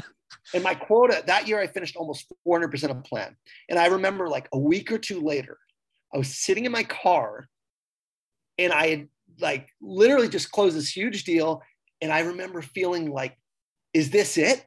and 0.55 0.63
my 0.63 0.75
quota 0.75 1.23
that 1.27 1.49
year, 1.49 1.61
I 1.61 1.67
finished 1.67 1.97
almost 1.97 2.31
400% 2.47 2.91
of 2.91 3.03
plan. 3.05 3.37
And 3.69 3.79
I 3.79 3.87
remember 3.87 4.29
like 4.29 4.49
a 4.53 4.59
week 4.59 4.93
or 4.93 4.99
two 4.99 5.21
later, 5.21 5.59
I 6.13 6.19
was 6.19 6.37
sitting 6.37 6.67
in 6.67 6.73
my 6.73 6.85
car, 6.85 7.49
and 8.59 8.73
I 8.73 8.89
had 8.89 9.09
like 9.41 9.69
literally 9.81 10.29
just 10.29 10.53
closed 10.53 10.77
this 10.77 10.95
huge 10.95 11.25
deal. 11.25 11.63
And 12.01 12.13
I 12.13 12.21
remember 12.21 12.61
feeling 12.61 13.11
like, 13.11 13.37
is 13.95 14.11
this 14.11 14.37
it? 14.37 14.67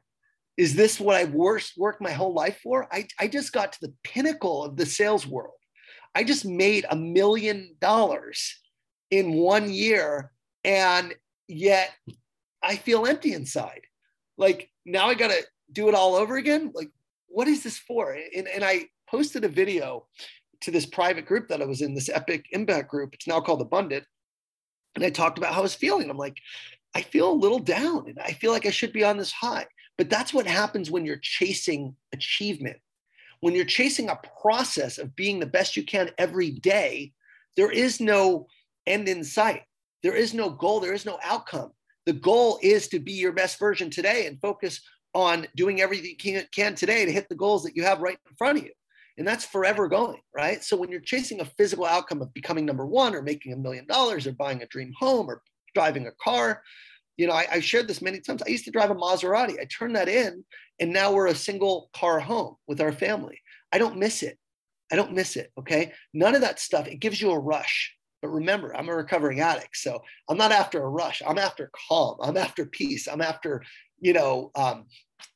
Is 0.56 0.74
this 0.74 0.98
what 0.98 1.16
I've 1.16 1.34
worked, 1.34 1.74
my 2.00 2.10
whole 2.10 2.32
life 2.32 2.60
for? 2.62 2.88
I, 2.92 3.06
I 3.20 3.28
just 3.28 3.52
got 3.52 3.72
to 3.72 3.78
the 3.82 3.94
pinnacle 4.02 4.64
of 4.64 4.76
the 4.76 4.86
sales 4.86 5.26
world. 5.26 5.52
I 6.14 6.24
just 6.24 6.46
made 6.46 6.86
a 6.88 6.96
million 6.96 7.76
dollars 7.80 8.58
in 9.10 9.34
one 9.34 9.70
year 9.70 10.32
and 10.64 11.14
yet 11.46 11.90
I 12.62 12.76
feel 12.76 13.06
empty 13.06 13.34
inside. 13.34 13.82
Like 14.38 14.70
now 14.86 15.08
I 15.08 15.14
got 15.14 15.30
to 15.30 15.42
do 15.72 15.88
it 15.88 15.94
all 15.94 16.14
over 16.14 16.36
again. 16.36 16.72
Like, 16.74 16.90
what 17.28 17.48
is 17.48 17.62
this 17.62 17.76
for? 17.76 18.12
And, 18.34 18.48
and 18.48 18.64
I 18.64 18.88
posted 19.08 19.44
a 19.44 19.48
video 19.48 20.06
to 20.62 20.70
this 20.70 20.86
private 20.86 21.26
group 21.26 21.48
that 21.48 21.60
I 21.60 21.66
was 21.66 21.82
in, 21.82 21.94
this 21.94 22.08
epic 22.08 22.46
impact 22.52 22.90
group. 22.90 23.14
It's 23.14 23.26
now 23.26 23.40
called 23.40 23.60
Abundant. 23.60 24.04
And 24.94 25.04
I 25.04 25.10
talked 25.10 25.36
about 25.36 25.52
how 25.52 25.60
I 25.60 25.62
was 25.62 25.74
feeling. 25.74 26.08
I'm 26.08 26.16
like, 26.16 26.38
I 26.94 27.02
feel 27.02 27.30
a 27.30 27.34
little 27.34 27.58
down 27.58 28.08
and 28.08 28.18
I 28.18 28.32
feel 28.32 28.52
like 28.52 28.64
I 28.64 28.70
should 28.70 28.92
be 28.92 29.04
on 29.04 29.18
this 29.18 29.32
high. 29.32 29.66
But 29.98 30.10
that's 30.10 30.34
what 30.34 30.46
happens 30.46 30.90
when 30.90 31.04
you're 31.04 31.16
chasing 31.16 31.96
achievement. 32.12 32.78
When 33.40 33.54
you're 33.54 33.64
chasing 33.64 34.08
a 34.08 34.20
process 34.40 34.98
of 34.98 35.16
being 35.16 35.40
the 35.40 35.46
best 35.46 35.76
you 35.76 35.84
can 35.84 36.10
every 36.18 36.50
day, 36.50 37.12
there 37.56 37.70
is 37.70 38.00
no 38.00 38.46
end 38.86 39.08
in 39.08 39.24
sight. 39.24 39.62
There 40.02 40.14
is 40.14 40.34
no 40.34 40.50
goal, 40.50 40.80
there 40.80 40.94
is 40.94 41.06
no 41.06 41.18
outcome. 41.22 41.72
The 42.04 42.12
goal 42.12 42.58
is 42.62 42.88
to 42.88 43.00
be 43.00 43.12
your 43.12 43.32
best 43.32 43.58
version 43.58 43.90
today 43.90 44.26
and 44.26 44.40
focus 44.40 44.80
on 45.14 45.46
doing 45.56 45.80
everything 45.80 46.14
you 46.22 46.42
can, 46.52 46.74
today 46.74 47.04
to 47.04 47.12
hit 47.12 47.28
the 47.28 47.34
goals 47.34 47.64
that 47.64 47.74
you 47.74 47.82
have 47.82 48.00
right 48.00 48.18
in 48.28 48.36
front 48.36 48.58
of 48.58 48.64
you. 48.64 48.70
And 49.18 49.26
that's 49.26 49.46
forever 49.46 49.88
going, 49.88 50.20
right? 50.34 50.62
So 50.62 50.76
when 50.76 50.90
you're 50.90 51.00
chasing 51.00 51.40
a 51.40 51.46
physical 51.46 51.86
outcome 51.86 52.20
of 52.20 52.34
becoming 52.34 52.66
number 52.66 52.86
one 52.86 53.14
or 53.14 53.22
making 53.22 53.54
a 53.54 53.56
million 53.56 53.86
dollars 53.86 54.26
or 54.26 54.32
buying 54.32 54.62
a 54.62 54.66
dream 54.66 54.92
home 54.98 55.28
or 55.28 55.42
driving 55.74 56.06
a 56.06 56.12
car, 56.22 56.62
you 57.16 57.26
know, 57.26 57.32
I, 57.32 57.46
I, 57.50 57.60
shared 57.60 57.88
this 57.88 58.02
many 58.02 58.20
times. 58.20 58.42
I 58.42 58.50
used 58.50 58.64
to 58.66 58.70
drive 58.70 58.90
a 58.90 58.94
Maserati. 58.94 59.58
I 59.60 59.64
turned 59.64 59.96
that 59.96 60.08
in, 60.08 60.44
and 60.80 60.92
now 60.92 61.12
we're 61.12 61.28
a 61.28 61.34
single 61.34 61.90
car 61.94 62.20
home 62.20 62.56
with 62.66 62.80
our 62.80 62.92
family. 62.92 63.40
I 63.72 63.78
don't 63.78 63.98
miss 63.98 64.22
it. 64.22 64.38
I 64.92 64.96
don't 64.96 65.14
miss 65.14 65.36
it. 65.36 65.50
Okay. 65.58 65.92
None 66.12 66.34
of 66.34 66.42
that 66.42 66.60
stuff. 66.60 66.86
It 66.86 67.00
gives 67.00 67.20
you 67.20 67.30
a 67.30 67.38
rush. 67.38 67.92
But 68.22 68.28
remember, 68.28 68.74
I'm 68.76 68.88
a 68.88 68.94
recovering 68.94 69.40
addict. 69.40 69.76
So 69.76 70.02
I'm 70.28 70.38
not 70.38 70.52
after 70.52 70.82
a 70.82 70.88
rush. 70.88 71.22
I'm 71.26 71.38
after 71.38 71.70
calm. 71.88 72.16
I'm 72.22 72.36
after 72.36 72.66
peace. 72.66 73.08
I'm 73.08 73.20
after, 73.20 73.62
you 74.00 74.12
know, 74.12 74.50
um, 74.54 74.86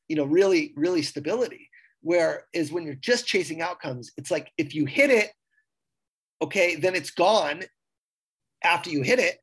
you 0.09 0.17
know, 0.17 0.25
really, 0.25 0.73
really 0.77 1.03
stability. 1.03 1.69
Whereas 2.03 2.71
when 2.71 2.85
you're 2.85 2.95
just 2.95 3.27
chasing 3.27 3.61
outcomes, 3.61 4.13
it's 4.17 4.31
like 4.31 4.51
if 4.57 4.75
you 4.75 4.87
hit 4.87 5.11
it, 5.11 5.31
okay, 6.43 6.77
then 6.77 6.95
it's 6.95 7.11
gone 7.11 7.63
after 8.65 8.91
you 8.91 9.03
hit 9.03 9.19
it. 9.19 9.39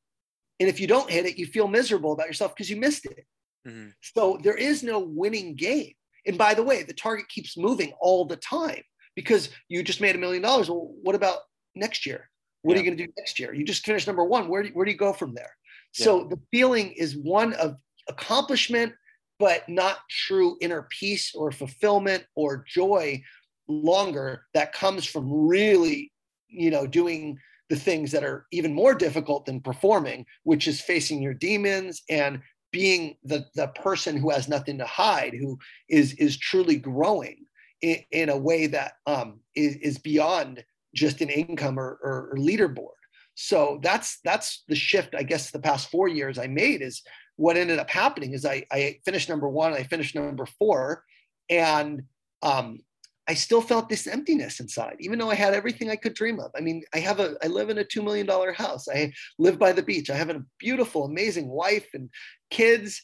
And 0.60 0.70
if 0.70 0.80
you 0.80 0.88
don't 0.88 1.10
hit 1.10 1.26
it, 1.26 1.38
you 1.38 1.46
feel 1.46 1.68
miserable 1.68 2.14
about 2.14 2.28
yourself 2.28 2.56
because 2.56 2.70
you 2.70 2.78
missed 2.78 3.06
it. 3.06 3.26
Mm-hmm. 3.68 3.90
So 4.02 4.40
there 4.42 4.56
is 4.56 4.84
no 4.84 5.00
winning 5.00 5.56
game. 5.56 5.94
And 6.26 6.38
by 6.38 6.54
the 6.54 6.64
way, 6.64 6.84
the 6.84 6.94
target 6.94 7.30
keeps 7.30 7.58
moving 7.58 7.94
all 8.00 8.26
the 8.26 8.38
time 8.38 8.82
because 9.16 9.50
you 9.70 9.84
just 9.84 10.02
made 10.02 10.16
a 10.16 10.20
million 10.20 10.42
dollars. 10.42 10.70
Well, 10.70 10.92
what 11.02 11.16
about 11.16 11.40
next 11.76 12.06
year? 12.06 12.30
What 12.62 12.74
yeah. 12.74 12.82
are 12.82 12.84
you 12.84 12.90
going 12.90 12.98
to 12.98 13.06
do 13.06 13.14
next 13.18 13.40
year? 13.40 13.54
You 13.54 13.64
just 13.64 13.86
finished 13.86 14.08
number 14.08 14.26
one. 14.26 14.48
Where 14.48 14.64
do, 14.64 14.70
where 14.70 14.86
do 14.86 14.92
you 14.92 14.98
go 14.98 15.14
from 15.14 15.34
there? 15.34 15.52
Yeah. 15.98 16.06
So 16.06 16.28
the 16.30 16.40
feeling 16.52 16.92
is 16.92 17.16
one 17.16 17.54
of 17.54 17.78
accomplishment, 18.10 18.94
but 19.40 19.68
not 19.70 19.98
true 20.10 20.58
inner 20.60 20.88
peace 20.90 21.34
or 21.36 21.52
fulfillment 21.52 22.26
or 22.36 22.66
joy 22.68 23.22
longer 23.68 24.44
that 24.54 24.74
comes 24.74 25.06
from 25.06 25.32
really, 25.32 26.12
you 26.48 26.72
know, 26.72 26.88
doing 26.88 27.38
the 27.70 27.76
things 27.76 28.12
that 28.12 28.24
are 28.24 28.46
even 28.52 28.74
more 28.74 28.94
difficult 28.94 29.46
than 29.46 29.62
performing, 29.62 30.26
which 30.44 30.68
is 30.68 30.82
facing 30.82 31.22
your 31.22 31.34
demons 31.34 32.04
and 32.10 32.42
being 32.72 33.16
the, 33.24 33.46
the 33.56 33.68
person 33.70 34.18
who 34.18 34.30
has 34.30 34.48
nothing 34.48 34.78
to 34.78 34.86
hide, 34.86 35.34
who 35.34 35.58
is 35.90 36.14
is 36.14 36.38
truly 36.38 36.78
growing 36.78 37.46
in, 37.82 37.98
in 38.12 38.30
a 38.30 38.38
way 38.38 38.68
that 38.68 38.94
um, 39.06 39.40
is, 39.56 39.76
is 39.78 39.98
beyond 39.98 40.64
just 40.94 41.22
an 41.22 41.30
income 41.30 41.80
or, 41.80 42.00
or, 42.02 42.30
or 42.32 42.38
leaderboard. 42.38 42.98
So 43.36 43.80
that's 43.84 44.20
that's 44.24 44.64
the 44.68 44.76
shift, 44.76 45.14
I 45.16 45.24
guess, 45.24 45.52
the 45.52 45.60
past 45.60 45.92
four 45.92 46.08
years 46.08 46.40
I 46.40 46.48
made 46.48 46.82
is 46.82 47.04
what 47.36 47.56
ended 47.56 47.78
up 47.78 47.90
happening 47.90 48.34
is 48.34 48.46
I, 48.46 48.66
I 48.72 48.98
finished 49.06 49.30
number 49.30 49.48
one, 49.48 49.74
I 49.74 49.84
finished 49.84 50.16
number 50.16 50.48
four, 50.58 51.04
and 51.50 52.04
um, 52.42 52.80
I 53.28 53.34
still 53.34 53.62
felt 53.62 53.90
this 53.90 54.08
emptiness 54.08 54.60
inside, 54.60 54.96
even 55.00 55.20
though 55.20 55.30
I 55.30 55.36
had 55.36 55.54
everything 55.54 55.90
I 55.90 55.98
could 55.98 56.14
dream 56.14 56.40
of. 56.40 56.52
I 56.56 56.62
mean, 56.62 56.84
I 56.94 57.00
have 57.00 57.20
a, 57.20 57.36
I 57.44 57.48
live 57.48 57.70
in 57.70 57.78
a 57.78 57.84
$2 57.84 58.04
million 58.04 58.28
house. 58.54 58.88
I 58.88 59.12
live 59.38 59.60
by 59.60 59.74
the 59.74 59.84
beach. 59.84 60.10
I 60.10 60.16
have 60.16 60.30
a 60.30 60.44
beautiful, 60.60 61.06
amazing 61.06 61.48
wife 61.48 61.88
and 61.94 62.10
kids. 62.50 63.04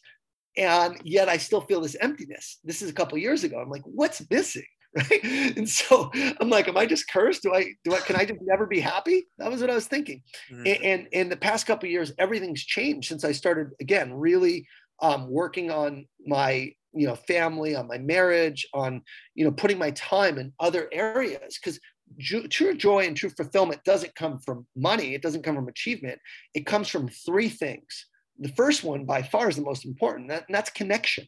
And 0.56 0.98
yet 1.04 1.30
I 1.30 1.38
still 1.38 1.62
feel 1.62 1.82
this 1.82 1.98
emptiness. 2.00 2.60
This 2.64 2.82
is 2.82 2.90
a 2.90 2.94
couple 2.94 3.18
years 3.18 3.44
ago. 3.44 3.60
I'm 3.60 3.70
like, 3.70 3.84
what's 3.86 4.26
missing? 4.30 4.66
right 4.96 5.58
and 5.58 5.68
so 5.68 6.12
i'm 6.40 6.52
like 6.52 6.68
am 6.68 6.78
i 6.78 6.86
just 6.86 7.10
cursed 7.10 7.42
do 7.42 7.52
i 7.52 7.66
do 7.84 7.96
i 7.96 8.00
can 8.00 8.16
i 8.16 8.24
just 8.24 8.40
never 8.44 8.68
be 8.68 8.80
happy 8.80 9.26
that 9.40 9.50
was 9.50 9.60
what 9.60 9.72
i 9.72 9.74
was 9.74 9.88
thinking 9.88 10.22
mm-hmm. 10.52 10.68
and, 10.68 10.84
and 10.84 11.08
in 11.14 11.30
the 11.30 11.36
past 11.36 11.66
couple 11.66 11.90
years 11.90 12.14
everything's 12.20 12.64
changed 12.64 13.08
since 13.08 13.24
i 13.24 13.32
started 13.32 13.70
again 13.82 14.14
really 14.14 14.68
um, 15.02 15.28
working 15.32 15.72
on 15.72 16.06
my 16.28 16.72
you 16.94 17.08
know 17.08 17.16
family 17.16 17.76
on 17.76 17.88
my 17.88 17.98
marriage 17.98 18.68
on 18.74 19.02
you 19.36 19.46
know 19.46 19.52
putting 19.52 19.78
my 19.78 19.92
time 19.92 20.38
in 20.38 20.54
other 20.60 20.90
areas. 20.92 21.60
Because 21.60 21.80
true 22.20 22.76
joy 22.76 23.06
and 23.06 23.16
true 23.16 23.30
fulfillment 23.30 23.84
doesn't 23.84 24.16
come 24.16 24.40
from 24.40 24.68
money. 24.76 25.14
It 25.14 25.22
doesn't 25.22 25.44
come 25.44 25.56
from 25.56 25.68
achievement. 25.68 26.20
It 26.54 26.66
comes 26.66 26.88
from 26.88 27.10
three 27.10 27.50
things. 27.50 28.06
The 28.40 28.50
first 28.50 28.84
one 28.84 29.06
by 29.06 29.22
far 29.22 29.50
is 29.50 29.56
the 29.56 29.62
most 29.62 29.86
important 29.86 30.30
that, 30.30 30.46
that's 30.50 30.70
connection. 30.70 31.28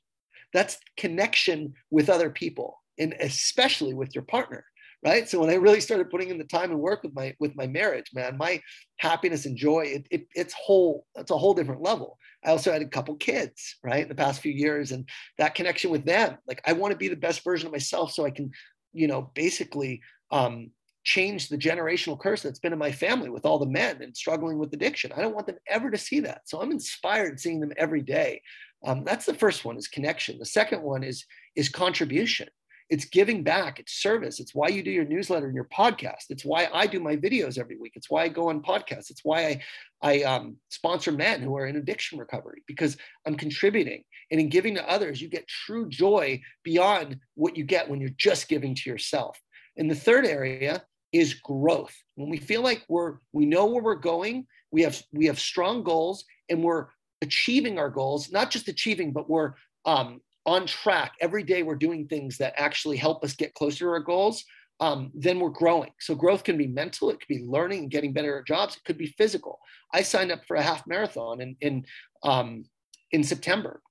That's 0.54 0.78
connection 0.98 1.74
with 1.92 2.10
other 2.10 2.30
people 2.30 2.82
and 2.98 3.14
especially 3.20 3.94
with 3.94 4.16
your 4.16 4.24
partner 4.24 4.64
right? 5.06 5.30
So 5.30 5.40
when 5.40 5.52
i 5.52 5.56
really 5.56 5.80
started 5.80 6.10
putting 6.10 6.30
in 6.30 6.38
the 6.38 6.44
time 6.44 6.72
and 6.72 6.80
work 6.80 7.04
with 7.04 7.14
my 7.14 7.34
with 7.40 7.56
my 7.56 7.68
marriage 7.68 8.10
man 8.14 8.38
my 8.38 8.60
happiness 8.98 9.46
and 9.46 9.56
joy 9.56 9.82
it, 9.82 10.08
it, 10.10 10.28
it's 10.34 10.54
whole 10.54 11.06
it's 11.16 11.32
a 11.32 11.38
whole 11.38 11.54
different 11.54 11.82
level. 11.82 12.18
I 12.44 12.50
also 12.50 12.72
had 12.72 12.82
a 12.82 12.88
couple 12.88 13.16
kids 13.16 13.78
right 13.84 14.04
in 14.04 14.10
the 14.10 14.16
past 14.16 14.42
few 14.42 14.52
years 14.52 14.92
and 14.92 15.08
that 15.38 15.56
connection 15.56 15.92
with 15.92 16.06
them 16.06 16.38
like 16.48 16.62
i 16.66 16.74
want 16.74 16.92
to 16.92 16.98
be 16.98 17.08
the 17.08 17.16
best 17.16 17.44
version 17.44 17.68
of 17.68 17.72
myself 17.72 18.12
so 18.12 18.26
i 18.26 18.32
can 18.32 18.52
you 18.94 19.08
know 19.08 19.32
basically 19.36 20.02
um, 20.32 20.72
change 21.04 21.50
the 21.50 21.58
generational 21.58 22.20
curse 22.20 22.42
that's 22.42 22.60
been 22.60 22.74
in 22.74 22.80
my 22.80 22.92
family 22.92 23.30
with 23.30 23.46
all 23.46 23.60
the 23.60 23.66
men 23.68 24.02
and 24.02 24.18
struggling 24.18 24.58
with 24.58 24.74
addiction. 24.74 25.12
I 25.12 25.22
don't 25.22 25.36
want 25.36 25.46
them 25.46 25.58
ever 25.68 25.92
to 25.92 26.00
see 26.00 26.20
that. 26.22 26.50
So 26.50 26.62
i'm 26.62 26.72
inspired 26.72 27.40
seeing 27.40 27.60
them 27.60 27.74
every 27.78 28.02
day. 28.02 28.42
Um, 28.84 29.04
that's 29.04 29.26
the 29.26 29.34
first 29.34 29.66
one 29.66 29.78
is 29.78 29.88
connection. 29.88 30.40
The 30.40 30.46
second 30.46 30.82
one 30.82 31.04
is 31.04 31.26
is 31.56 31.70
contribution 31.70 32.50
it's 32.90 33.06
giving 33.06 33.44
back, 33.44 33.80
it's 33.80 33.94
service. 33.94 34.40
It's 34.40 34.54
why 34.54 34.68
you 34.68 34.84
do 34.84 34.92
your 34.92 35.06
newsletter 35.06 35.48
and 35.48 35.56
your 35.56 35.66
podcast. 35.66 36.26
It's 36.30 36.46
why 36.46 36.70
I 36.72 36.86
do 36.86 37.00
my 37.00 37.16
videos 37.16 37.58
every 37.58 37.78
week. 37.78 37.94
It's 37.96 38.10
why 38.10 38.24
I 38.24 38.28
go 38.28 38.50
on 38.50 38.62
podcasts. 38.62 39.10
It's 39.10 39.22
why 39.24 39.46
I, 39.46 39.62
I 40.02 40.24
um, 40.24 40.58
sponsor 40.70 41.12
men 41.12 41.42
who 41.42 41.58
are 41.58 41.66
in 41.66 41.78
addiction 41.78 42.20
recovery 42.20 42.62
because 42.68 42.98
I'm 43.26 43.36
contributing. 43.36 44.04
And 44.32 44.40
in 44.40 44.50
giving 44.50 44.76
to 44.76 44.90
others, 44.90 45.22
you 45.22 45.30
get 45.30 45.48
true 45.48 45.90
joy 45.90 46.42
beyond 46.64 47.18
what 47.34 47.58
you 47.58 47.64
get 47.64 47.90
when 47.90 48.02
you're 48.02 48.10
just 48.18 48.48
giving 48.48 48.76
to 48.76 48.90
yourself. 48.90 49.40
And 49.78 49.90
the 49.90 49.96
third 49.96 50.26
area 50.26 50.84
is 51.12 51.34
growth. 51.34 51.96
When 52.16 52.30
we 52.30 52.38
feel 52.38 52.62
like 52.62 52.84
we're 52.88 53.18
we 53.34 53.46
know 53.46 53.66
where 53.66 53.84
we're 53.84 53.96
going, 53.96 54.46
we 54.72 54.84
have 54.84 55.02
we 55.12 55.26
have 55.26 55.40
strong 55.40 55.84
goals 55.84 56.26
and 56.50 56.64
we're 56.64 56.88
achieving 57.22 57.80
our 57.80 57.90
goals, 57.90 58.32
not 58.32 58.52
just 58.52 58.68
achieving, 58.68 59.12
but 59.12 59.30
we're 59.30 59.54
um, 59.86 60.22
on 60.46 60.66
track. 60.66 61.14
Every 61.22 61.44
day 61.44 61.64
we're 61.64 61.76
doing 61.76 62.08
things 62.08 62.38
that 62.38 62.54
actually 62.58 62.98
help 62.98 63.24
us 63.24 63.34
get 63.34 63.54
closer 63.54 63.86
to 63.86 63.90
our 63.90 64.00
goals. 64.00 64.44
Um, 64.80 65.12
then 65.14 65.40
we're 65.40 65.50
growing. 65.50 65.92
So 66.00 66.16
growth 66.16 66.44
can 66.44 66.58
be 66.58 66.68
mental, 66.68 67.10
it 67.10 67.20
could 67.20 67.30
be 67.30 67.46
learning 67.46 67.80
and 67.80 67.92
getting 67.92 68.12
better 68.12 68.40
at 68.40 68.46
jobs, 68.46 68.76
it 68.76 68.84
could 68.84 68.98
be 68.98 69.16
physical. 69.18 69.60
I 69.94 70.02
signed 70.02 70.32
up 70.32 70.46
for 70.46 70.58
a 70.58 70.62
half 70.62 70.86
marathon 70.86 71.42
in 71.42 71.56
in 71.62 71.86
um, 72.24 72.66
in 73.12 73.24
September. 73.24 73.82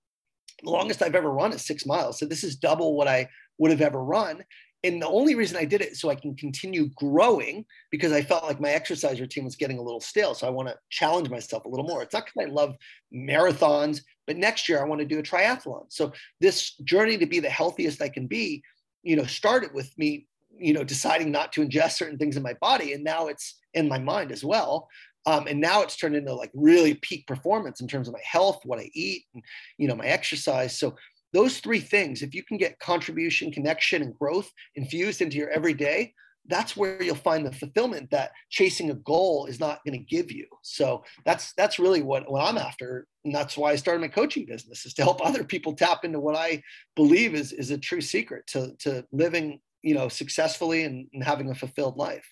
The 0.62 0.70
longest 0.70 1.02
I've 1.02 1.14
ever 1.14 1.30
run 1.30 1.52
is 1.52 1.64
six 1.64 1.86
miles. 1.86 2.18
So 2.18 2.26
this 2.26 2.44
is 2.44 2.56
double 2.56 2.96
what 2.96 3.08
I 3.08 3.28
would 3.58 3.70
have 3.70 3.80
ever 3.80 4.02
run. 4.02 4.44
And 4.84 5.00
the 5.00 5.08
only 5.08 5.34
reason 5.34 5.56
I 5.56 5.64
did 5.64 5.80
it 5.80 5.96
so 5.96 6.10
I 6.10 6.14
can 6.14 6.36
continue 6.36 6.90
growing 6.94 7.64
because 7.90 8.12
I 8.12 8.20
felt 8.20 8.44
like 8.44 8.60
my 8.60 8.68
exercise 8.68 9.18
routine 9.18 9.44
was 9.44 9.56
getting 9.56 9.78
a 9.78 9.82
little 9.82 10.00
stale. 10.00 10.34
So 10.34 10.46
I 10.46 10.50
want 10.50 10.68
to 10.68 10.76
challenge 10.90 11.30
myself 11.30 11.64
a 11.64 11.68
little 11.68 11.86
more. 11.86 12.02
It's 12.02 12.12
not 12.12 12.26
because 12.26 12.46
I 12.46 12.52
love 12.52 12.76
marathons, 13.12 14.02
but 14.26 14.36
next 14.36 14.68
year 14.68 14.80
I 14.80 14.86
want 14.86 15.00
to 15.00 15.06
do 15.06 15.18
a 15.18 15.22
triathlon. 15.22 15.86
So 15.88 16.12
this 16.40 16.74
journey 16.84 17.16
to 17.16 17.24
be 17.24 17.40
the 17.40 17.48
healthiest 17.48 18.02
I 18.02 18.10
can 18.10 18.26
be, 18.26 18.62
you 19.02 19.16
know, 19.16 19.24
started 19.24 19.72
with 19.72 19.90
me, 19.96 20.26
you 20.58 20.74
know, 20.74 20.84
deciding 20.84 21.32
not 21.32 21.50
to 21.54 21.66
ingest 21.66 21.92
certain 21.92 22.18
things 22.18 22.36
in 22.36 22.42
my 22.42 22.54
body. 22.60 22.92
And 22.92 23.02
now 23.02 23.28
it's 23.28 23.58
in 23.72 23.88
my 23.88 23.98
mind 23.98 24.32
as 24.32 24.44
well. 24.44 24.88
Um, 25.26 25.46
and 25.46 25.58
now 25.58 25.80
it's 25.80 25.96
turned 25.96 26.14
into 26.14 26.34
like 26.34 26.50
really 26.52 26.94
peak 26.96 27.26
performance 27.26 27.80
in 27.80 27.88
terms 27.88 28.08
of 28.08 28.12
my 28.12 28.20
health, 28.22 28.60
what 28.64 28.78
I 28.78 28.90
eat, 28.92 29.24
and 29.32 29.42
you 29.78 29.88
know, 29.88 29.96
my 29.96 30.04
exercise. 30.04 30.78
So 30.78 30.96
those 31.34 31.58
three 31.58 31.80
things, 31.80 32.22
if 32.22 32.32
you 32.32 32.44
can 32.44 32.56
get 32.56 32.78
contribution, 32.78 33.50
connection, 33.50 34.02
and 34.02 34.16
growth 34.16 34.50
infused 34.76 35.20
into 35.20 35.36
your 35.36 35.50
everyday, 35.50 36.14
that's 36.46 36.76
where 36.76 37.02
you'll 37.02 37.16
find 37.16 37.44
the 37.44 37.52
fulfillment 37.52 38.10
that 38.10 38.30
chasing 38.50 38.90
a 38.90 38.94
goal 38.94 39.46
is 39.46 39.58
not 39.58 39.80
going 39.84 39.98
to 39.98 40.04
give 40.16 40.30
you. 40.30 40.46
So 40.62 41.02
that's 41.24 41.52
that's 41.56 41.78
really 41.78 42.02
what, 42.02 42.30
what 42.30 42.44
I'm 42.44 42.58
after. 42.58 43.06
And 43.24 43.34
that's 43.34 43.56
why 43.56 43.72
I 43.72 43.76
started 43.76 44.00
my 44.00 44.08
coaching 44.08 44.46
business 44.46 44.86
is 44.86 44.94
to 44.94 45.02
help 45.02 45.24
other 45.24 45.42
people 45.42 45.74
tap 45.74 46.04
into 46.04 46.20
what 46.20 46.36
I 46.36 46.62
believe 46.94 47.34
is, 47.34 47.52
is 47.52 47.70
a 47.70 47.78
true 47.78 48.02
secret 48.02 48.46
to, 48.48 48.74
to 48.80 49.04
living, 49.10 49.60
you 49.82 49.94
know, 49.94 50.08
successfully 50.08 50.84
and, 50.84 51.08
and 51.12 51.24
having 51.24 51.50
a 51.50 51.54
fulfilled 51.54 51.96
life. 51.96 52.28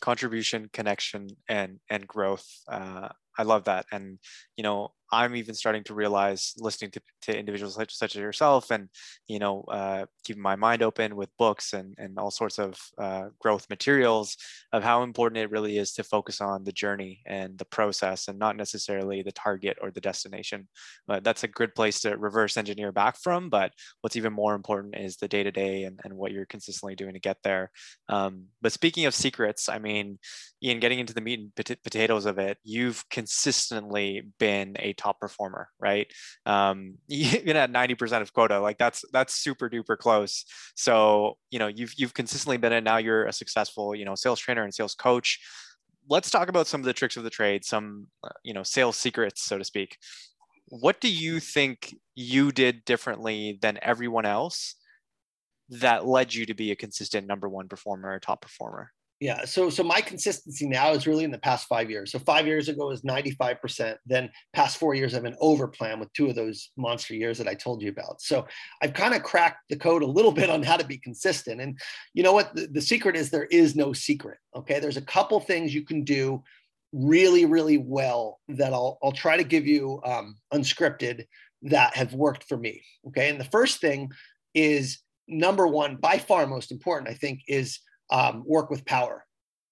Contribution, 0.00 0.70
connection, 0.72 1.28
and 1.48 1.78
and 1.90 2.06
growth. 2.06 2.46
Uh, 2.68 3.08
I 3.36 3.42
love 3.42 3.64
that. 3.64 3.86
And 3.90 4.18
you 4.56 4.62
know, 4.62 4.92
I'm 5.12 5.36
even 5.36 5.54
starting 5.54 5.84
to 5.84 5.94
realize 5.94 6.54
listening 6.58 6.90
to, 6.92 7.00
to 7.22 7.38
individuals 7.38 7.74
such, 7.74 7.94
such 7.94 8.16
as 8.16 8.20
yourself 8.20 8.70
and, 8.70 8.88
you 9.26 9.38
know, 9.38 9.62
uh, 9.68 10.06
keeping 10.24 10.42
my 10.42 10.56
mind 10.56 10.82
open 10.82 11.16
with 11.16 11.36
books 11.38 11.72
and, 11.72 11.94
and 11.98 12.18
all 12.18 12.30
sorts 12.30 12.58
of 12.58 12.78
uh, 12.98 13.26
growth 13.38 13.66
materials 13.70 14.36
of 14.72 14.82
how 14.82 15.02
important 15.02 15.38
it 15.38 15.50
really 15.50 15.78
is 15.78 15.92
to 15.92 16.04
focus 16.04 16.40
on 16.40 16.64
the 16.64 16.72
journey 16.72 17.22
and 17.26 17.58
the 17.58 17.64
process 17.64 18.28
and 18.28 18.38
not 18.38 18.56
necessarily 18.56 19.22
the 19.22 19.32
target 19.32 19.76
or 19.80 19.90
the 19.90 20.00
destination. 20.00 20.68
But 21.06 21.24
that's 21.24 21.44
a 21.44 21.48
good 21.48 21.74
place 21.74 22.00
to 22.00 22.16
reverse 22.16 22.56
engineer 22.56 22.92
back 22.92 23.18
from. 23.20 23.50
But 23.50 23.72
what's 24.00 24.16
even 24.16 24.32
more 24.32 24.54
important 24.54 24.96
is 24.96 25.16
the 25.16 25.28
day 25.28 25.42
to 25.42 25.52
day 25.52 25.84
and 25.84 26.00
what 26.14 26.32
you're 26.32 26.46
consistently 26.46 26.94
doing 26.94 27.14
to 27.14 27.20
get 27.20 27.38
there. 27.44 27.70
Um, 28.08 28.46
but 28.62 28.72
speaking 28.72 29.06
of 29.06 29.14
secrets, 29.14 29.68
I 29.68 29.78
mean, 29.78 30.18
Ian, 30.62 30.80
getting 30.80 30.98
into 30.98 31.14
the 31.14 31.20
meat 31.20 31.40
and 31.40 31.54
pot- 31.54 31.82
potatoes 31.84 32.26
of 32.26 32.38
it, 32.38 32.58
you've 32.64 33.04
consistently 33.10 34.22
been 34.38 34.76
a 34.78 34.93
top 34.94 35.20
performer, 35.20 35.68
right? 35.78 36.10
Um, 36.46 36.98
even 37.08 37.56
at 37.56 37.70
90% 37.70 38.22
of 38.22 38.32
quota, 38.32 38.60
like 38.60 38.78
that's 38.78 39.04
that's 39.12 39.34
super 39.34 39.68
duper 39.68 39.96
close. 39.96 40.44
So, 40.74 41.38
you 41.50 41.58
know, 41.58 41.68
you've 41.68 41.94
you've 41.96 42.14
consistently 42.14 42.56
been 42.56 42.72
it. 42.72 42.84
Now 42.84 42.98
you're 42.98 43.26
a 43.26 43.32
successful, 43.32 43.94
you 43.94 44.04
know, 44.04 44.14
sales 44.14 44.40
trainer 44.40 44.64
and 44.64 44.74
sales 44.74 44.94
coach. 44.94 45.40
Let's 46.08 46.30
talk 46.30 46.48
about 46.48 46.66
some 46.66 46.80
of 46.80 46.84
the 46.84 46.92
tricks 46.92 47.16
of 47.16 47.24
the 47.24 47.30
trade, 47.30 47.64
some 47.64 48.08
uh, 48.22 48.28
you 48.42 48.52
know, 48.52 48.62
sales 48.62 48.96
secrets, 48.96 49.42
so 49.42 49.58
to 49.58 49.64
speak. 49.64 49.96
What 50.66 51.00
do 51.00 51.10
you 51.10 51.40
think 51.40 51.94
you 52.14 52.52
did 52.52 52.84
differently 52.84 53.58
than 53.60 53.78
everyone 53.82 54.26
else 54.26 54.76
that 55.68 56.06
led 56.06 56.34
you 56.34 56.46
to 56.46 56.54
be 56.54 56.70
a 56.70 56.76
consistent 56.76 57.26
number 57.26 57.48
one 57.48 57.68
performer 57.68 58.12
or 58.12 58.20
top 58.20 58.42
performer? 58.42 58.90
Yeah. 59.20 59.44
So 59.44 59.70
so 59.70 59.82
my 59.82 60.00
consistency 60.00 60.68
now 60.68 60.92
is 60.92 61.06
really 61.06 61.24
in 61.24 61.30
the 61.30 61.38
past 61.38 61.66
five 61.68 61.88
years. 61.88 62.10
So 62.10 62.18
five 62.18 62.46
years 62.46 62.68
ago 62.68 62.88
was 62.88 63.02
95%. 63.02 63.96
Then 64.06 64.28
past 64.52 64.76
four 64.76 64.94
years, 64.94 65.14
I've 65.14 65.22
been 65.22 65.36
over 65.40 65.68
plan 65.68 66.00
with 66.00 66.12
two 66.12 66.28
of 66.28 66.34
those 66.34 66.70
monster 66.76 67.14
years 67.14 67.38
that 67.38 67.48
I 67.48 67.54
told 67.54 67.80
you 67.80 67.90
about. 67.90 68.20
So 68.20 68.46
I've 68.82 68.92
kind 68.92 69.14
of 69.14 69.22
cracked 69.22 69.68
the 69.70 69.76
code 69.76 70.02
a 70.02 70.06
little 70.06 70.32
bit 70.40 70.50
on 70.50 70.62
how 70.62 70.76
to 70.76 70.86
be 70.86 70.98
consistent. 70.98 71.60
And 71.60 71.78
you 72.12 72.22
know 72.22 72.32
what? 72.32 72.54
The, 72.54 72.66
the 72.66 72.80
secret 72.80 73.16
is 73.16 73.30
there 73.30 73.44
is 73.46 73.76
no 73.76 73.92
secret. 73.92 74.38
Okay. 74.56 74.80
There's 74.80 74.96
a 74.96 75.02
couple 75.02 75.38
things 75.40 75.74
you 75.74 75.84
can 75.84 76.02
do 76.02 76.42
really, 76.92 77.44
really 77.44 77.78
well 77.78 78.40
that 78.48 78.72
I'll 78.72 78.98
I'll 79.02 79.12
try 79.12 79.36
to 79.36 79.44
give 79.44 79.66
you 79.66 80.00
um, 80.04 80.36
unscripted 80.52 81.24
that 81.62 81.96
have 81.96 82.14
worked 82.14 82.44
for 82.44 82.56
me. 82.56 82.82
Okay. 83.08 83.30
And 83.30 83.40
the 83.40 83.44
first 83.44 83.80
thing 83.80 84.10
is 84.54 84.98
number 85.28 85.66
one, 85.66 85.96
by 85.96 86.18
far 86.18 86.46
most 86.46 86.70
important, 86.70 87.08
I 87.08 87.14
think, 87.14 87.40
is 87.48 87.80
um, 88.10 88.42
work 88.46 88.70
with 88.70 88.84
power 88.84 89.24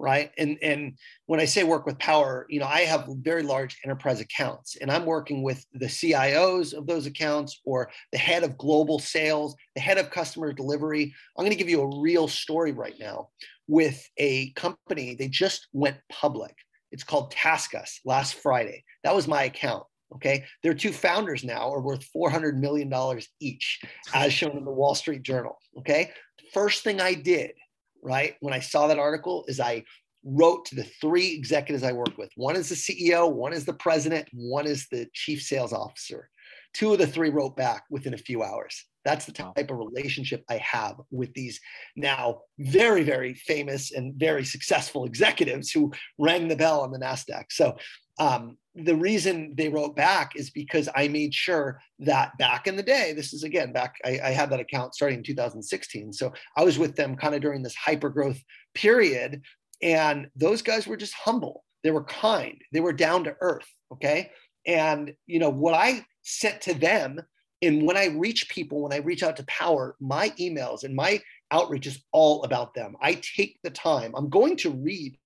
right? 0.03 0.33
And 0.37 0.59
and 0.62 0.99
when 1.27 1.38
i 1.38 1.45
say 1.45 1.62
work 1.62 1.87
with 1.87 1.99
power 1.99 2.45
you 2.51 2.59
know 2.59 2.66
i 2.66 2.81
have 2.81 3.09
very 3.21 3.45
large 3.45 3.79
enterprise 3.85 4.21
accounts 4.21 4.77
and 4.77 4.90
i'm 4.90 5.07
working 5.07 5.42
with 5.42 5.64
the 5.75 5.87
cios 5.87 6.75
of 6.75 6.87
those 6.87 7.07
accounts 7.07 7.61
or 7.64 7.88
the 8.11 8.18
head 8.18 8.42
of 8.42 8.59
global 8.59 8.99
sales 8.99 9.55
the 9.75 9.81
head 9.81 9.99
of 9.99 10.11
customer 10.11 10.53
delivery. 10.53 11.14
I'm 11.37 11.45
going 11.45 11.57
to 11.57 11.59
give 11.59 11.71
you 11.71 11.83
a 11.83 12.01
real 12.01 12.29
story 12.29 12.73
right 12.73 12.97
now 12.99 13.29
with 13.68 14.05
a 14.18 14.51
company. 14.51 15.14
They 15.14 15.29
just 15.29 15.68
went 15.73 15.97
public. 16.11 16.55
It's 16.90 17.05
called 17.05 17.33
taskus 17.33 18.01
last 18.05 18.35
friday. 18.35 18.85
That 19.05 19.14
was 19.14 19.29
my 19.29 19.45
account 19.45 19.85
okay? 20.16 20.45
Their 20.62 20.75
two 20.75 20.92
founders 20.92 21.42
now 21.42 21.73
are 21.73 21.81
worth 21.81 22.05
400 22.12 22.61
million 22.61 22.90
dollars 22.90 23.29
each 23.40 23.81
as 24.12 24.33
shown 24.33 24.59
in 24.59 24.64
the 24.64 24.71
wall 24.71 24.95
street 24.95 25.23
journal 25.23 25.57
okay? 25.79 26.11
First 26.53 26.83
thing 26.83 27.01
i 27.01 27.14
did 27.14 27.53
right? 28.02 28.34
When 28.40 28.52
I 28.52 28.58
saw 28.58 28.86
that 28.86 28.98
article, 28.98 29.44
is 29.48 29.60
I 29.60 29.84
wrote 30.24 30.66
to 30.66 30.74
the 30.74 30.84
three 31.00 31.32
executives 31.34 31.82
I 31.82 31.92
work 31.92 32.16
with. 32.18 32.30
One 32.36 32.56
is 32.56 32.68
the 32.68 32.74
CEO, 32.74 33.30
one 33.30 33.52
is 33.52 33.64
the 33.64 33.72
president, 33.72 34.28
one 34.32 34.66
is 34.66 34.86
the 34.88 35.08
chief 35.12 35.42
sales 35.42 35.72
officer. 35.72 36.28
Two 36.74 36.92
of 36.92 36.98
the 36.98 37.06
three 37.06 37.30
wrote 37.30 37.56
back 37.56 37.84
within 37.90 38.14
a 38.14 38.18
few 38.18 38.42
hours. 38.42 38.84
That's 39.04 39.24
the 39.24 39.32
type 39.32 39.70
of 39.70 39.78
relationship 39.78 40.44
I 40.48 40.58
have 40.58 40.96
with 41.10 41.32
these 41.34 41.60
now 41.96 42.42
very, 42.58 43.02
very 43.02 43.34
famous 43.34 43.92
and 43.92 44.14
very 44.14 44.44
successful 44.44 45.04
executives 45.04 45.70
who 45.70 45.92
rang 46.18 46.48
the 46.48 46.56
bell 46.56 46.80
on 46.80 46.92
the 46.92 46.98
NASDAQ. 46.98 47.44
So 47.50 47.76
um, 48.18 48.56
the 48.74 48.96
reason 48.96 49.54
they 49.56 49.68
wrote 49.68 49.96
back 49.96 50.36
is 50.36 50.50
because 50.50 50.88
I 50.94 51.08
made 51.08 51.34
sure 51.34 51.80
that 52.00 52.36
back 52.38 52.66
in 52.66 52.76
the 52.76 52.82
day, 52.82 53.12
this 53.12 53.32
is 53.32 53.42
again 53.42 53.72
back, 53.72 53.96
I, 54.04 54.20
I 54.22 54.30
had 54.30 54.50
that 54.50 54.60
account 54.60 54.94
starting 54.94 55.18
in 55.18 55.24
2016. 55.24 56.12
So 56.12 56.32
I 56.56 56.64
was 56.64 56.78
with 56.78 56.96
them 56.96 57.16
kind 57.16 57.34
of 57.34 57.42
during 57.42 57.62
this 57.62 57.74
hyper 57.74 58.08
growth 58.08 58.40
period. 58.74 59.42
And 59.82 60.28
those 60.36 60.62
guys 60.62 60.86
were 60.86 60.96
just 60.96 61.14
humble. 61.14 61.64
They 61.82 61.90
were 61.90 62.04
kind. 62.04 62.60
They 62.72 62.80
were 62.80 62.92
down 62.92 63.24
to 63.24 63.36
earth. 63.40 63.68
Okay. 63.92 64.30
And, 64.66 65.12
you 65.26 65.38
know, 65.38 65.50
what 65.50 65.74
I 65.74 66.04
sent 66.22 66.60
to 66.62 66.74
them, 66.74 67.20
and 67.62 67.87
when 67.87 67.96
I 67.96 68.07
reach 68.07 68.48
people, 68.48 68.83
when 68.83 68.92
I 68.92 68.96
reach 68.96 69.22
out 69.22 69.37
to 69.37 69.44
power, 69.44 69.94
my 70.01 70.31
emails 70.31 70.83
and 70.83 70.94
my 70.94 71.20
outreach 71.53 71.87
is 71.87 72.03
all 72.11 72.42
about 72.42 72.75
them. 72.75 72.96
I 73.01 73.14
take 73.37 73.59
the 73.62 73.70
time. 73.70 74.12
I'm 74.16 74.29
going 74.29 74.57
to 74.59 74.70
read 74.70 75.16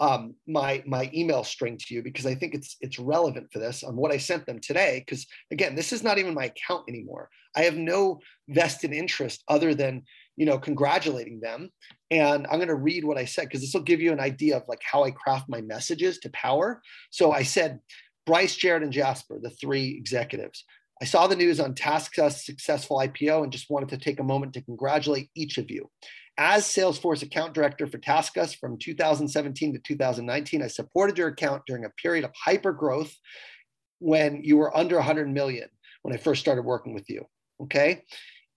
um, 0.00 0.34
my 0.48 0.82
my 0.86 1.08
email 1.14 1.44
string 1.44 1.78
to 1.78 1.94
you 1.94 2.02
because 2.02 2.26
I 2.26 2.34
think 2.34 2.54
it's 2.54 2.76
it's 2.80 2.98
relevant 2.98 3.52
for 3.52 3.60
this 3.60 3.84
on 3.84 3.94
what 3.94 4.10
I 4.10 4.16
sent 4.16 4.46
them 4.46 4.58
today. 4.60 5.04
Because 5.06 5.26
again, 5.52 5.76
this 5.76 5.92
is 5.92 6.02
not 6.02 6.18
even 6.18 6.34
my 6.34 6.46
account 6.46 6.84
anymore. 6.88 7.28
I 7.54 7.62
have 7.62 7.76
no 7.76 8.18
vested 8.48 8.92
interest 8.92 9.44
other 9.46 9.74
than 9.74 10.02
you 10.36 10.46
know 10.46 10.58
congratulating 10.58 11.40
them. 11.40 11.70
And 12.10 12.46
I'm 12.48 12.58
going 12.58 12.68
to 12.68 12.74
read 12.74 13.04
what 13.04 13.18
I 13.18 13.24
said 13.24 13.44
because 13.44 13.60
this 13.60 13.74
will 13.74 13.82
give 13.82 14.00
you 14.00 14.10
an 14.10 14.20
idea 14.20 14.56
of 14.56 14.64
like 14.68 14.82
how 14.82 15.04
I 15.04 15.12
craft 15.12 15.48
my 15.48 15.60
messages 15.60 16.18
to 16.20 16.30
power. 16.30 16.82
So 17.10 17.30
I 17.30 17.44
said, 17.44 17.78
Bryce, 18.26 18.56
Jared, 18.56 18.82
and 18.82 18.92
Jasper, 18.92 19.38
the 19.40 19.50
three 19.50 19.96
executives. 19.96 20.64
I 21.02 21.06
saw 21.06 21.26
the 21.26 21.36
news 21.36 21.60
on 21.60 21.74
TaskUs 21.74 22.44
successful 22.44 22.98
IPO 22.98 23.42
and 23.42 23.52
just 23.52 23.70
wanted 23.70 23.88
to 23.90 23.98
take 23.98 24.20
a 24.20 24.24
moment 24.24 24.52
to 24.54 24.62
congratulate 24.62 25.30
each 25.34 25.58
of 25.58 25.70
you. 25.70 25.90
As 26.36 26.64
Salesforce 26.64 27.22
account 27.22 27.54
director 27.54 27.86
for 27.86 27.98
TaskUs 27.98 28.56
from 28.58 28.78
2017 28.78 29.72
to 29.72 29.78
2019, 29.78 30.62
I 30.62 30.66
supported 30.66 31.18
your 31.18 31.28
account 31.28 31.62
during 31.66 31.84
a 31.84 31.90
period 31.90 32.24
of 32.24 32.32
hyper 32.44 32.72
growth 32.72 33.14
when 33.98 34.42
you 34.42 34.56
were 34.56 34.76
under 34.76 34.96
100 34.96 35.28
million 35.30 35.68
when 36.02 36.14
I 36.14 36.18
first 36.18 36.40
started 36.40 36.62
working 36.62 36.94
with 36.94 37.08
you. 37.08 37.24
Okay. 37.62 38.02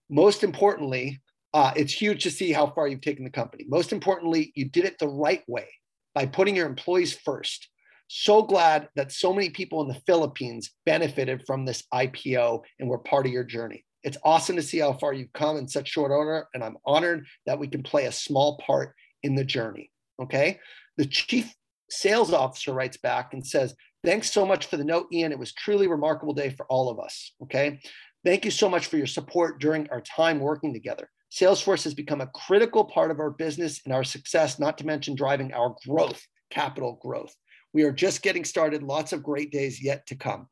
Most 0.09 0.43
importantly, 0.43 1.21
uh, 1.53 1.71
it's 1.75 1.93
huge 1.93 2.23
to 2.23 2.31
see 2.31 2.51
how 2.51 2.67
far 2.67 2.87
you've 2.87 3.01
taken 3.01 3.23
the 3.23 3.29
company. 3.29 3.65
Most 3.67 3.91
importantly, 3.91 4.51
you 4.55 4.69
did 4.69 4.85
it 4.85 4.99
the 4.99 5.07
right 5.07 5.43
way 5.47 5.67
by 6.13 6.25
putting 6.25 6.55
your 6.55 6.67
employees 6.67 7.13
first. 7.13 7.69
So 8.07 8.41
glad 8.41 8.89
that 8.95 9.11
so 9.11 9.33
many 9.33 9.49
people 9.49 9.81
in 9.81 9.87
the 9.87 10.01
Philippines 10.05 10.71
benefited 10.85 11.43
from 11.45 11.65
this 11.65 11.83
IPO 11.93 12.61
and 12.79 12.89
were 12.89 12.99
part 12.99 13.25
of 13.25 13.31
your 13.31 13.43
journey. 13.43 13.83
It's 14.03 14.17
awesome 14.23 14.55
to 14.55 14.61
see 14.61 14.79
how 14.79 14.93
far 14.93 15.13
you've 15.13 15.33
come 15.33 15.57
in 15.57 15.67
such 15.67 15.89
short 15.89 16.11
order, 16.11 16.47
and 16.53 16.63
I'm 16.63 16.77
honored 16.85 17.25
that 17.45 17.59
we 17.59 17.67
can 17.67 17.83
play 17.83 18.05
a 18.05 18.11
small 18.11 18.57
part 18.65 18.93
in 19.23 19.35
the 19.35 19.43
journey. 19.43 19.91
Okay. 20.21 20.59
The 20.97 21.05
chief 21.05 21.53
sales 21.89 22.31
officer 22.31 22.73
writes 22.73 22.97
back 22.97 23.33
and 23.33 23.45
says, 23.45 23.75
Thanks 24.03 24.31
so 24.31 24.45
much 24.45 24.67
for 24.67 24.77
the 24.77 24.85
note, 24.85 25.07
Ian. 25.11 25.31
It 25.31 25.39
was 25.39 25.53
truly 25.53 25.87
remarkable 25.87 26.33
day 26.33 26.51
for 26.51 26.65
all 26.67 26.89
of 26.89 26.99
us. 26.99 27.33
Okay. 27.43 27.79
Thank 28.23 28.45
you 28.45 28.51
so 28.51 28.69
much 28.69 28.85
for 28.85 28.97
your 28.97 29.07
support 29.07 29.59
during 29.59 29.89
our 29.89 30.01
time 30.01 30.39
working 30.39 30.73
together. 30.73 31.09
Salesforce 31.31 31.83
has 31.83 31.93
become 31.93 32.21
a 32.21 32.27
critical 32.27 32.85
part 32.85 33.11
of 33.11 33.19
our 33.19 33.31
business 33.31 33.81
and 33.83 33.93
our 33.93 34.03
success, 34.03 34.59
not 34.59 34.77
to 34.77 34.85
mention 34.85 35.15
driving 35.15 35.53
our 35.53 35.75
growth, 35.85 36.21
capital 36.49 36.99
growth. 37.01 37.35
We 37.73 37.83
are 37.83 37.91
just 37.91 38.21
getting 38.21 38.45
started. 38.45 38.83
Lots 38.83 39.13
of 39.13 39.23
great 39.23 39.51
days 39.51 39.81
yet 39.83 40.07
to 40.07 40.15
come. 40.15 40.47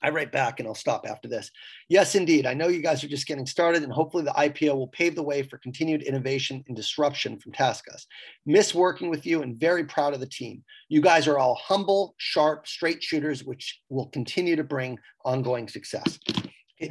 I 0.00 0.10
write 0.10 0.30
back 0.30 0.60
and 0.60 0.68
I'll 0.68 0.76
stop 0.76 1.06
after 1.08 1.26
this. 1.26 1.50
Yes, 1.88 2.14
indeed. 2.14 2.46
I 2.46 2.54
know 2.54 2.68
you 2.68 2.80
guys 2.80 3.02
are 3.02 3.08
just 3.08 3.26
getting 3.26 3.46
started, 3.46 3.82
and 3.82 3.92
hopefully 3.92 4.22
the 4.22 4.30
IPO 4.30 4.76
will 4.76 4.88
pave 4.88 5.16
the 5.16 5.22
way 5.24 5.42
for 5.42 5.58
continued 5.58 6.02
innovation 6.02 6.62
and 6.68 6.76
disruption 6.76 7.38
from 7.40 7.50
TaskUs. 7.50 8.06
Miss 8.46 8.74
working 8.74 9.10
with 9.10 9.26
you 9.26 9.42
and 9.42 9.58
very 9.58 9.84
proud 9.84 10.14
of 10.14 10.20
the 10.20 10.26
team. 10.26 10.62
You 10.88 11.00
guys 11.00 11.26
are 11.26 11.38
all 11.38 11.56
humble, 11.56 12.14
sharp, 12.18 12.68
straight 12.68 13.02
shooters, 13.02 13.42
which 13.42 13.80
will 13.88 14.06
continue 14.06 14.54
to 14.54 14.62
bring 14.62 14.98
ongoing 15.24 15.66
success. 15.66 16.20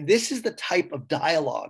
This 0.02 0.34
is 0.34 0.41
the 0.41 0.52
type 0.52 0.91
of 0.91 1.08
dialogue 1.08 1.69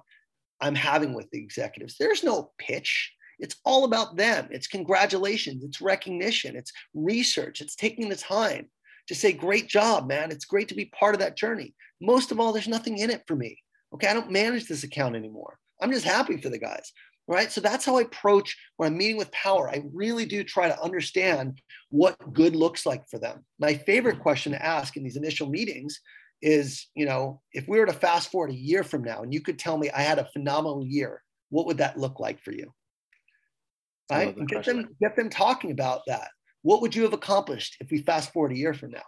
I'm 0.59 0.73
having 0.73 1.13
with 1.13 1.29
the 1.29 1.39
executives. 1.39 1.97
There's 1.99 2.23
no 2.23 2.51
pitch. 2.57 3.13
It's 3.39 3.57
all 3.65 3.83
about 3.83 4.17
them. 4.17 4.47
It's 4.51 4.67
congratulations, 4.67 5.63
it's 5.63 5.81
recognition, 5.81 6.55
it's 6.55 6.71
research, 6.93 7.61
it's 7.61 7.75
taking 7.75 8.09
the 8.09 8.15
time 8.15 8.69
to 9.07 9.15
say, 9.15 9.31
great 9.31 9.67
job, 9.67 10.07
man. 10.07 10.31
It's 10.31 10.45
great 10.45 10.67
to 10.69 10.75
be 10.75 10.85
part 10.85 11.15
of 11.15 11.19
that 11.19 11.37
journey. 11.37 11.73
Most 12.01 12.31
of 12.31 12.39
all, 12.39 12.51
there's 12.51 12.67
nothing 12.67 12.97
in 12.97 13.09
it 13.09 13.23
for 13.27 13.35
me. 13.35 13.57
Okay. 13.93 14.07
I 14.07 14.13
don't 14.13 14.31
manage 14.31 14.67
this 14.67 14.83
account 14.83 15.15
anymore. 15.15 15.57
I'm 15.81 15.91
just 15.91 16.05
happy 16.05 16.37
for 16.37 16.49
the 16.49 16.59
guys. 16.59 16.91
Right. 17.29 17.51
So 17.51 17.59
that's 17.59 17.85
how 17.85 17.97
I 17.97 18.03
approach 18.03 18.57
when 18.77 18.87
I'm 18.87 18.97
meeting 18.97 19.17
with 19.17 19.31
power. 19.31 19.69
I 19.69 19.83
really 19.93 20.25
do 20.25 20.45
try 20.45 20.69
to 20.69 20.81
understand 20.81 21.61
what 21.89 22.15
good 22.33 22.55
looks 22.55 22.85
like 22.85 23.07
for 23.09 23.19
them. 23.19 23.45
My 23.59 23.73
favorite 23.73 24.19
question 24.19 24.53
to 24.53 24.65
ask 24.65 24.95
in 24.95 25.03
these 25.03 25.17
initial 25.17 25.49
meetings 25.49 25.99
is, 26.41 26.87
you 26.95 27.05
know, 27.05 27.41
if 27.51 27.67
we 27.67 27.79
were 27.79 27.85
to 27.85 27.93
fast 27.93 28.31
forward 28.31 28.51
a 28.51 28.55
year 28.55 28.81
from 28.83 29.03
now 29.03 29.23
and 29.23 29.33
you 29.33 29.41
could 29.41 29.59
tell 29.59 29.77
me 29.77 29.89
I 29.89 30.01
had 30.01 30.19
a 30.19 30.29
phenomenal 30.31 30.85
year, 30.85 31.21
what 31.49 31.65
would 31.65 31.79
that 31.79 31.99
look 31.99 32.19
like 32.19 32.41
for 32.41 32.53
you? 32.53 32.73
Right. 34.11 34.35
Get 34.47 34.65
them 34.65 34.95
get 35.01 35.15
them 35.15 35.29
talking 35.29 35.71
about 35.71 36.01
that. 36.07 36.29
What 36.61 36.81
would 36.81 36.95
you 36.95 37.03
have 37.03 37.13
accomplished 37.13 37.77
if 37.79 37.91
we 37.91 38.01
fast 38.01 38.31
forward 38.31 38.51
a 38.51 38.57
year 38.57 38.73
from 38.73 38.91
now? 38.91 39.03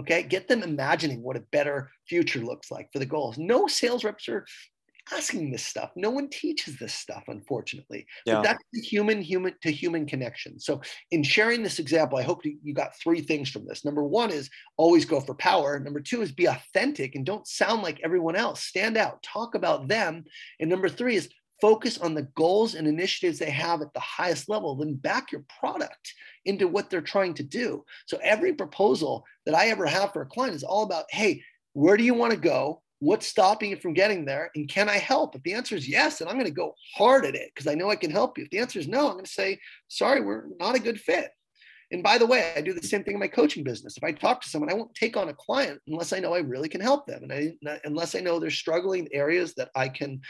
Okay, 0.00 0.22
get 0.22 0.48
them 0.48 0.62
imagining 0.62 1.22
what 1.22 1.36
a 1.36 1.44
better 1.52 1.90
future 2.08 2.40
looks 2.40 2.70
like 2.70 2.88
for 2.92 2.98
the 2.98 3.06
goals. 3.06 3.38
No 3.38 3.66
sales 3.66 4.04
reps 4.04 4.28
are 4.28 4.46
asking 5.10 5.50
this 5.50 5.64
stuff. 5.64 5.90
No 5.96 6.10
one 6.10 6.28
teaches 6.28 6.78
this 6.78 6.94
stuff, 6.94 7.24
unfortunately. 7.28 8.06
Yeah. 8.24 8.36
But 8.36 8.42
that's 8.44 8.64
the 8.72 8.80
human, 8.80 9.20
human 9.20 9.54
to 9.62 9.70
human 9.70 10.06
connection. 10.06 10.58
So, 10.60 10.80
in 11.10 11.22
sharing 11.22 11.62
this 11.62 11.78
example, 11.78 12.18
I 12.18 12.22
hope 12.22 12.42
you 12.44 12.74
got 12.74 12.98
three 13.02 13.20
things 13.20 13.50
from 13.50 13.66
this. 13.66 13.84
Number 13.84 14.04
one 14.04 14.30
is 14.30 14.48
always 14.76 15.04
go 15.04 15.20
for 15.20 15.34
power. 15.34 15.78
Number 15.78 16.00
two 16.00 16.22
is 16.22 16.32
be 16.32 16.46
authentic 16.46 17.14
and 17.14 17.26
don't 17.26 17.46
sound 17.46 17.82
like 17.82 18.00
everyone 18.04 18.36
else. 18.36 18.62
Stand 18.62 18.96
out, 18.96 19.22
talk 19.22 19.54
about 19.54 19.88
them. 19.88 20.24
And 20.60 20.70
number 20.70 20.88
three 20.88 21.16
is 21.16 21.28
focus 21.62 21.96
on 21.98 22.12
the 22.12 22.28
goals 22.34 22.74
and 22.74 22.88
initiatives 22.88 23.38
they 23.38 23.48
have 23.48 23.80
at 23.82 23.94
the 23.94 24.00
highest 24.00 24.48
level, 24.48 24.74
then 24.74 24.94
back 24.94 25.30
your 25.30 25.44
product 25.60 26.12
into 26.44 26.66
what 26.66 26.90
they're 26.90 27.00
trying 27.00 27.32
to 27.32 27.44
do. 27.44 27.84
So 28.06 28.18
every 28.20 28.52
proposal 28.52 29.24
that 29.46 29.54
I 29.54 29.68
ever 29.68 29.86
have 29.86 30.12
for 30.12 30.22
a 30.22 30.26
client 30.26 30.56
is 30.56 30.64
all 30.64 30.82
about, 30.82 31.04
hey, 31.10 31.40
where 31.74 31.96
do 31.96 32.02
you 32.02 32.14
want 32.14 32.32
to 32.32 32.38
go? 32.38 32.82
What's 32.98 33.28
stopping 33.28 33.70
you 33.70 33.76
from 33.76 33.94
getting 33.94 34.24
there? 34.24 34.50
And 34.56 34.68
can 34.68 34.88
I 34.88 34.98
help? 34.98 35.36
If 35.36 35.44
the 35.44 35.54
answer 35.54 35.76
is 35.76 35.88
yes, 35.88 36.18
then 36.18 36.26
I'm 36.26 36.34
going 36.34 36.46
to 36.46 36.50
go 36.50 36.74
hard 36.96 37.24
at 37.24 37.36
it 37.36 37.52
because 37.54 37.70
I 37.70 37.76
know 37.76 37.90
I 37.90 37.96
can 37.96 38.10
help 38.10 38.36
you. 38.36 38.44
If 38.44 38.50
the 38.50 38.58
answer 38.58 38.80
is 38.80 38.88
no, 38.88 39.06
I'm 39.06 39.12
going 39.12 39.24
to 39.24 39.30
say, 39.30 39.60
sorry, 39.86 40.20
we're 40.20 40.46
not 40.58 40.74
a 40.74 40.80
good 40.80 41.00
fit. 41.00 41.30
And 41.92 42.02
by 42.02 42.18
the 42.18 42.26
way, 42.26 42.52
I 42.56 42.60
do 42.60 42.72
the 42.72 42.82
same 42.82 43.04
thing 43.04 43.14
in 43.14 43.20
my 43.20 43.28
coaching 43.28 43.62
business. 43.62 43.96
If 43.96 44.02
I 44.02 44.10
talk 44.12 44.40
to 44.40 44.48
someone, 44.48 44.70
I 44.70 44.74
won't 44.74 44.94
take 44.94 45.16
on 45.16 45.28
a 45.28 45.34
client 45.34 45.78
unless 45.86 46.12
I 46.12 46.18
know 46.18 46.34
I 46.34 46.38
really 46.38 46.68
can 46.68 46.80
help 46.80 47.06
them. 47.06 47.22
And 47.22 47.32
I, 47.68 47.80
unless 47.84 48.16
I 48.16 48.20
know 48.20 48.40
they're 48.40 48.50
struggling 48.50 49.06
areas 49.12 49.54
that 49.54 49.70
I 49.76 49.88
can 49.88 50.22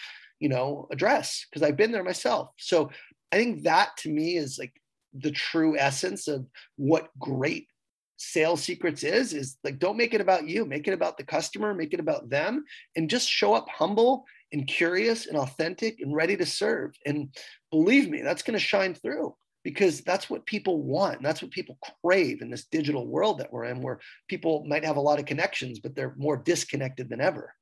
you 0.43 0.49
know, 0.49 0.89
address 0.91 1.47
because 1.49 1.63
I've 1.63 1.77
been 1.77 1.93
there 1.93 2.03
myself. 2.03 2.51
So 2.59 2.91
I 3.31 3.37
think 3.37 3.63
that 3.63 3.97
to 3.99 4.11
me 4.11 4.37
is 4.37 4.59
like 4.59 4.73
the 5.15 5.31
true 5.31 5.79
essence 5.79 6.27
of 6.27 6.45
what 6.77 7.11
great 7.19 7.69
sales 8.17 8.63
secrets 8.63 9.05
is 9.05 9.35
is 9.35 9.57
like 9.63 9.79
don't 9.79 9.97
make 9.97 10.15
it 10.15 10.21
about 10.21 10.49
you. 10.49 10.65
Make 10.65 10.89
it 10.89 10.95
about 10.95 11.17
the 11.17 11.25
customer 11.25 11.75
make 11.75 11.95
it 11.95 12.01
about 12.01 12.29
them 12.29 12.65
and 12.97 13.09
just 13.09 13.29
show 13.29 13.55
up 13.55 13.69
humble 13.69 14.25
and 14.53 14.67
curious 14.67 15.27
and 15.27 15.37
authentic 15.37 16.01
and 16.01 16.15
ready 16.15 16.37
to 16.37 16.45
serve. 16.45 16.93
And 17.07 17.29
believe 17.71 18.11
me 18.11 18.21
that's 18.23 18.43
going 18.43 18.59
to 18.59 18.65
shine 18.65 18.95
through 18.95 19.37
because 19.63 20.01
that's 20.01 20.29
what 20.29 20.45
people 20.45 20.83
want 20.83 21.19
and 21.19 21.25
that's 21.25 21.41
what 21.41 21.53
people 21.53 21.79
crave 22.05 22.43
in 22.43 22.51
this 22.51 22.65
digital 22.65 23.07
world 23.07 23.39
that 23.39 23.53
we're 23.53 23.67
in 23.67 23.81
where 23.81 24.01
people 24.29 24.65
might 24.67 24.85
have 24.85 24.97
a 24.97 25.01
lot 25.01 25.21
of 25.21 25.25
connections 25.25 25.79
but 25.79 25.95
they're 25.95 26.17
more 26.17 26.37
disconnected 26.37 27.09
than 27.09 27.21
ever 27.21 27.55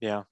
yeah. 0.00 0.22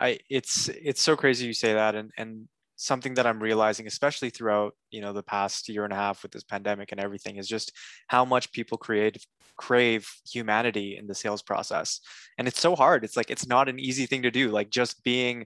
I 0.00 0.18
it's 0.30 0.68
it's 0.68 1.02
so 1.02 1.16
crazy 1.16 1.46
you 1.46 1.52
say 1.52 1.74
that 1.74 1.94
and 1.94 2.10
and 2.16 2.48
something 2.80 3.14
that 3.14 3.26
i'm 3.26 3.42
realizing 3.42 3.88
especially 3.88 4.30
throughout 4.30 4.72
you 4.92 5.00
know 5.00 5.12
the 5.12 5.22
past 5.22 5.68
year 5.68 5.82
and 5.82 5.92
a 5.92 5.96
half 5.96 6.22
with 6.22 6.30
this 6.30 6.44
pandemic 6.44 6.92
and 6.92 7.00
everything 7.00 7.36
is 7.36 7.48
just 7.48 7.72
how 8.06 8.24
much 8.24 8.52
people 8.52 8.78
create 8.78 9.18
crave 9.58 10.08
humanity 10.26 10.96
in 10.96 11.06
the 11.06 11.14
sales 11.14 11.42
process. 11.42 12.00
And 12.38 12.48
it's 12.48 12.60
so 12.60 12.74
hard. 12.74 13.04
It's 13.04 13.16
like 13.16 13.30
it's 13.30 13.46
not 13.46 13.68
an 13.68 13.78
easy 13.78 14.06
thing 14.06 14.22
to 14.22 14.30
do. 14.30 14.48
Like 14.48 14.70
just 14.70 15.04
being 15.04 15.44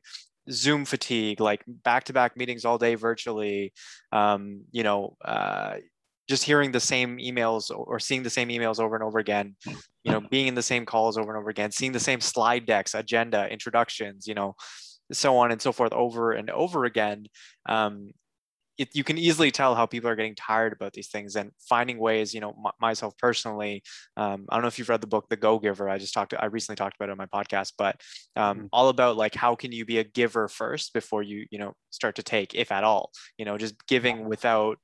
zoom 0.51 0.85
fatigue 0.85 1.41
like 1.41 1.63
back-to-back 1.69 2.37
meetings 2.37 2.65
all 2.65 2.77
day 2.77 2.97
virtually 2.97 3.73
um, 4.11 4.63
you 4.73 4.83
know 4.83 5.17
uh, 5.25 5.77
just 6.29 6.45
hearing 6.45 6.73
the 6.73 6.81
same 6.81 7.19
emails 7.19 7.71
or 7.75 7.99
seeing 7.99 8.23
the 8.23 8.31
same 8.31 8.49
emails 8.49 8.79
over 8.79 8.95
and 8.95 9.05
over 9.05 9.19
again 9.19 9.57
you 10.05 10.13
know 10.13 10.21
being 10.31 10.47
in 10.47 10.55
the 10.55 10.63
same 10.63 10.87
calls 10.87 11.19
over 11.19 11.31
and 11.31 11.39
over 11.39 11.51
again 11.51 11.71
seeing 11.71 11.93
the 11.93 12.01
same 12.01 12.21
slide 12.21 12.67
decks 12.67 12.95
agenda 12.95 13.49
introductions 13.51 14.27
you 14.27 14.35
know 14.35 14.55
so 15.13 15.37
on 15.37 15.53
and 15.53 15.61
so 15.61 15.73
forth 15.73 15.93
over 15.93 16.33
and 16.33 16.51
over 16.51 16.85
again 16.85 17.27
um, 17.69 18.11
it, 18.79 18.89
you 18.95 19.05
can 19.05 19.19
easily 19.19 19.51
tell 19.51 19.75
how 19.75 19.85
people 19.85 20.09
are 20.09 20.17
getting 20.17 20.35
tired 20.35 20.73
about 20.73 20.95
these 20.95 21.09
things 21.09 21.37
and 21.37 21.51
finding 21.69 21.99
ways 21.99 22.33
you 22.33 22.41
know 22.41 22.51
m- 22.51 22.73
myself 22.81 23.17
personally 23.19 23.83
um, 24.17 24.47
i 24.49 24.57
don't 24.57 24.63
know 24.63 24.69
if 24.69 24.79
you've 24.79 24.89
read 24.89 25.01
the 25.01 25.07
book 25.07 25.29
the 25.29 25.37
go 25.37 25.59
giver 25.59 25.89
i 25.89 25.99
just 25.99 26.15
talked 26.15 26.31
to, 26.31 26.43
i 26.43 26.47
recently 26.47 26.77
talked 26.77 26.97
about 26.97 27.09
it 27.09 27.13
on 27.13 27.19
my 27.19 27.27
podcast 27.27 27.73
but 27.77 28.01
um, 28.37 28.57
mm-hmm. 28.57 28.67
all 28.73 28.89
about 28.89 29.17
like 29.17 29.35
how 29.35 29.55
can 29.55 29.73
you 29.73 29.85
be 29.85 29.99
a 29.99 30.05
giver 30.05 30.49
first 30.49 30.95
before 30.95 31.23
you 31.23 31.47
you 31.51 31.59
know 31.59 31.75
start 31.91 32.17
to 32.17 32.23
take 32.23 32.55
if 32.55 32.73
at 32.73 32.85
all 32.85 33.11
you 33.37 33.45
know 33.45 33.59
just 33.59 33.75
giving 33.87 34.25
without 34.25 34.79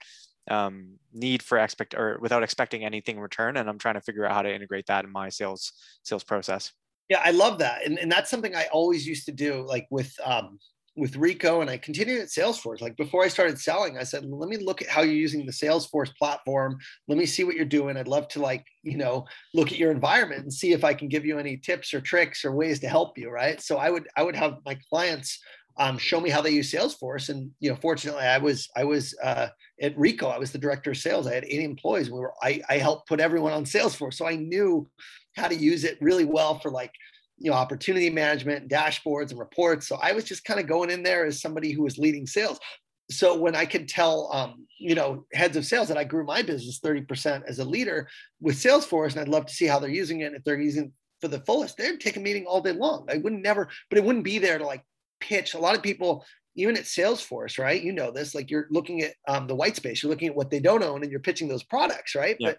um, 0.50 0.98
need 1.12 1.42
for 1.42 1.58
expect 1.58 1.94
or 1.94 2.18
without 2.20 2.42
expecting 2.42 2.84
anything 2.84 3.16
in 3.16 3.22
return. 3.22 3.56
And 3.56 3.68
I'm 3.68 3.78
trying 3.78 3.94
to 3.94 4.00
figure 4.00 4.24
out 4.24 4.32
how 4.32 4.42
to 4.42 4.54
integrate 4.54 4.86
that 4.86 5.04
in 5.04 5.12
my 5.12 5.28
sales 5.28 5.72
sales 6.02 6.24
process. 6.24 6.72
Yeah, 7.08 7.22
I 7.24 7.30
love 7.30 7.58
that, 7.60 7.86
and 7.86 7.98
and 7.98 8.12
that's 8.12 8.30
something 8.30 8.54
I 8.54 8.66
always 8.66 9.06
used 9.06 9.24
to 9.26 9.32
do, 9.32 9.64
like 9.66 9.86
with 9.90 10.12
um, 10.22 10.58
with 10.98 11.14
Ricoh, 11.14 11.62
and 11.62 11.70
I 11.70 11.78
continued 11.78 12.20
at 12.20 12.28
Salesforce. 12.28 12.80
Like 12.80 12.96
before 12.96 13.24
I 13.24 13.28
started 13.28 13.58
selling, 13.58 13.96
I 13.96 14.02
said, 14.02 14.24
let 14.26 14.48
me 14.48 14.58
look 14.58 14.82
at 14.82 14.88
how 14.88 15.02
you're 15.02 15.14
using 15.14 15.46
the 15.46 15.52
Salesforce 15.52 16.14
platform. 16.16 16.76
Let 17.06 17.16
me 17.16 17.24
see 17.24 17.44
what 17.44 17.54
you're 17.54 17.64
doing. 17.64 17.96
I'd 17.96 18.08
love 18.08 18.28
to 18.28 18.40
like 18.40 18.66
you 18.82 18.98
know 18.98 19.24
look 19.54 19.72
at 19.72 19.78
your 19.78 19.90
environment 19.90 20.42
and 20.42 20.52
see 20.52 20.72
if 20.72 20.84
I 20.84 20.92
can 20.92 21.08
give 21.08 21.24
you 21.24 21.38
any 21.38 21.56
tips 21.56 21.94
or 21.94 22.00
tricks 22.00 22.44
or 22.44 22.52
ways 22.52 22.80
to 22.80 22.88
help 22.88 23.16
you. 23.16 23.30
Right. 23.30 23.60
So 23.60 23.78
I 23.78 23.90
would 23.90 24.08
I 24.16 24.22
would 24.22 24.36
have 24.36 24.58
my 24.66 24.78
clients 24.90 25.38
um, 25.78 25.96
show 25.96 26.20
me 26.20 26.28
how 26.28 26.40
they 26.40 26.50
use 26.50 26.72
Salesforce. 26.72 27.28
And 27.28 27.50
you 27.60 27.70
know, 27.70 27.76
fortunately, 27.76 28.24
I 28.24 28.38
was 28.38 28.68
I 28.76 28.84
was 28.84 29.16
uh, 29.22 29.48
at 29.80 29.96
Ricoh. 29.96 30.32
I 30.32 30.38
was 30.38 30.52
the 30.52 30.58
director 30.58 30.90
of 30.90 30.96
sales. 30.96 31.26
I 31.26 31.34
had 31.34 31.44
80 31.44 31.64
employees. 31.64 32.10
We 32.10 32.18
were 32.18 32.34
I, 32.42 32.60
I 32.68 32.78
helped 32.78 33.08
put 33.08 33.20
everyone 33.20 33.52
on 33.52 33.64
Salesforce, 33.64 34.14
so 34.14 34.26
I 34.26 34.36
knew 34.36 34.88
how 35.36 35.48
to 35.48 35.54
use 35.54 35.84
it 35.84 35.98
really 36.00 36.24
well 36.24 36.58
for 36.58 36.70
like 36.70 36.92
you 37.38 37.50
know 37.50 37.56
opportunity 37.56 38.10
management, 38.10 38.62
and 38.62 38.70
dashboards, 38.70 39.30
and 39.30 39.38
reports. 39.38 39.88
So 39.88 39.98
I 40.02 40.12
was 40.12 40.24
just 40.24 40.44
kind 40.44 40.60
of 40.60 40.66
going 40.66 40.90
in 40.90 41.02
there 41.02 41.24
as 41.24 41.40
somebody 41.40 41.72
who 41.72 41.82
was 41.82 41.98
leading 41.98 42.26
sales. 42.26 42.58
So 43.10 43.38
when 43.38 43.56
I 43.56 43.64
could 43.64 43.88
tell, 43.88 44.30
um, 44.34 44.66
you 44.78 44.94
know, 44.94 45.24
heads 45.32 45.56
of 45.56 45.64
sales 45.64 45.88
that 45.88 45.96
I 45.96 46.04
grew 46.04 46.24
my 46.24 46.42
business 46.42 46.78
30% 46.80 47.42
as 47.46 47.58
a 47.58 47.64
leader 47.64 48.06
with 48.38 48.56
Salesforce, 48.56 49.12
and 49.12 49.20
I'd 49.20 49.28
love 49.28 49.46
to 49.46 49.54
see 49.54 49.64
how 49.64 49.78
they're 49.78 49.88
using 49.88 50.20
it. 50.20 50.34
If 50.34 50.44
they're 50.44 50.60
using 50.60 50.92
for 51.22 51.28
the 51.28 51.40
fullest, 51.40 51.78
they'd 51.78 52.00
take 52.00 52.16
a 52.16 52.20
meeting 52.20 52.44
all 52.44 52.60
day 52.60 52.72
long. 52.72 53.06
I 53.10 53.16
wouldn't 53.16 53.42
never, 53.42 53.68
but 53.88 53.96
it 53.96 54.04
wouldn't 54.04 54.24
be 54.24 54.38
there 54.38 54.58
to 54.58 54.66
like 54.66 54.84
pitch. 55.20 55.54
A 55.54 55.58
lot 55.58 55.76
of 55.76 55.82
people, 55.82 56.24
even 56.56 56.76
at 56.76 56.84
Salesforce, 56.84 57.58
right? 57.58 57.82
You 57.82 57.92
know 57.92 58.10
this, 58.10 58.34
like 58.34 58.50
you're 58.50 58.66
looking 58.70 59.02
at 59.02 59.14
um, 59.26 59.46
the 59.46 59.54
white 59.54 59.76
space, 59.76 60.02
you're 60.02 60.10
looking 60.10 60.28
at 60.28 60.36
what 60.36 60.50
they 60.50 60.60
don't 60.60 60.82
own 60.82 61.02
and 61.02 61.10
you're 61.10 61.20
pitching 61.20 61.48
those 61.48 61.62
products, 61.62 62.14
right? 62.14 62.36
Yeah. 62.38 62.50
But 62.50 62.58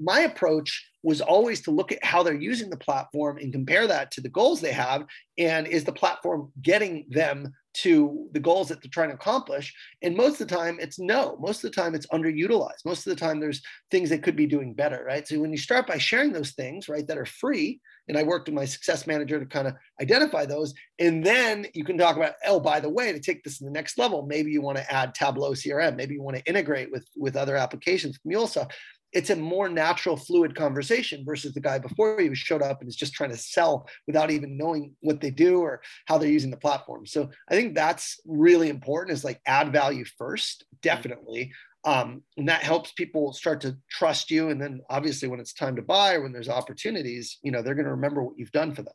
my 0.00 0.20
approach 0.20 0.86
was 1.02 1.20
always 1.20 1.60
to 1.62 1.70
look 1.70 1.92
at 1.92 2.04
how 2.04 2.22
they're 2.22 2.34
using 2.34 2.70
the 2.70 2.76
platform 2.76 3.38
and 3.38 3.52
compare 3.52 3.86
that 3.86 4.10
to 4.12 4.20
the 4.20 4.28
goals 4.28 4.60
they 4.60 4.72
have. 4.72 5.04
And 5.38 5.66
is 5.66 5.84
the 5.84 5.92
platform 5.92 6.50
getting 6.62 7.06
them 7.10 7.52
to 7.72 8.28
the 8.32 8.40
goals 8.40 8.68
that 8.68 8.82
they're 8.82 8.90
trying 8.90 9.10
to 9.10 9.14
accomplish? 9.14 9.74
And 10.02 10.16
most 10.16 10.40
of 10.40 10.48
the 10.48 10.54
time, 10.54 10.78
it's 10.80 10.98
no. 10.98 11.36
Most 11.40 11.64
of 11.64 11.70
the 11.70 11.80
time, 11.80 11.94
it's 11.94 12.06
underutilized. 12.08 12.84
Most 12.84 13.06
of 13.06 13.10
the 13.10 13.20
time, 13.20 13.40
there's 13.40 13.62
things 13.90 14.08
they 14.08 14.18
could 14.18 14.36
be 14.36 14.46
doing 14.46 14.74
better, 14.74 15.04
right? 15.06 15.26
So 15.26 15.38
when 15.38 15.52
you 15.52 15.58
start 15.58 15.86
by 15.86 15.98
sharing 15.98 16.32
those 16.32 16.52
things, 16.52 16.88
right, 16.88 17.06
that 17.06 17.18
are 17.18 17.26
free, 17.26 17.80
and 18.10 18.18
I 18.18 18.24
worked 18.24 18.48
with 18.48 18.56
my 18.56 18.64
success 18.64 19.06
manager 19.06 19.38
to 19.38 19.46
kind 19.46 19.68
of 19.68 19.74
identify 20.02 20.44
those. 20.44 20.74
And 20.98 21.24
then 21.24 21.66
you 21.74 21.84
can 21.84 21.96
talk 21.96 22.16
about, 22.16 22.34
oh, 22.44 22.58
by 22.58 22.80
the 22.80 22.90
way, 22.90 23.12
to 23.12 23.20
take 23.20 23.44
this 23.44 23.58
to 23.58 23.64
the 23.64 23.70
next 23.70 23.98
level, 23.98 24.26
maybe 24.26 24.50
you 24.50 24.60
want 24.60 24.78
to 24.78 24.92
add 24.92 25.14
Tableau 25.14 25.52
CRM, 25.52 25.96
maybe 25.96 26.14
you 26.14 26.22
want 26.22 26.36
to 26.36 26.44
integrate 26.44 26.90
with 26.90 27.06
with 27.16 27.36
other 27.36 27.56
applications, 27.56 28.18
MuleSoft. 28.26 28.72
it's 29.12 29.30
a 29.30 29.36
more 29.36 29.68
natural, 29.68 30.16
fluid 30.16 30.54
conversation 30.54 31.24
versus 31.24 31.52
the 31.54 31.60
guy 31.60 31.78
before 31.78 32.20
you 32.20 32.34
showed 32.34 32.62
up 32.62 32.80
and 32.80 32.88
is 32.88 32.96
just 32.96 33.12
trying 33.12 33.30
to 33.30 33.36
sell 33.36 33.88
without 34.06 34.30
even 34.30 34.56
knowing 34.56 34.92
what 35.00 35.20
they 35.20 35.30
do 35.30 35.60
or 35.60 35.80
how 36.06 36.18
they're 36.18 36.28
using 36.28 36.50
the 36.50 36.56
platform. 36.56 37.06
So 37.06 37.30
I 37.48 37.54
think 37.54 37.74
that's 37.74 38.20
really 38.26 38.68
important 38.68 39.16
is 39.16 39.24
like 39.24 39.40
add 39.46 39.72
value 39.72 40.04
first, 40.18 40.64
mm-hmm. 40.64 40.78
definitely. 40.82 41.52
Um, 41.84 42.22
and 42.36 42.48
that 42.48 42.62
helps 42.62 42.92
people 42.92 43.32
start 43.32 43.62
to 43.62 43.76
trust 43.90 44.30
you. 44.30 44.50
And 44.50 44.60
then 44.60 44.80
obviously 44.90 45.28
when 45.28 45.40
it's 45.40 45.54
time 45.54 45.76
to 45.76 45.82
buy 45.82 46.18
when 46.18 46.32
there's 46.32 46.48
opportunities, 46.48 47.38
you 47.42 47.50
know, 47.50 47.62
they're 47.62 47.74
going 47.74 47.86
to 47.86 47.92
remember 47.92 48.22
what 48.22 48.34
you've 48.36 48.52
done 48.52 48.74
for 48.74 48.82
them. 48.82 48.94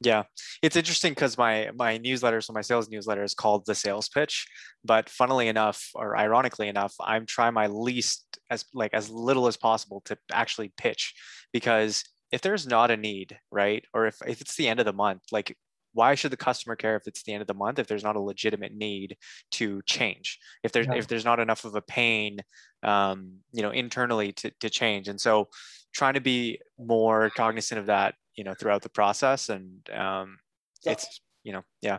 Yeah, 0.00 0.24
it's 0.60 0.76
interesting 0.76 1.12
because 1.12 1.38
my 1.38 1.70
my 1.76 1.96
newsletter, 1.98 2.40
so 2.40 2.52
my 2.52 2.60
sales 2.60 2.90
newsletter 2.90 3.22
is 3.22 3.32
called 3.32 3.64
the 3.64 3.74
sales 3.74 4.08
pitch. 4.08 4.46
But 4.84 5.08
funnily 5.08 5.48
enough, 5.48 5.88
or 5.94 6.16
ironically 6.18 6.68
enough, 6.68 6.94
I'm 7.00 7.26
trying 7.26 7.54
my 7.54 7.68
least 7.68 8.38
as 8.50 8.64
like 8.74 8.92
as 8.92 9.08
little 9.08 9.46
as 9.46 9.56
possible 9.56 10.02
to 10.06 10.18
actually 10.32 10.72
pitch 10.76 11.14
because 11.52 12.04
if 12.32 12.40
there's 12.42 12.66
not 12.66 12.90
a 12.90 12.96
need, 12.96 13.38
right, 13.52 13.84
or 13.94 14.06
if, 14.06 14.16
if 14.26 14.40
it's 14.40 14.56
the 14.56 14.68
end 14.68 14.80
of 14.80 14.86
the 14.86 14.92
month, 14.92 15.22
like 15.30 15.56
why 15.94 16.14
should 16.14 16.32
the 16.32 16.36
customer 16.36 16.76
care 16.76 16.96
if 16.96 17.06
it's 17.06 17.22
the 17.22 17.32
end 17.32 17.40
of 17.40 17.46
the 17.46 17.54
month 17.54 17.78
if 17.78 17.86
there's 17.86 18.04
not 18.04 18.16
a 18.16 18.20
legitimate 18.20 18.74
need 18.74 19.16
to 19.52 19.80
change? 19.86 20.38
If 20.62 20.72
there's 20.72 20.86
yeah. 20.86 20.96
if 20.96 21.06
there's 21.06 21.24
not 21.24 21.40
enough 21.40 21.64
of 21.64 21.74
a 21.74 21.82
pain 21.82 22.40
um, 22.82 23.38
you 23.52 23.62
know 23.62 23.70
internally 23.70 24.32
to, 24.32 24.52
to 24.60 24.68
change. 24.68 25.08
And 25.08 25.20
so 25.20 25.48
trying 25.94 26.14
to 26.14 26.20
be 26.20 26.58
more 26.78 27.30
cognizant 27.30 27.78
of 27.78 27.86
that 27.86 28.14
you 28.36 28.44
know 28.44 28.54
throughout 28.54 28.82
the 28.82 28.88
process 28.90 29.48
and 29.48 29.88
um, 29.90 30.36
so, 30.80 30.90
it's 30.90 31.20
you 31.44 31.52
know 31.52 31.62
yeah. 31.80 31.98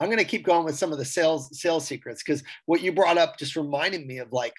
I'm 0.00 0.08
going 0.08 0.18
to 0.18 0.24
keep 0.24 0.44
going 0.44 0.64
with 0.64 0.76
some 0.76 0.92
of 0.92 0.98
the 0.98 1.04
sales 1.04 1.60
sales 1.60 1.86
secrets 1.86 2.22
because 2.22 2.42
what 2.66 2.82
you 2.82 2.92
brought 2.92 3.18
up 3.18 3.38
just 3.38 3.56
reminded 3.56 4.06
me 4.06 4.18
of 4.18 4.32
like 4.32 4.54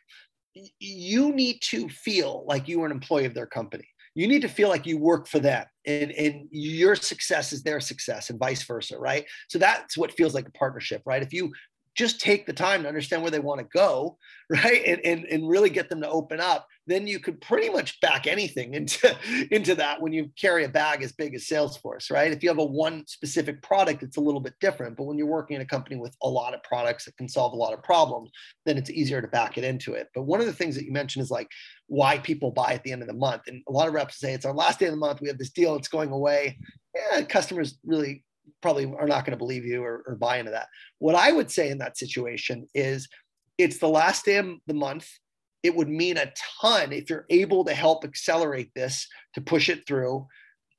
you 0.80 1.34
need 1.34 1.60
to 1.62 1.90
feel 1.90 2.46
like 2.48 2.70
you 2.70 2.82
are 2.82 2.86
an 2.86 2.92
employee 2.92 3.26
of 3.26 3.34
their 3.34 3.46
company 3.46 3.88
you 4.16 4.28
need 4.28 4.42
to 4.42 4.48
feel 4.48 4.70
like 4.70 4.86
you 4.86 4.98
work 4.98 5.28
for 5.28 5.40
them 5.40 5.66
and, 5.86 6.12
and 6.12 6.48
your 6.50 6.96
success 6.96 7.54
is 7.54 7.62
their 7.62 7.80
success 7.80 8.30
and 8.30 8.40
vice 8.40 8.64
versa 8.64 8.98
right? 8.98 9.26
So 9.50 9.60
that's 9.60 9.98
what 9.98 10.14
feels 10.14 10.34
like 10.34 10.48
a 10.48 10.52
partnership 10.52 11.02
right? 11.06 11.22
If 11.22 11.34
you 11.34 11.52
just 11.96 12.20
take 12.20 12.46
the 12.46 12.54
time 12.54 12.84
to 12.84 12.88
understand 12.88 13.22
where 13.22 13.32
they 13.32 13.40
want 13.40 13.60
to 13.60 13.66
go, 13.66 14.18
right? 14.50 14.84
And, 14.86 15.02
and, 15.04 15.26
and 15.26 15.50
really 15.50 15.70
get 15.70 15.90
them 15.90 16.02
to 16.02 16.10
open 16.10 16.40
up, 16.40 16.68
then 16.88 17.08
you 17.08 17.20
could 17.20 17.42
pretty 17.42 17.70
much 17.70 18.00
back 18.00 18.28
anything 18.28 18.76
into, 18.76 19.18
into 19.52 19.74
that 19.76 20.02
when 20.02 20.14
you 20.14 20.30
carry 20.40 20.66
a 20.66 20.70
bag 20.70 21.02
as 21.02 21.14
big 21.14 21.34
as 21.34 21.46
Salesforce, 21.46 22.12
right? 22.12 22.32
If 22.32 22.44
you 22.44 22.50
have 22.50 22.60
a 22.60 22.66
one 22.66 23.08
specific 23.08 23.62
product, 23.64 24.04
it's 24.04 24.18
a 24.18 24.22
little 24.22 24.40
bit 24.40 24.54
different. 24.60 24.98
But 24.98 25.06
when 25.06 25.18
you're 25.18 25.26
working 25.26 25.56
in 25.56 25.62
a 25.62 25.66
company 25.66 25.96
with 25.96 26.16
a 26.22 26.30
lot 26.30 26.54
of 26.54 26.62
products 26.64 27.06
that 27.06 27.18
can 27.18 27.28
solve 27.28 27.54
a 27.54 27.58
lot 27.58 27.74
of 27.74 27.82
problems, 27.82 28.30
then 28.66 28.78
it's 28.78 28.90
easier 28.90 29.22
to 29.22 29.28
back 29.28 29.58
it 29.58 29.64
into 29.64 29.94
it. 29.94 30.10
But 30.14 30.24
one 30.24 30.42
of 30.42 30.46
the 30.46 30.54
things 30.54 30.76
that 30.76 30.86
you 30.86 30.92
mentioned 30.92 31.24
is 31.24 31.32
like 31.32 31.50
why 31.88 32.20
people 32.20 32.52
buy 32.52 32.74
at 32.74 32.84
the 32.84 32.92
end 32.92 33.02
of 33.02 33.08
the 33.08 33.14
month. 33.14 33.44
And 33.48 33.64
a 33.68 33.72
lot 33.72 33.88
of 33.88 33.94
reps 33.94 34.20
say 34.20 34.34
it's 34.34 34.46
our 34.46 34.54
last 34.54 34.80
day 34.80 34.86
of 34.86 34.92
the 34.92 34.98
month, 34.98 35.22
we 35.22 35.28
have 35.30 35.38
this 35.38 35.52
deal, 35.52 35.76
it's 35.76 35.88
going 35.88 36.12
away. 36.12 36.60
Yeah, 36.94 37.22
customers 37.24 37.78
really 37.84 38.24
probably 38.62 38.86
are 38.86 39.08
not 39.08 39.26
going 39.26 39.32
to 39.32 39.38
believe 39.38 39.66
you 39.66 39.84
or, 39.84 40.04
or 40.08 40.16
buy 40.16 40.38
into 40.38 40.52
that. 40.52 40.68
What 41.00 41.16
I 41.16 41.32
would 41.32 41.52
say 41.52 41.70
in 41.70 41.78
that 41.80 41.98
situation 41.98 42.68
is 42.74 43.08
it's 43.58 43.78
the 43.78 43.90
last 43.90 44.26
day 44.26 44.38
of 44.38 44.48
the 44.68 44.74
month. 44.74 45.10
It 45.64 45.76
would 45.76 45.90
mean 45.90 46.18
a 46.18 46.32
ton 46.62 46.92
if 46.92 47.10
you're 47.10 47.26
able 47.30 47.66
to 47.66 47.74
help 47.74 48.04
accelerate 48.04 48.72
this 48.76 49.08
to 49.34 49.42
push 49.42 49.70
it 49.70 49.88
through. 49.88 50.28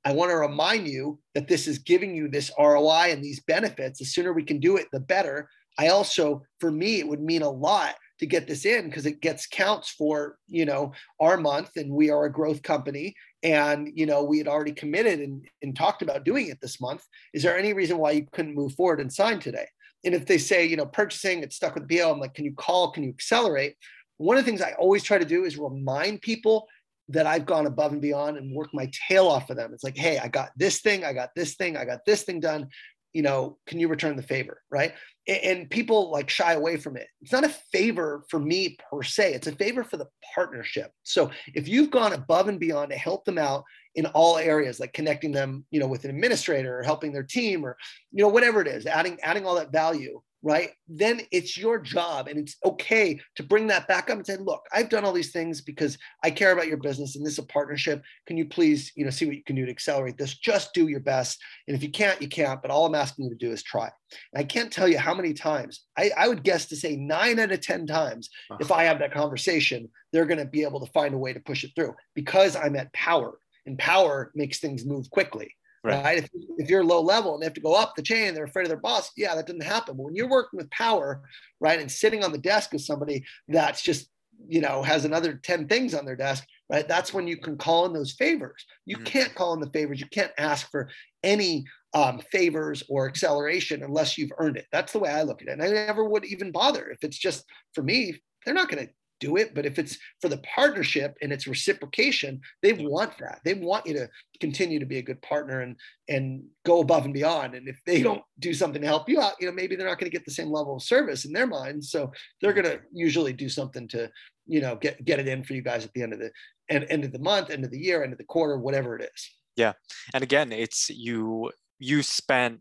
I 0.04 0.12
want 0.12 0.30
to 0.30 0.36
remind 0.36 0.86
you 0.86 1.18
that 1.34 1.48
this 1.48 1.66
is 1.66 1.78
giving 1.78 2.14
you 2.14 2.28
this 2.28 2.52
ROI 2.58 3.10
and 3.10 3.22
these 3.22 3.40
benefits. 3.40 3.98
The 3.98 4.04
sooner 4.04 4.32
we 4.32 4.44
can 4.44 4.60
do 4.60 4.76
it, 4.76 4.86
the 4.92 5.00
better. 5.00 5.48
I 5.78 5.88
also, 5.88 6.42
for 6.60 6.70
me, 6.70 7.00
it 7.00 7.08
would 7.08 7.20
mean 7.20 7.42
a 7.42 7.50
lot 7.50 7.96
to 8.18 8.26
get 8.26 8.46
this 8.46 8.64
in 8.64 8.88
because 8.88 9.06
it 9.06 9.20
gets 9.20 9.46
counts 9.46 9.90
for 9.90 10.38
you 10.48 10.64
know 10.64 10.92
our 11.20 11.36
month 11.36 11.70
and 11.76 11.90
we 11.90 12.10
are 12.10 12.24
a 12.24 12.32
growth 12.32 12.62
company 12.62 13.14
and 13.42 13.90
you 13.94 14.06
know 14.06 14.24
we 14.24 14.38
had 14.38 14.48
already 14.48 14.72
committed 14.72 15.20
and, 15.20 15.46
and 15.62 15.76
talked 15.76 16.02
about 16.02 16.24
doing 16.24 16.48
it 16.48 16.60
this 16.60 16.80
month. 16.80 17.04
Is 17.34 17.42
there 17.42 17.58
any 17.58 17.72
reason 17.72 17.98
why 17.98 18.12
you 18.12 18.26
couldn't 18.32 18.54
move 18.54 18.74
forward 18.74 19.00
and 19.00 19.12
sign 19.12 19.40
today? 19.40 19.66
And 20.04 20.14
if 20.14 20.26
they 20.26 20.38
say 20.38 20.66
you 20.66 20.76
know 20.76 20.86
purchasing 20.86 21.42
it's 21.42 21.56
stuck 21.56 21.74
with 21.74 21.88
the 21.88 21.98
PO, 21.98 22.12
I'm 22.12 22.20
like 22.20 22.34
can 22.34 22.44
you 22.44 22.54
call? 22.54 22.92
Can 22.92 23.04
you 23.04 23.10
accelerate? 23.10 23.74
One 24.18 24.38
of 24.38 24.44
the 24.44 24.50
things 24.50 24.62
I 24.62 24.72
always 24.78 25.02
try 25.02 25.18
to 25.18 25.24
do 25.24 25.44
is 25.44 25.58
remind 25.58 26.22
people 26.22 26.66
that 27.08 27.26
I've 27.26 27.46
gone 27.46 27.66
above 27.66 27.92
and 27.92 28.00
beyond 28.00 28.36
and 28.36 28.52
worked 28.52 28.74
my 28.74 28.90
tail 29.08 29.28
off 29.28 29.46
for 29.46 29.54
them. 29.54 29.72
It's 29.72 29.84
like, 29.84 29.96
hey, 29.96 30.18
I 30.18 30.26
got 30.26 30.50
this 30.56 30.80
thing, 30.80 31.04
I 31.04 31.12
got 31.12 31.30
this 31.36 31.54
thing, 31.54 31.76
I 31.76 31.84
got 31.84 32.04
this 32.04 32.22
thing 32.22 32.40
done 32.40 32.68
you 33.16 33.22
know, 33.22 33.56
can 33.66 33.80
you 33.80 33.88
return 33.88 34.14
the 34.14 34.22
favor? 34.22 34.62
Right. 34.70 34.92
And, 35.26 35.70
people 35.70 36.10
like 36.12 36.28
shy 36.28 36.52
away 36.52 36.76
from 36.76 36.98
it. 36.98 37.08
It's 37.22 37.32
not 37.32 37.44
a 37.44 37.56
favor 37.72 38.24
for 38.28 38.38
me 38.38 38.76
per 38.90 39.02
se, 39.02 39.32
it's 39.32 39.46
a 39.46 39.52
favor 39.52 39.82
for 39.82 39.96
the 39.96 40.06
partnership. 40.34 40.92
So 41.02 41.30
if 41.54 41.66
you've 41.66 41.90
gone 41.90 42.12
above 42.12 42.48
and 42.48 42.60
beyond 42.60 42.90
to 42.90 42.96
help 42.96 43.24
them 43.24 43.38
out 43.38 43.64
in 43.94 44.04
all 44.06 44.36
areas, 44.36 44.78
like 44.78 44.92
connecting 44.92 45.32
them, 45.32 45.64
you 45.70 45.80
know, 45.80 45.88
with 45.88 46.04
an 46.04 46.10
administrator 46.10 46.78
or 46.78 46.82
helping 46.82 47.10
their 47.12 47.22
team 47.22 47.64
or, 47.64 47.78
you 48.12 48.22
know, 48.22 48.28
whatever 48.28 48.60
it 48.60 48.68
is, 48.68 48.84
adding, 48.84 49.18
adding 49.22 49.46
all 49.46 49.54
that 49.54 49.72
value, 49.72 50.20
right? 50.46 50.70
Then 50.86 51.22
it's 51.32 51.58
your 51.58 51.80
job 51.80 52.28
and 52.28 52.38
it's 52.38 52.54
okay 52.64 53.18
to 53.34 53.42
bring 53.42 53.66
that 53.66 53.88
back 53.88 54.10
up 54.10 54.16
and 54.16 54.24
say, 54.24 54.36
look, 54.36 54.62
I've 54.72 54.88
done 54.88 55.04
all 55.04 55.12
these 55.12 55.32
things 55.32 55.60
because 55.60 55.98
I 56.22 56.30
care 56.30 56.52
about 56.52 56.68
your 56.68 56.76
business 56.76 57.16
and 57.16 57.26
this 57.26 57.32
is 57.32 57.40
a 57.40 57.46
partnership. 57.46 58.00
Can 58.28 58.36
you 58.36 58.44
please, 58.44 58.92
you 58.94 59.04
know, 59.04 59.10
see 59.10 59.26
what 59.26 59.34
you 59.34 59.42
can 59.42 59.56
do 59.56 59.66
to 59.66 59.72
accelerate 59.72 60.16
this? 60.18 60.38
Just 60.38 60.72
do 60.72 60.86
your 60.86 61.00
best. 61.00 61.42
And 61.66 61.76
if 61.76 61.82
you 61.82 61.90
can't, 61.90 62.22
you 62.22 62.28
can't. 62.28 62.62
But 62.62 62.70
all 62.70 62.86
I'm 62.86 62.94
asking 62.94 63.24
you 63.24 63.30
to 63.32 63.36
do 63.36 63.50
is 63.50 63.64
try. 63.64 63.90
And 64.32 64.40
I 64.40 64.44
can't 64.44 64.72
tell 64.72 64.86
you 64.86 64.98
how 64.98 65.16
many 65.16 65.34
times 65.34 65.80
I, 65.98 66.12
I 66.16 66.28
would 66.28 66.44
guess 66.44 66.66
to 66.66 66.76
say 66.76 66.94
nine 66.94 67.40
out 67.40 67.50
of 67.50 67.60
10 67.60 67.88
times, 67.88 68.30
uh-huh. 68.48 68.58
if 68.60 68.70
I 68.70 68.84
have 68.84 69.00
that 69.00 69.12
conversation, 69.12 69.88
they're 70.12 70.26
going 70.26 70.38
to 70.38 70.44
be 70.44 70.62
able 70.62 70.78
to 70.78 70.92
find 70.92 71.12
a 71.12 71.18
way 71.18 71.32
to 71.32 71.40
push 71.40 71.64
it 71.64 71.72
through 71.74 71.96
because 72.14 72.54
I'm 72.54 72.76
at 72.76 72.92
power 72.92 73.36
and 73.66 73.76
power 73.76 74.30
makes 74.36 74.60
things 74.60 74.86
move 74.86 75.10
quickly 75.10 75.55
right? 75.86 76.04
right? 76.04 76.18
If, 76.18 76.30
if, 76.58 76.70
you're 76.70 76.84
low 76.84 77.00
level 77.00 77.34
and 77.34 77.42
they 77.42 77.46
have 77.46 77.54
to 77.54 77.60
go 77.60 77.74
up 77.74 77.94
the 77.94 78.02
chain, 78.02 78.34
they're 78.34 78.44
afraid 78.44 78.64
of 78.64 78.68
their 78.68 78.78
boss. 78.78 79.10
Yeah, 79.16 79.34
that 79.34 79.46
doesn't 79.46 79.62
happen. 79.62 79.96
But 79.96 80.04
when 80.04 80.14
you're 80.14 80.28
working 80.28 80.58
with 80.58 80.70
power, 80.70 81.22
right, 81.60 81.80
and 81.80 81.90
sitting 81.90 82.24
on 82.24 82.32
the 82.32 82.38
desk 82.38 82.72
with 82.72 82.82
somebody 82.82 83.24
that's 83.48 83.82
just 83.82 84.10
you 84.48 84.60
know 84.60 84.82
has 84.82 85.06
another 85.06 85.34
10 85.34 85.66
things 85.66 85.94
on 85.94 86.04
their 86.04 86.14
desk 86.14 86.44
right 86.68 86.86
that's 86.86 87.14
when 87.14 87.26
you 87.26 87.38
can 87.38 87.56
call 87.56 87.86
in 87.86 87.94
those 87.94 88.12
favors 88.12 88.66
you 88.84 88.96
mm-hmm. 88.96 89.04
can't 89.04 89.34
call 89.34 89.54
in 89.54 89.60
the 89.60 89.70
favors 89.70 89.98
you 89.98 90.06
can't 90.08 90.32
ask 90.36 90.70
for 90.70 90.90
any 91.22 91.64
um, 91.94 92.20
favors 92.30 92.82
or 92.90 93.08
acceleration 93.08 93.82
unless 93.82 94.18
you've 94.18 94.32
earned 94.36 94.58
it 94.58 94.66
that's 94.70 94.92
the 94.92 94.98
way 94.98 95.08
i 95.08 95.22
look 95.22 95.40
at 95.40 95.48
it 95.48 95.52
and 95.52 95.62
i 95.62 95.68
never 95.68 96.04
would 96.04 96.26
even 96.26 96.52
bother 96.52 96.90
if 96.90 97.02
it's 97.02 97.16
just 97.16 97.44
for 97.72 97.82
me 97.82 98.14
they're 98.44 98.54
not 98.54 98.68
going 98.68 98.86
to 98.86 98.92
do 99.20 99.36
it. 99.36 99.54
But 99.54 99.66
if 99.66 99.78
it's 99.78 99.98
for 100.20 100.28
the 100.28 100.38
partnership 100.38 101.16
and 101.22 101.32
it's 101.32 101.46
reciprocation, 101.46 102.40
they 102.62 102.72
want 102.72 103.16
that. 103.18 103.40
They 103.44 103.54
want 103.54 103.86
you 103.86 103.94
to 103.94 104.08
continue 104.40 104.78
to 104.78 104.86
be 104.86 104.98
a 104.98 105.02
good 105.02 105.20
partner 105.22 105.60
and 105.60 105.76
and 106.08 106.44
go 106.64 106.80
above 106.80 107.04
and 107.04 107.14
beyond. 107.14 107.54
And 107.54 107.68
if 107.68 107.80
they 107.86 108.02
don't 108.02 108.22
do 108.38 108.54
something 108.54 108.82
to 108.82 108.88
help 108.88 109.08
you 109.08 109.20
out, 109.20 109.34
you 109.40 109.46
know, 109.46 109.52
maybe 109.52 109.76
they're 109.76 109.86
not 109.86 109.98
going 109.98 110.10
to 110.10 110.16
get 110.16 110.24
the 110.24 110.30
same 110.30 110.50
level 110.50 110.76
of 110.76 110.82
service 110.82 111.24
in 111.24 111.32
their 111.32 111.46
minds. 111.46 111.90
So 111.90 112.12
they're 112.40 112.52
going 112.52 112.66
to 112.66 112.80
usually 112.92 113.32
do 113.32 113.48
something 113.48 113.88
to, 113.88 114.10
you 114.46 114.60
know, 114.60 114.76
get 114.76 115.04
get 115.04 115.18
it 115.18 115.28
in 115.28 115.44
for 115.44 115.54
you 115.54 115.62
guys 115.62 115.84
at 115.84 115.92
the 115.92 116.02
end 116.02 116.12
of 116.12 116.18
the 116.18 116.30
end, 116.68 116.86
end 116.88 117.04
of 117.04 117.12
the 117.12 117.18
month, 117.18 117.50
end 117.50 117.64
of 117.64 117.70
the 117.70 117.78
year, 117.78 118.02
end 118.02 118.12
of 118.12 118.18
the 118.18 118.24
quarter, 118.24 118.58
whatever 118.58 118.96
it 118.96 119.10
is. 119.14 119.30
Yeah. 119.56 119.72
And 120.12 120.22
again, 120.22 120.52
it's 120.52 120.90
you 120.90 121.50
you 121.78 122.02
spent 122.02 122.60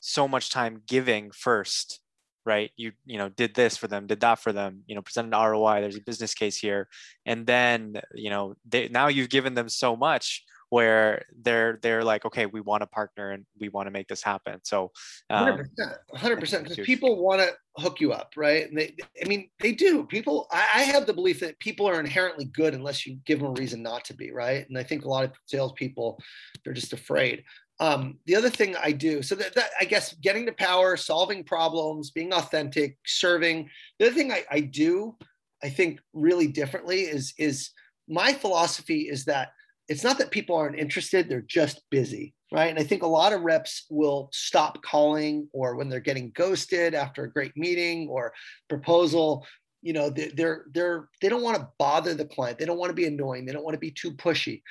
so 0.00 0.26
much 0.26 0.50
time 0.50 0.82
giving 0.86 1.30
first 1.30 2.00
right? 2.44 2.70
You 2.76 2.92
you 3.06 3.18
know 3.18 3.28
did 3.28 3.54
this 3.54 3.76
for 3.76 3.88
them 3.88 4.06
did 4.06 4.20
that 4.20 4.38
for 4.38 4.52
them 4.52 4.82
you 4.86 4.94
know 4.94 5.02
presented 5.02 5.36
an 5.36 5.50
roi 5.50 5.80
there's 5.80 5.96
a 5.96 6.02
business 6.02 6.34
case 6.34 6.56
here. 6.56 6.88
And 7.26 7.46
then 7.46 8.00
you 8.14 8.30
know 8.30 8.54
they, 8.68 8.88
now 8.88 9.08
you've 9.08 9.30
given 9.30 9.54
them 9.54 9.68
so 9.68 9.96
much 9.96 10.44
where 10.70 11.26
they're 11.42 11.78
they're 11.82 12.02
like 12.02 12.24
okay 12.24 12.46
we 12.46 12.60
want 12.60 12.80
to 12.80 12.86
partner 12.86 13.32
and 13.32 13.44
we 13.60 13.68
want 13.68 13.86
to 13.86 13.90
make 13.90 14.08
this 14.08 14.22
happen. 14.22 14.58
So 14.64 14.90
um, 15.30 15.58
100% 15.58 15.94
100% 16.14 16.62
because 16.62 16.76
people 16.78 17.22
want 17.22 17.42
to 17.42 17.50
hook 17.76 18.00
you 18.00 18.12
up 18.12 18.32
right? 18.36 18.68
And 18.68 18.78
they 18.78 18.94
i 19.22 19.28
mean 19.28 19.50
they 19.60 19.72
do. 19.72 20.04
People 20.04 20.46
I, 20.50 20.66
I 20.74 20.82
have 20.82 21.06
the 21.06 21.12
belief 21.12 21.40
that 21.40 21.58
people 21.58 21.86
are 21.86 22.00
inherently 22.00 22.46
good 22.46 22.74
unless 22.74 23.06
you 23.06 23.18
give 23.26 23.40
them 23.40 23.48
a 23.48 23.60
reason 23.60 23.82
not 23.82 24.04
to 24.06 24.14
be 24.14 24.32
right? 24.32 24.68
And 24.68 24.78
i 24.78 24.82
think 24.82 25.04
a 25.04 25.08
lot 25.08 25.24
of 25.24 25.32
salespeople 25.46 26.18
they're 26.64 26.74
just 26.74 26.92
afraid 26.92 27.44
um, 27.82 28.18
the 28.26 28.36
other 28.36 28.48
thing 28.48 28.76
I 28.80 28.92
do, 28.92 29.22
so 29.22 29.34
that, 29.34 29.56
that, 29.56 29.70
I 29.80 29.84
guess 29.84 30.14
getting 30.22 30.46
to 30.46 30.52
power, 30.52 30.96
solving 30.96 31.42
problems, 31.42 32.12
being 32.12 32.32
authentic, 32.32 32.96
serving. 33.04 33.68
The 33.98 34.06
other 34.06 34.14
thing 34.14 34.30
I, 34.30 34.44
I 34.48 34.60
do, 34.60 35.16
I 35.64 35.68
think 35.68 35.98
really 36.12 36.46
differently 36.46 37.00
is 37.00 37.34
is 37.38 37.70
my 38.08 38.34
philosophy 38.34 39.08
is 39.08 39.24
that 39.24 39.48
it's 39.88 40.04
not 40.04 40.16
that 40.18 40.30
people 40.30 40.54
aren't 40.54 40.78
interested; 40.78 41.28
they're 41.28 41.40
just 41.40 41.82
busy, 41.90 42.34
right? 42.52 42.70
And 42.70 42.78
I 42.78 42.84
think 42.84 43.02
a 43.02 43.06
lot 43.08 43.32
of 43.32 43.42
reps 43.42 43.84
will 43.90 44.28
stop 44.32 44.80
calling, 44.84 45.48
or 45.52 45.74
when 45.74 45.88
they're 45.88 45.98
getting 45.98 46.30
ghosted 46.36 46.94
after 46.94 47.24
a 47.24 47.32
great 47.32 47.56
meeting 47.56 48.06
or 48.08 48.32
proposal, 48.68 49.44
you 49.80 49.92
know, 49.92 50.08
they're 50.08 50.30
they're, 50.36 50.64
they're 50.72 51.08
they 51.20 51.28
don't 51.28 51.42
want 51.42 51.56
to 51.56 51.68
bother 51.80 52.14
the 52.14 52.26
client. 52.26 52.60
They 52.60 52.64
don't 52.64 52.78
want 52.78 52.90
to 52.90 52.94
be 52.94 53.06
annoying. 53.06 53.44
They 53.44 53.52
don't 53.52 53.64
want 53.64 53.74
to 53.74 53.80
be 53.80 53.90
too 53.90 54.12
pushy. 54.12 54.62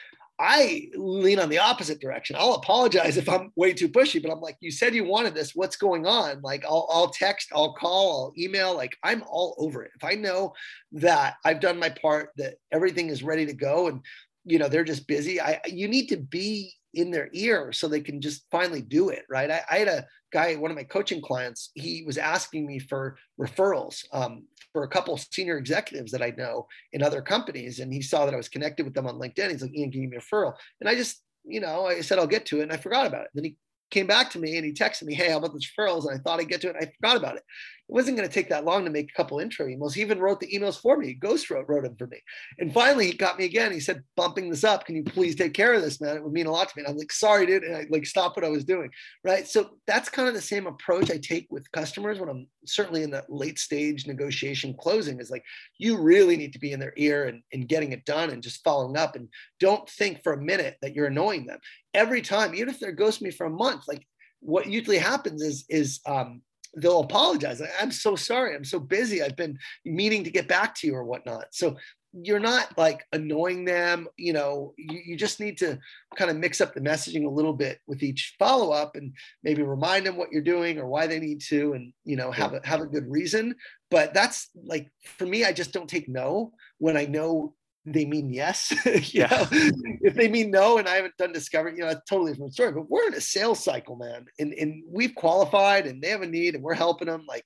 I 0.41 0.89
lean 0.95 1.39
on 1.39 1.49
the 1.49 1.59
opposite 1.59 2.01
direction. 2.01 2.35
I'll 2.39 2.55
apologize 2.55 3.15
if 3.15 3.29
I'm 3.29 3.51
way 3.55 3.73
too 3.73 3.87
pushy, 3.87 4.19
but 4.19 4.31
I'm 4.31 4.41
like, 4.41 4.57
you 4.59 4.71
said 4.71 4.95
you 4.95 5.03
wanted 5.03 5.35
this. 5.35 5.53
What's 5.53 5.75
going 5.75 6.07
on? 6.07 6.41
Like, 6.41 6.65
I'll, 6.65 6.87
I'll 6.91 7.09
text, 7.09 7.49
I'll 7.53 7.75
call, 7.75 8.25
I'll 8.25 8.43
email. 8.43 8.75
Like, 8.75 8.97
I'm 9.03 9.21
all 9.29 9.55
over 9.59 9.83
it. 9.83 9.91
If 9.95 10.03
I 10.03 10.15
know 10.15 10.53
that 10.93 11.35
I've 11.45 11.59
done 11.59 11.77
my 11.77 11.89
part, 11.89 12.31
that 12.37 12.55
everything 12.71 13.09
is 13.09 13.21
ready 13.21 13.45
to 13.45 13.53
go, 13.53 13.87
and 13.87 14.01
you 14.43 14.57
know 14.57 14.67
they're 14.67 14.83
just 14.83 15.07
busy, 15.07 15.39
I 15.39 15.61
you 15.67 15.87
need 15.87 16.07
to 16.07 16.17
be 16.17 16.73
in 16.95 17.11
their 17.11 17.29
ear 17.33 17.71
so 17.71 17.87
they 17.87 18.01
can 18.01 18.19
just 18.19 18.43
finally 18.49 18.81
do 18.81 19.09
it. 19.09 19.23
Right? 19.29 19.51
I, 19.51 19.61
I 19.69 19.77
had 19.77 19.87
a 19.87 20.07
guy, 20.33 20.55
one 20.55 20.71
of 20.71 20.77
my 20.77 20.83
coaching 20.83 21.21
clients, 21.21 21.69
he 21.75 22.03
was 22.03 22.17
asking 22.17 22.65
me 22.65 22.79
for 22.79 23.15
referrals 23.39 24.03
um, 24.11 24.45
for 24.73 24.83
a 24.83 24.87
couple 24.87 25.17
senior 25.17 25.57
executives 25.57 26.11
that 26.11 26.21
I 26.21 26.33
know 26.37 26.67
in 26.93 27.03
other 27.03 27.21
companies. 27.21 27.79
And 27.79 27.91
he 27.91 28.01
saw 28.01 28.25
that 28.25 28.33
I 28.33 28.37
was 28.37 28.49
connected 28.49 28.85
with 28.85 28.93
them 28.93 29.07
on 29.07 29.19
LinkedIn. 29.19 29.51
He's 29.51 29.61
like, 29.61 29.75
Ian, 29.75 29.89
give 29.89 30.01
me 30.01 30.17
a 30.17 30.19
referral? 30.19 30.53
And 30.79 30.89
I 30.89 30.95
just, 30.95 31.21
you 31.43 31.59
know, 31.59 31.85
I 31.85 32.01
said, 32.01 32.19
I'll 32.19 32.27
get 32.27 32.45
to 32.47 32.59
it. 32.59 32.63
And 32.63 32.71
I 32.71 32.77
forgot 32.77 33.05
about 33.05 33.25
it. 33.25 33.31
Then 33.33 33.43
he 33.43 33.57
came 33.91 34.07
back 34.07 34.31
to 34.31 34.39
me 34.39 34.57
and 34.57 34.65
he 34.65 34.73
texted 34.73 35.03
me, 35.03 35.13
Hey, 35.13 35.29
how 35.29 35.37
about 35.37 35.53
the 35.53 35.59
referrals? 35.59 36.07
And 36.07 36.19
I 36.19 36.21
thought 36.21 36.39
I'd 36.39 36.49
get 36.49 36.61
to 36.61 36.69
it. 36.69 36.75
I 36.79 36.91
forgot 36.99 37.17
about 37.17 37.35
it 37.35 37.43
it 37.91 37.95
wasn't 37.95 38.15
going 38.15 38.27
to 38.27 38.33
take 38.33 38.47
that 38.47 38.63
long 38.63 38.85
to 38.85 38.89
make 38.89 39.09
a 39.09 39.13
couple 39.13 39.39
intro 39.39 39.67
emails. 39.67 39.93
He 39.93 39.99
even 39.99 40.21
wrote 40.21 40.39
the 40.39 40.47
emails 40.47 40.79
for 40.79 40.95
me. 40.95 41.13
Ghost 41.13 41.49
wrote, 41.49 41.67
wrote 41.67 41.83
them 41.83 41.97
for 41.97 42.07
me. 42.07 42.19
And 42.57 42.73
finally, 42.73 43.07
he 43.07 43.11
got 43.11 43.37
me 43.37 43.43
again. 43.43 43.73
He 43.73 43.81
said, 43.81 44.03
bumping 44.15 44.49
this 44.49 44.63
up. 44.63 44.85
Can 44.85 44.95
you 44.95 45.03
please 45.03 45.35
take 45.35 45.53
care 45.53 45.73
of 45.73 45.81
this, 45.81 45.99
man? 45.99 46.15
It 46.15 46.23
would 46.23 46.31
mean 46.31 46.45
a 46.45 46.51
lot 46.51 46.69
to 46.69 46.73
me. 46.77 46.83
And 46.83 46.89
I'm 46.89 46.97
like, 46.97 47.11
sorry, 47.11 47.45
dude. 47.45 47.63
And 47.63 47.75
I 47.75 47.87
like 47.89 48.05
stop 48.05 48.37
what 48.37 48.45
I 48.45 48.49
was 48.49 48.63
doing. 48.63 48.91
Right. 49.25 49.45
So 49.45 49.71
that's 49.87 50.07
kind 50.07 50.29
of 50.29 50.33
the 50.33 50.41
same 50.41 50.67
approach 50.67 51.11
I 51.11 51.17
take 51.17 51.47
with 51.49 51.69
customers 51.73 52.17
when 52.17 52.29
I'm 52.29 52.47
certainly 52.65 53.03
in 53.03 53.11
that 53.11 53.29
late 53.29 53.59
stage 53.59 54.07
negotiation 54.07 54.73
closing 54.79 55.19
is 55.19 55.29
like, 55.29 55.43
you 55.77 55.97
really 55.97 56.37
need 56.37 56.53
to 56.53 56.59
be 56.59 56.71
in 56.71 56.79
their 56.79 56.93
ear 56.95 57.25
and, 57.25 57.43
and 57.51 57.67
getting 57.67 57.91
it 57.91 58.05
done 58.05 58.29
and 58.29 58.41
just 58.41 58.63
following 58.63 58.95
up. 58.95 59.17
And 59.17 59.27
don't 59.59 59.89
think 59.89 60.23
for 60.23 60.31
a 60.31 60.41
minute 60.41 60.77
that 60.81 60.95
you're 60.95 61.07
annoying 61.07 61.45
them. 61.45 61.59
Every 61.93 62.21
time, 62.21 62.55
even 62.55 62.69
if 62.69 62.79
they're 62.79 62.95
ghosting 62.95 63.23
me 63.23 63.31
for 63.31 63.45
a 63.45 63.49
month, 63.49 63.87
like 63.87 64.05
what 64.39 64.67
usually 64.67 64.97
happens 64.97 65.41
is, 65.41 65.65
is, 65.69 65.99
um, 66.05 66.41
they'll 66.77 67.01
apologize. 67.01 67.61
I'm 67.81 67.91
so 67.91 68.15
sorry. 68.15 68.55
I'm 68.55 68.63
so 68.63 68.79
busy. 68.79 69.21
I've 69.21 69.35
been 69.35 69.57
meaning 69.85 70.23
to 70.23 70.31
get 70.31 70.47
back 70.47 70.73
to 70.75 70.87
you 70.87 70.95
or 70.95 71.03
whatnot. 71.03 71.47
So 71.51 71.75
you're 72.13 72.39
not 72.39 72.77
like 72.77 73.05
annoying 73.13 73.65
them. 73.65 74.07
You 74.17 74.33
know, 74.33 74.73
you, 74.77 74.99
you 75.05 75.17
just 75.17 75.39
need 75.39 75.57
to 75.59 75.79
kind 76.15 76.29
of 76.29 76.37
mix 76.37 76.59
up 76.59 76.73
the 76.73 76.81
messaging 76.81 77.25
a 77.25 77.29
little 77.29 77.53
bit 77.53 77.79
with 77.87 78.03
each 78.03 78.35
follow 78.37 78.71
up 78.71 78.95
and 78.95 79.13
maybe 79.43 79.63
remind 79.63 80.05
them 80.05 80.17
what 80.17 80.31
you're 80.31 80.41
doing 80.41 80.77
or 80.77 80.87
why 80.87 81.07
they 81.07 81.19
need 81.19 81.41
to, 81.49 81.73
and 81.73 81.93
you 82.03 82.17
know, 82.17 82.31
have 82.31 82.53
a 82.53 82.61
have 82.65 82.81
a 82.81 82.85
good 82.85 83.09
reason. 83.09 83.55
But 83.89 84.13
that's 84.13 84.49
like 84.55 84.89
for 85.17 85.25
me, 85.25 85.45
I 85.45 85.53
just 85.53 85.71
don't 85.71 85.89
take 85.89 86.09
no 86.09 86.51
when 86.79 86.97
I 86.97 87.05
know 87.05 87.53
they 87.85 88.05
mean 88.05 88.29
yes. 88.31 88.73
yeah. 89.13 89.47
if 89.51 90.15
they 90.15 90.27
mean 90.27 90.51
no 90.51 90.77
and 90.77 90.87
I 90.87 90.95
haven't 90.95 91.17
done 91.17 91.33
discovery, 91.33 91.73
you 91.73 91.79
know, 91.79 91.87
that's 91.87 92.09
totally 92.09 92.31
different 92.31 92.53
story. 92.53 92.71
But 92.71 92.89
we're 92.89 93.07
in 93.07 93.13
a 93.15 93.21
sales 93.21 93.63
cycle, 93.63 93.95
man. 93.95 94.25
And 94.39 94.53
and 94.53 94.83
we've 94.87 95.15
qualified 95.15 95.87
and 95.87 96.01
they 96.01 96.09
have 96.09 96.21
a 96.21 96.27
need 96.27 96.55
and 96.55 96.63
we're 96.63 96.73
helping 96.73 97.07
them. 97.07 97.25
Like, 97.27 97.45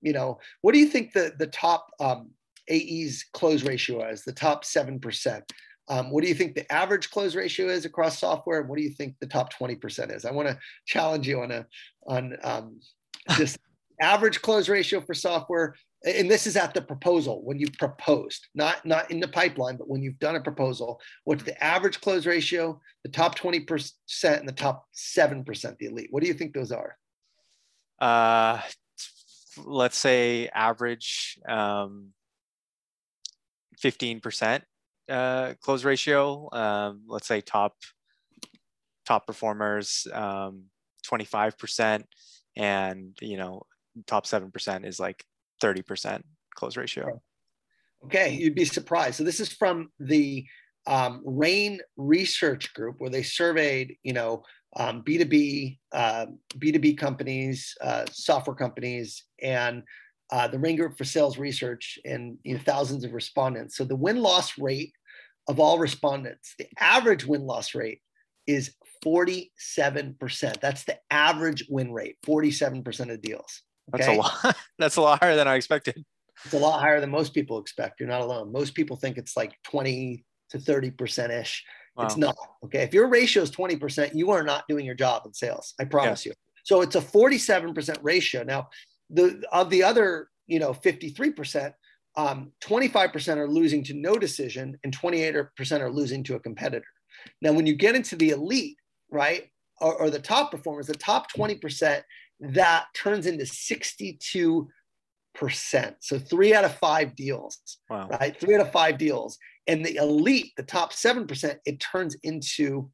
you 0.00 0.12
know, 0.12 0.38
what 0.62 0.72
do 0.72 0.78
you 0.78 0.86
think 0.86 1.12
the 1.12 1.32
the 1.38 1.46
top 1.46 1.86
um 2.00 2.30
AE's 2.70 3.24
close 3.32 3.62
ratio 3.62 4.08
is, 4.08 4.22
the 4.22 4.32
top 4.32 4.64
seven 4.64 4.98
percent? 4.98 5.44
Um, 5.88 6.10
what 6.10 6.22
do 6.22 6.28
you 6.28 6.34
think 6.34 6.54
the 6.54 6.70
average 6.72 7.10
close 7.10 7.34
ratio 7.34 7.68
is 7.68 7.84
across 7.84 8.18
software? 8.18 8.60
And 8.60 8.68
what 8.68 8.78
do 8.78 8.84
you 8.84 8.90
think 8.90 9.16
the 9.20 9.26
top 9.26 9.52
20% 9.52 10.14
is? 10.14 10.24
I 10.24 10.30
want 10.30 10.48
to 10.48 10.58
challenge 10.86 11.26
you 11.26 11.42
on 11.42 11.50
a 11.50 11.66
on 12.06 12.36
um, 12.42 12.80
just 13.36 13.58
average 14.00 14.40
close 14.42 14.68
ratio 14.68 15.00
for 15.00 15.12
software 15.12 15.74
and 16.04 16.30
this 16.30 16.46
is 16.46 16.56
at 16.56 16.74
the 16.74 16.82
proposal 16.82 17.42
when 17.44 17.58
you've 17.58 17.78
proposed 17.78 18.48
not 18.54 18.84
not 18.84 19.10
in 19.10 19.20
the 19.20 19.28
pipeline 19.28 19.76
but 19.76 19.88
when 19.88 20.02
you've 20.02 20.18
done 20.18 20.36
a 20.36 20.40
proposal 20.40 21.00
what's 21.24 21.42
the 21.44 21.62
average 21.62 22.00
close 22.00 22.26
ratio 22.26 22.80
the 23.04 23.10
top 23.10 23.38
20% 23.38 23.92
and 24.24 24.48
the 24.48 24.52
top 24.52 24.84
7% 24.94 25.78
the 25.78 25.86
elite? 25.86 26.08
What 26.10 26.22
do 26.22 26.28
you 26.28 26.34
think 26.34 26.54
those 26.54 26.72
are? 26.72 26.96
Uh 28.00 28.60
let's 29.64 29.98
say 29.98 30.48
average 30.48 31.38
um 31.48 32.08
15% 33.82 34.62
uh 35.08 35.54
close 35.60 35.84
ratio 35.84 36.48
um 36.52 37.02
let's 37.06 37.26
say 37.26 37.40
top 37.40 37.74
top 39.06 39.26
performers 39.26 40.06
um 40.12 40.64
25% 41.06 42.04
and 42.56 43.16
you 43.20 43.36
know 43.36 43.62
top 44.06 44.24
7% 44.24 44.86
is 44.86 44.98
like 44.98 45.24
30% 45.62 46.22
close 46.54 46.76
ratio. 46.76 47.20
Okay, 48.04 48.34
you'd 48.34 48.54
be 48.54 48.64
surprised. 48.64 49.16
So 49.16 49.24
this 49.24 49.40
is 49.40 49.52
from 49.52 49.90
the 50.00 50.44
um, 50.86 51.22
RAIN 51.24 51.80
Research 51.96 52.74
Group, 52.74 52.96
where 52.98 53.10
they 53.10 53.22
surveyed, 53.22 53.96
you 54.02 54.12
know, 54.12 54.42
um, 54.76 55.02
B2B, 55.02 55.78
uh, 55.92 56.26
B2B 56.58 56.98
companies, 56.98 57.74
uh, 57.80 58.04
software 58.10 58.56
companies, 58.56 59.24
and 59.40 59.82
uh, 60.32 60.48
the 60.48 60.58
RAIN 60.58 60.76
Group 60.76 60.96
for 60.98 61.04
Sales 61.04 61.38
Research, 61.38 61.98
and 62.04 62.38
you 62.42 62.54
know, 62.54 62.60
thousands 62.64 63.04
of 63.04 63.12
respondents. 63.12 63.76
So 63.76 63.84
the 63.84 63.96
win 63.96 64.20
loss 64.20 64.58
rate 64.58 64.92
of 65.48 65.60
all 65.60 65.78
respondents, 65.78 66.54
the 66.58 66.66
average 66.80 67.26
win 67.26 67.42
loss 67.42 67.74
rate 67.74 68.00
is 68.46 68.74
47%. 69.04 70.60
That's 70.60 70.84
the 70.84 70.98
average 71.10 71.66
win 71.68 71.92
rate, 71.92 72.16
47% 72.26 73.12
of 73.12 73.20
deals. 73.20 73.62
Okay? 73.94 74.04
That's 74.04 74.08
a 74.08 74.20
lot. 74.20 74.56
That's 74.78 74.96
a 74.96 75.00
lot 75.00 75.20
higher 75.20 75.36
than 75.36 75.48
I 75.48 75.56
expected. 75.56 76.04
It's 76.44 76.54
a 76.54 76.58
lot 76.58 76.80
higher 76.80 77.00
than 77.00 77.10
most 77.10 77.34
people 77.34 77.58
expect. 77.58 78.00
You're 78.00 78.08
not 78.08 78.20
alone. 78.20 78.50
Most 78.50 78.74
people 78.74 78.96
think 78.96 79.18
it's 79.18 79.36
like 79.36 79.54
20 79.64 80.24
to 80.50 80.58
30% 80.58 81.40
ish. 81.40 81.64
Wow. 81.96 82.04
It's 82.04 82.16
not. 82.16 82.36
Okay. 82.64 82.82
If 82.82 82.94
your 82.94 83.08
ratio 83.08 83.42
is 83.42 83.50
20%, 83.50 84.14
you 84.14 84.30
are 84.30 84.42
not 84.42 84.64
doing 84.68 84.84
your 84.84 84.94
job 84.94 85.22
in 85.26 85.34
sales. 85.34 85.74
I 85.78 85.84
promise 85.84 86.24
yeah. 86.24 86.30
you. 86.30 86.34
So 86.64 86.80
it's 86.80 86.96
a 86.96 87.00
47% 87.00 87.98
ratio. 88.02 88.42
Now, 88.44 88.68
the 89.10 89.42
of 89.52 89.68
the 89.70 89.82
other, 89.82 90.28
you 90.46 90.58
know, 90.58 90.72
53%, 90.72 91.72
um, 92.16 92.52
25% 92.62 93.36
are 93.36 93.48
losing 93.48 93.84
to 93.84 93.94
no 93.94 94.14
decision 94.14 94.78
and 94.84 94.96
28% 94.96 95.80
are 95.80 95.90
losing 95.90 96.22
to 96.24 96.34
a 96.34 96.40
competitor. 96.40 96.86
Now, 97.40 97.52
when 97.52 97.66
you 97.66 97.74
get 97.74 97.94
into 97.94 98.16
the 98.16 98.30
elite, 98.30 98.76
right, 99.10 99.50
or, 99.80 99.94
or 99.94 100.10
the 100.10 100.18
top 100.18 100.50
performers, 100.50 100.86
the 100.86 100.94
top 100.94 101.30
20%, 101.32 102.02
that 102.42 102.86
turns 102.94 103.26
into 103.26 103.44
62%. 103.44 104.66
So 106.00 106.18
three 106.18 106.54
out 106.54 106.64
of 106.64 106.74
five 106.76 107.14
deals, 107.14 107.58
wow. 107.88 108.08
right? 108.08 108.38
Three 108.38 108.54
out 108.56 108.60
of 108.60 108.72
five 108.72 108.98
deals. 108.98 109.38
And 109.66 109.84
the 109.84 109.96
elite, 109.96 110.52
the 110.56 110.64
top 110.64 110.92
7%, 110.92 111.56
it 111.64 111.80
turns 111.80 112.16
into 112.22 112.90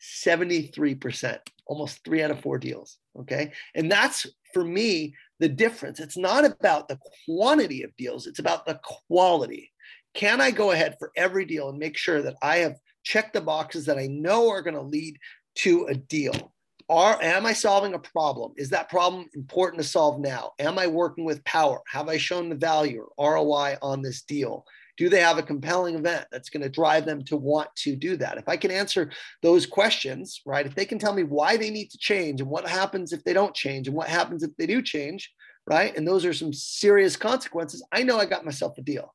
73%, 0.00 1.38
almost 1.66 2.04
three 2.04 2.22
out 2.22 2.30
of 2.30 2.40
four 2.40 2.58
deals. 2.58 2.98
Okay. 3.18 3.52
And 3.74 3.90
that's 3.90 4.26
for 4.52 4.64
me 4.64 5.14
the 5.40 5.48
difference. 5.48 5.98
It's 5.98 6.16
not 6.16 6.44
about 6.44 6.88
the 6.88 6.98
quantity 7.24 7.82
of 7.82 7.96
deals, 7.96 8.26
it's 8.26 8.38
about 8.38 8.64
the 8.64 8.80
quality. 9.08 9.72
Can 10.14 10.40
I 10.40 10.52
go 10.52 10.70
ahead 10.70 10.94
for 11.00 11.10
every 11.16 11.44
deal 11.44 11.68
and 11.68 11.78
make 11.78 11.96
sure 11.96 12.22
that 12.22 12.36
I 12.40 12.58
have 12.58 12.76
checked 13.02 13.32
the 13.32 13.40
boxes 13.40 13.86
that 13.86 13.98
I 13.98 14.06
know 14.06 14.48
are 14.48 14.62
going 14.62 14.76
to 14.76 14.82
lead 14.82 15.18
to 15.56 15.86
a 15.86 15.94
deal? 15.94 16.53
Are 16.88 17.20
am 17.22 17.46
i 17.46 17.52
solving 17.52 17.94
a 17.94 17.98
problem? 17.98 18.52
Is 18.56 18.70
that 18.70 18.88
problem 18.88 19.26
important 19.34 19.82
to 19.82 19.88
solve 19.88 20.20
now? 20.20 20.52
Am 20.58 20.78
i 20.78 20.86
working 20.86 21.24
with 21.24 21.44
power? 21.44 21.80
Have 21.88 22.08
i 22.08 22.16
shown 22.16 22.48
the 22.48 22.54
value 22.54 23.06
or 23.16 23.34
roi 23.34 23.76
on 23.82 24.02
this 24.02 24.22
deal? 24.22 24.64
Do 24.96 25.08
they 25.08 25.20
have 25.20 25.38
a 25.38 25.42
compelling 25.42 25.96
event 25.96 26.26
that's 26.30 26.50
going 26.50 26.62
to 26.62 26.68
drive 26.68 27.04
them 27.04 27.24
to 27.24 27.36
want 27.36 27.68
to 27.78 27.96
do 27.96 28.16
that? 28.18 28.38
If 28.38 28.48
i 28.48 28.56
can 28.56 28.70
answer 28.70 29.10
those 29.42 29.66
questions 29.66 30.40
right 30.46 30.66
if 30.66 30.74
they 30.74 30.84
can 30.84 30.98
tell 30.98 31.14
me 31.14 31.24
why 31.24 31.56
they 31.56 31.70
need 31.70 31.90
to 31.90 31.98
change 31.98 32.40
and 32.40 32.50
what 32.50 32.68
happens 32.68 33.12
if 33.12 33.24
they 33.24 33.32
don't 33.32 33.54
change 33.54 33.88
and 33.88 33.96
what 33.96 34.08
happens 34.08 34.42
if 34.42 34.50
they 34.56 34.66
do 34.66 34.82
change 34.82 35.32
right 35.66 35.96
and 35.96 36.06
those 36.06 36.24
are 36.24 36.34
some 36.34 36.52
serious 36.52 37.16
consequences 37.16 37.82
i 37.92 38.02
know 38.02 38.18
i 38.18 38.26
got 38.26 38.44
myself 38.44 38.76
a 38.78 38.82
deal. 38.82 39.12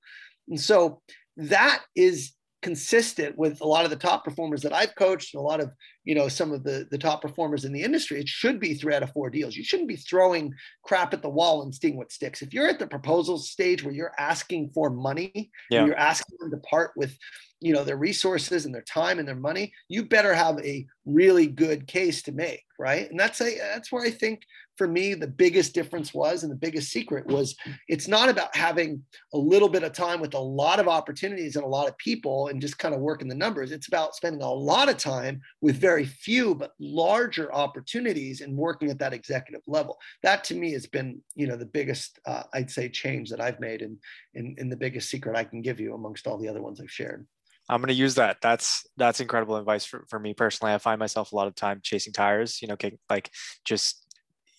And 0.49 0.59
so 0.59 1.01
that 1.37 1.83
is 1.95 2.33
consistent 2.61 3.37
with 3.37 3.61
a 3.61 3.67
lot 3.67 3.85
of 3.85 3.89
the 3.89 3.95
top 3.95 4.25
performers 4.25 4.61
that 4.61 4.73
I've 4.73 4.95
coached 4.95 5.33
and 5.33 5.39
a 5.39 5.43
lot 5.43 5.61
of 5.61 5.71
you 6.03 6.15
know 6.15 6.27
some 6.27 6.51
of 6.51 6.63
the 6.63 6.87
the 6.91 6.97
top 6.97 7.21
performers 7.21 7.65
in 7.65 7.71
the 7.71 7.83
industry 7.83 8.19
it 8.19 8.27
should 8.27 8.59
be 8.59 8.73
three 8.73 8.93
out 8.93 9.03
of 9.03 9.11
four 9.11 9.29
deals. 9.29 9.55
You 9.55 9.63
shouldn't 9.63 9.87
be 9.87 9.95
throwing 9.95 10.53
crap 10.83 11.13
at 11.13 11.21
the 11.21 11.29
wall 11.29 11.61
and 11.61 11.73
seeing 11.73 11.97
what 11.97 12.11
sticks. 12.11 12.41
If 12.41 12.53
you're 12.53 12.67
at 12.67 12.79
the 12.79 12.87
proposal 12.87 13.37
stage 13.37 13.83
where 13.83 13.93
you're 13.93 14.13
asking 14.17 14.71
for 14.73 14.89
money 14.89 15.51
yeah. 15.69 15.85
you're 15.85 15.97
asking 15.97 16.37
them 16.39 16.51
to 16.51 16.57
part 16.57 16.91
with 16.95 17.17
you 17.61 17.73
know 17.73 17.83
their 17.83 17.97
resources 17.97 18.65
and 18.65 18.73
their 18.73 18.81
time 18.83 19.19
and 19.19 19.27
their 19.27 19.35
money 19.35 19.71
you 19.87 20.05
better 20.05 20.33
have 20.33 20.59
a 20.59 20.85
really 21.05 21.47
good 21.47 21.87
case 21.87 22.21
to 22.23 22.31
make 22.31 22.63
right? 22.79 23.11
And 23.11 23.19
that's 23.19 23.41
a 23.41 23.57
that's 23.57 23.91
where 23.91 24.05
i 24.05 24.09
think 24.09 24.41
for 24.79 24.87
me 24.87 25.13
the 25.13 25.27
biggest 25.27 25.73
difference 25.73 26.13
was 26.13 26.41
and 26.41 26.51
the 26.51 26.55
biggest 26.55 26.89
secret 26.89 27.27
was 27.27 27.53
it's 27.89 28.07
not 28.07 28.29
about 28.29 28.55
having 28.55 29.03
a 29.33 29.37
little 29.37 29.67
bit 29.67 29.83
of 29.83 29.91
time 29.91 30.21
with 30.21 30.33
a 30.33 30.39
lot 30.39 30.79
of 30.79 30.87
opportunities 30.87 31.57
and 31.57 31.65
a 31.65 31.67
lot 31.67 31.89
of 31.89 31.97
people 31.97 32.47
and 32.47 32.61
just 32.61 32.79
kind 32.79 32.95
of 32.95 33.01
working 33.01 33.27
the 33.27 33.35
numbers 33.35 33.73
it's 33.73 33.89
about 33.89 34.15
spending 34.15 34.41
a 34.41 34.49
lot 34.49 34.87
of 34.87 34.95
time 34.95 35.41
with 35.59 35.75
very 35.75 36.05
few 36.05 36.55
but 36.55 36.71
larger 36.79 37.53
opportunities 37.53 38.39
and 38.39 38.55
working 38.55 38.89
at 38.89 38.97
that 38.97 39.11
executive 39.11 39.61
level 39.67 39.97
that 40.23 40.45
to 40.45 40.55
me 40.55 40.71
has 40.71 40.87
been 40.87 41.21
you 41.35 41.45
know 41.45 41.57
the 41.57 41.65
biggest 41.65 42.17
uh, 42.25 42.43
i'd 42.53 42.71
say 42.71 42.87
change 42.87 43.29
that 43.29 43.41
i've 43.41 43.59
made 43.59 43.81
and, 43.81 43.97
and 44.33 44.71
the 44.71 44.77
biggest 44.77 45.09
secret 45.09 45.35
i 45.35 45.43
can 45.43 45.61
give 45.61 45.81
you 45.81 45.93
amongst 45.93 46.25
all 46.25 46.37
the 46.37 46.47
other 46.47 46.61
ones 46.61 46.79
i've 46.79 46.89
shared 46.89 47.27
I'm 47.71 47.81
going 47.81 47.89
to 47.89 47.93
use 47.93 48.15
that. 48.15 48.37
That's 48.41 48.83
that's 48.97 49.19
incredible 49.19 49.55
advice 49.55 49.85
for, 49.85 50.03
for 50.09 50.17
me 50.17 50.33
personally. 50.33 50.73
I 50.73 50.79
find 50.79 50.97
myself 50.97 51.31
a 51.31 51.35
lot 51.35 51.47
of 51.47 51.53
time 51.53 51.81
chasing 51.83 52.11
tires, 52.11 52.63
you 52.63 52.67
know, 52.67 52.75
like 53.11 53.29
just 53.63 54.08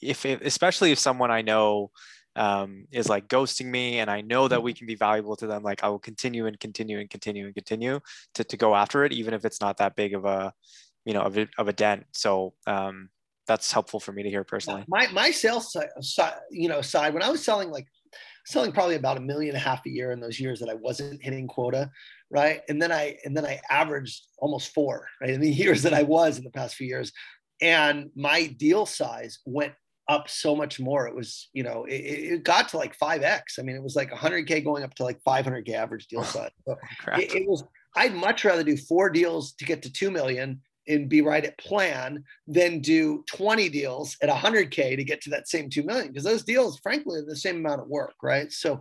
if, 0.00 0.24
if 0.26 0.40
especially 0.42 0.92
if 0.92 0.98
someone 0.98 1.30
I 1.30 1.42
know 1.42 1.90
um, 2.36 2.86
is 2.90 3.08
like 3.08 3.28
ghosting 3.28 3.66
me 3.66 3.98
and 3.98 4.10
I 4.10 4.20
know 4.20 4.48
that 4.48 4.62
we 4.62 4.72
can 4.72 4.86
be 4.86 4.94
valuable 4.94 5.36
to 5.36 5.46
them, 5.46 5.62
like 5.62 5.82
I 5.82 5.88
will 5.88 5.98
continue 5.98 6.46
and 6.46 6.58
continue 6.58 6.98
and 6.98 7.10
continue 7.10 7.46
and 7.46 7.54
continue 7.54 8.00
to, 8.34 8.44
to 8.44 8.56
go 8.56 8.74
after 8.74 9.04
it, 9.04 9.12
even 9.12 9.34
if 9.34 9.44
it's 9.44 9.60
not 9.60 9.78
that 9.78 9.96
big 9.96 10.14
of 10.14 10.24
a, 10.24 10.52
you 11.04 11.12
know, 11.12 11.22
of 11.22 11.36
a, 11.38 11.48
of 11.58 11.68
a 11.68 11.72
dent. 11.72 12.06
So 12.12 12.54
um, 12.66 13.10
that's 13.46 13.72
helpful 13.72 14.00
for 14.00 14.12
me 14.12 14.22
to 14.22 14.30
hear 14.30 14.44
personally. 14.44 14.84
My, 14.88 15.08
my 15.12 15.30
sales 15.30 15.76
side, 16.00 16.34
you 16.50 16.68
know, 16.68 16.80
side, 16.82 17.14
when 17.14 17.22
I 17.22 17.30
was 17.30 17.44
selling 17.44 17.70
like 17.70 17.86
selling 18.46 18.72
probably 18.72 18.96
about 18.96 19.16
a 19.16 19.20
million 19.20 19.54
and 19.54 19.64
a 19.64 19.68
half 19.68 19.84
a 19.86 19.90
year 19.90 20.12
in 20.12 20.20
those 20.20 20.40
years 20.40 20.60
that 20.60 20.68
I 20.68 20.74
wasn't 20.74 21.22
hitting 21.22 21.46
quota, 21.46 21.90
right? 22.30 22.60
And 22.68 22.80
then 22.80 22.92
I 22.92 23.16
and 23.24 23.36
then 23.36 23.44
I 23.44 23.60
averaged 23.70 24.22
almost 24.38 24.72
four, 24.72 25.06
right? 25.20 25.30
In 25.30 25.40
the 25.40 25.50
years 25.62 25.82
that 25.82 25.94
I 25.94 26.02
was 26.02 26.38
in 26.38 26.44
the 26.44 26.50
past 26.50 26.74
few 26.74 26.86
years. 26.86 27.12
And 27.62 28.10
my 28.16 28.46
deal 28.46 28.86
size 28.86 29.40
went 29.44 29.74
up 30.10 30.28
so 30.28 30.56
much 30.56 30.80
more. 30.80 31.06
It 31.06 31.14
was, 31.14 31.48
you 31.52 31.62
know, 31.62 31.84
it, 31.84 31.92
it 31.92 32.44
got 32.44 32.68
to 32.70 32.76
like 32.76 32.98
5x. 32.98 33.58
I 33.58 33.62
mean, 33.62 33.76
it 33.76 33.82
was 33.82 33.94
like 33.94 34.10
100K 34.10 34.64
going 34.64 34.82
up 34.82 34.92
to 34.96 35.04
like 35.04 35.22
500K 35.26 35.70
average 35.72 36.08
deal 36.08 36.20
oh, 36.20 36.24
size. 36.24 36.50
So 36.66 36.76
it, 37.14 37.34
it 37.34 37.48
was, 37.48 37.62
I'd 37.96 38.14
much 38.14 38.44
rather 38.44 38.64
do 38.64 38.76
four 38.76 39.08
deals 39.08 39.52
to 39.52 39.64
get 39.64 39.82
to 39.82 39.92
2 39.92 40.10
million 40.10 40.60
and 40.88 41.08
be 41.08 41.20
right 41.20 41.44
at 41.44 41.56
plan 41.58 42.24
than 42.48 42.80
do 42.80 43.22
20 43.28 43.68
deals 43.68 44.16
at 44.20 44.28
100K 44.28 44.96
to 44.96 45.04
get 45.04 45.20
to 45.22 45.30
that 45.30 45.48
same 45.48 45.70
2 45.70 45.84
million. 45.84 46.08
Because 46.08 46.24
those 46.24 46.42
deals, 46.42 46.80
frankly, 46.80 47.20
are 47.20 47.24
the 47.24 47.36
same 47.36 47.56
amount 47.56 47.80
of 47.80 47.86
work, 47.86 48.14
right? 48.20 48.50
So 48.50 48.80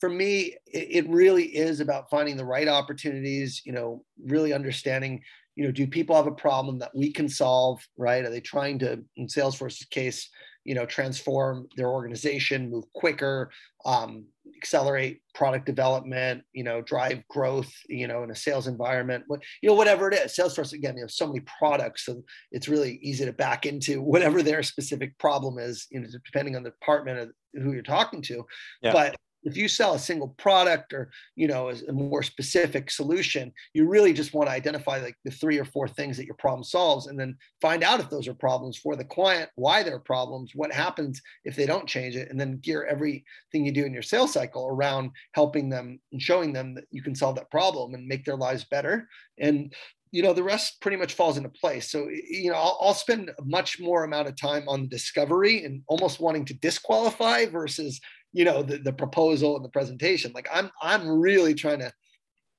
for 0.00 0.08
me, 0.08 0.56
it, 0.66 1.06
really 1.10 1.44
is 1.44 1.80
about 1.80 2.08
finding 2.08 2.38
the 2.38 2.44
right 2.44 2.68
opportunities, 2.68 3.60
you 3.66 3.72
know, 3.72 4.02
really 4.24 4.54
understanding, 4.54 5.22
you 5.56 5.64
know, 5.64 5.70
do 5.70 5.86
people 5.86 6.16
have 6.16 6.26
a 6.26 6.32
problem 6.32 6.78
that 6.78 6.94
we 6.94 7.12
can 7.12 7.28
solve, 7.28 7.86
right? 7.98 8.24
Are 8.24 8.30
they 8.30 8.40
trying 8.40 8.78
to, 8.78 9.04
in 9.16 9.26
Salesforce's 9.26 9.84
case, 9.84 10.30
you 10.64 10.74
know, 10.74 10.86
transform 10.86 11.68
their 11.76 11.88
organization, 11.88 12.70
move 12.70 12.84
quicker, 12.92 13.50
um, 13.84 14.26
accelerate 14.56 15.22
product 15.34 15.64
development, 15.64 16.42
you 16.52 16.62
know, 16.62 16.82
drive 16.82 17.26
growth, 17.28 17.72
you 17.88 18.06
know, 18.06 18.22
in 18.22 18.30
a 18.30 18.36
sales 18.36 18.66
environment, 18.66 19.24
what, 19.26 19.40
you 19.62 19.68
know, 19.68 19.74
whatever 19.74 20.10
it 20.10 20.14
is. 20.14 20.36
Salesforce, 20.36 20.72
again, 20.72 20.96
you 20.96 21.02
have 21.02 21.10
so 21.10 21.26
many 21.26 21.40
products, 21.40 22.04
so 22.04 22.22
it's 22.52 22.68
really 22.68 22.98
easy 23.02 23.24
to 23.24 23.32
back 23.32 23.64
into 23.64 24.02
whatever 24.12 24.42
their 24.42 24.62
specific 24.62 25.16
problem 25.18 25.58
is, 25.58 25.86
you 25.90 26.00
know, 26.00 26.08
depending 26.24 26.56
on 26.56 26.62
the 26.62 26.70
department 26.70 27.18
of 27.18 27.30
who 27.62 27.72
you're 27.72 27.82
talking 27.82 28.22
to. 28.22 28.44
Yeah. 28.82 28.92
But 28.92 29.16
if 29.44 29.56
you 29.56 29.68
sell 29.68 29.94
a 29.94 29.98
single 29.98 30.28
product 30.38 30.92
or 30.92 31.10
you 31.36 31.48
know 31.48 31.70
a 31.70 31.92
more 31.92 32.22
specific 32.22 32.90
solution 32.90 33.52
you 33.74 33.88
really 33.88 34.12
just 34.12 34.34
want 34.34 34.48
to 34.48 34.52
identify 34.52 35.00
like 35.00 35.16
the 35.24 35.30
three 35.30 35.58
or 35.58 35.64
four 35.64 35.88
things 35.88 36.16
that 36.16 36.26
your 36.26 36.36
problem 36.36 36.64
solves 36.64 37.06
and 37.06 37.18
then 37.18 37.36
find 37.60 37.82
out 37.82 38.00
if 38.00 38.10
those 38.10 38.28
are 38.28 38.34
problems 38.34 38.76
for 38.76 38.96
the 38.96 39.04
client 39.04 39.48
why 39.56 39.82
they're 39.82 39.98
problems 39.98 40.52
what 40.54 40.72
happens 40.72 41.20
if 41.44 41.56
they 41.56 41.66
don't 41.66 41.86
change 41.86 42.16
it 42.16 42.30
and 42.30 42.40
then 42.40 42.58
gear 42.58 42.84
everything 42.84 43.24
you 43.64 43.72
do 43.72 43.84
in 43.84 43.92
your 43.92 44.02
sales 44.02 44.32
cycle 44.32 44.66
around 44.66 45.10
helping 45.32 45.68
them 45.68 46.00
and 46.12 46.20
showing 46.20 46.52
them 46.52 46.74
that 46.74 46.84
you 46.90 47.02
can 47.02 47.14
solve 47.14 47.36
that 47.36 47.50
problem 47.50 47.94
and 47.94 48.06
make 48.06 48.24
their 48.24 48.36
lives 48.36 48.64
better. 48.64 49.08
And 49.38 49.72
you 50.12 50.24
know 50.24 50.32
the 50.32 50.42
rest 50.42 50.80
pretty 50.80 50.96
much 50.96 51.14
falls 51.14 51.36
into 51.36 51.48
place. 51.48 51.88
So 51.90 52.08
you 52.08 52.50
know 52.50 52.56
I'll, 52.56 52.78
I'll, 52.80 52.94
spend 52.94 53.30
a 53.30 53.44
much 53.44 53.78
more 53.78 54.02
amount 54.02 54.26
of 54.26 54.34
time 54.36 54.68
on 54.68 54.88
discovery 54.88 55.64
and 55.64 55.82
almost 55.86 56.18
wanting 56.18 56.44
to 56.46 56.54
disqualify 56.54 57.46
versus 57.46 58.00
you 58.32 58.44
know 58.44 58.62
the, 58.62 58.78
the 58.78 58.92
proposal 58.92 59.56
and 59.56 59.64
the 59.64 59.70
presentation. 59.70 60.32
Like 60.32 60.48
i'm 60.52 60.70
i'm 60.82 61.08
really 61.08 61.54
trying 61.54 61.80
to 61.80 61.92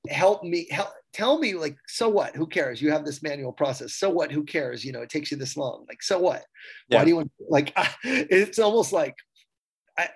help 0.08 0.42
me 0.42 0.66
help 0.70 0.90
tell 1.12 1.38
me 1.38 1.54
like 1.54 1.76
so 1.86 2.08
what? 2.08 2.34
Who 2.34 2.46
cares? 2.46 2.80
You 2.80 2.90
have 2.90 3.04
this 3.04 3.22
manual 3.22 3.52
process. 3.52 3.94
So 3.94 4.10
what? 4.10 4.32
Who 4.32 4.44
cares? 4.44 4.84
You 4.84 4.92
know 4.92 5.02
it 5.02 5.10
takes 5.10 5.30
you 5.30 5.36
this 5.36 5.56
long. 5.56 5.84
Like 5.88 6.02
so 6.02 6.18
what? 6.18 6.44
Yeah. 6.88 6.98
why 6.98 7.04
do 7.04 7.10
you 7.10 7.16
want 7.16 7.32
like 7.48 7.76
it's 8.04 8.58
almost 8.58 8.92
like 8.92 9.16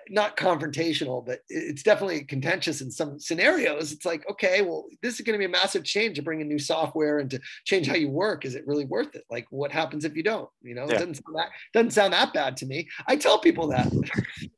not 0.09 0.35
confrontational 0.35 1.23
but 1.23 1.41
it's 1.49 1.83
definitely 1.83 2.23
contentious 2.23 2.81
in 2.81 2.89
some 2.89 3.19
scenarios. 3.19 3.91
It's 3.91 4.05
like 4.05 4.27
okay 4.29 4.61
well 4.61 4.85
this 5.01 5.15
is 5.15 5.21
going 5.21 5.35
to 5.35 5.39
be 5.39 5.45
a 5.45 5.49
massive 5.49 5.83
change 5.83 6.17
to 6.17 6.23
bring 6.23 6.41
in 6.41 6.47
new 6.47 6.59
software 6.59 7.19
and 7.19 7.29
to 7.31 7.39
change 7.65 7.87
how 7.87 7.95
you 7.95 8.09
work. 8.09 8.43
Is 8.43 8.55
it 8.55 8.67
really 8.67 8.85
worth 8.85 9.15
it? 9.15 9.23
Like 9.29 9.45
what 9.51 9.71
happens 9.71 10.03
if 10.03 10.15
you 10.15 10.23
don't? 10.23 10.49
You 10.61 10.75
know 10.75 10.87
yeah. 10.87 10.95
it 10.95 10.99
doesn't 10.99 11.15
sound 11.15 11.35
that 11.35 11.49
doesn't 11.73 11.91
sound 11.91 12.13
that 12.13 12.33
bad 12.33 12.57
to 12.57 12.65
me. 12.65 12.89
I 13.07 13.15
tell 13.15 13.39
people 13.39 13.67
that 13.67 13.91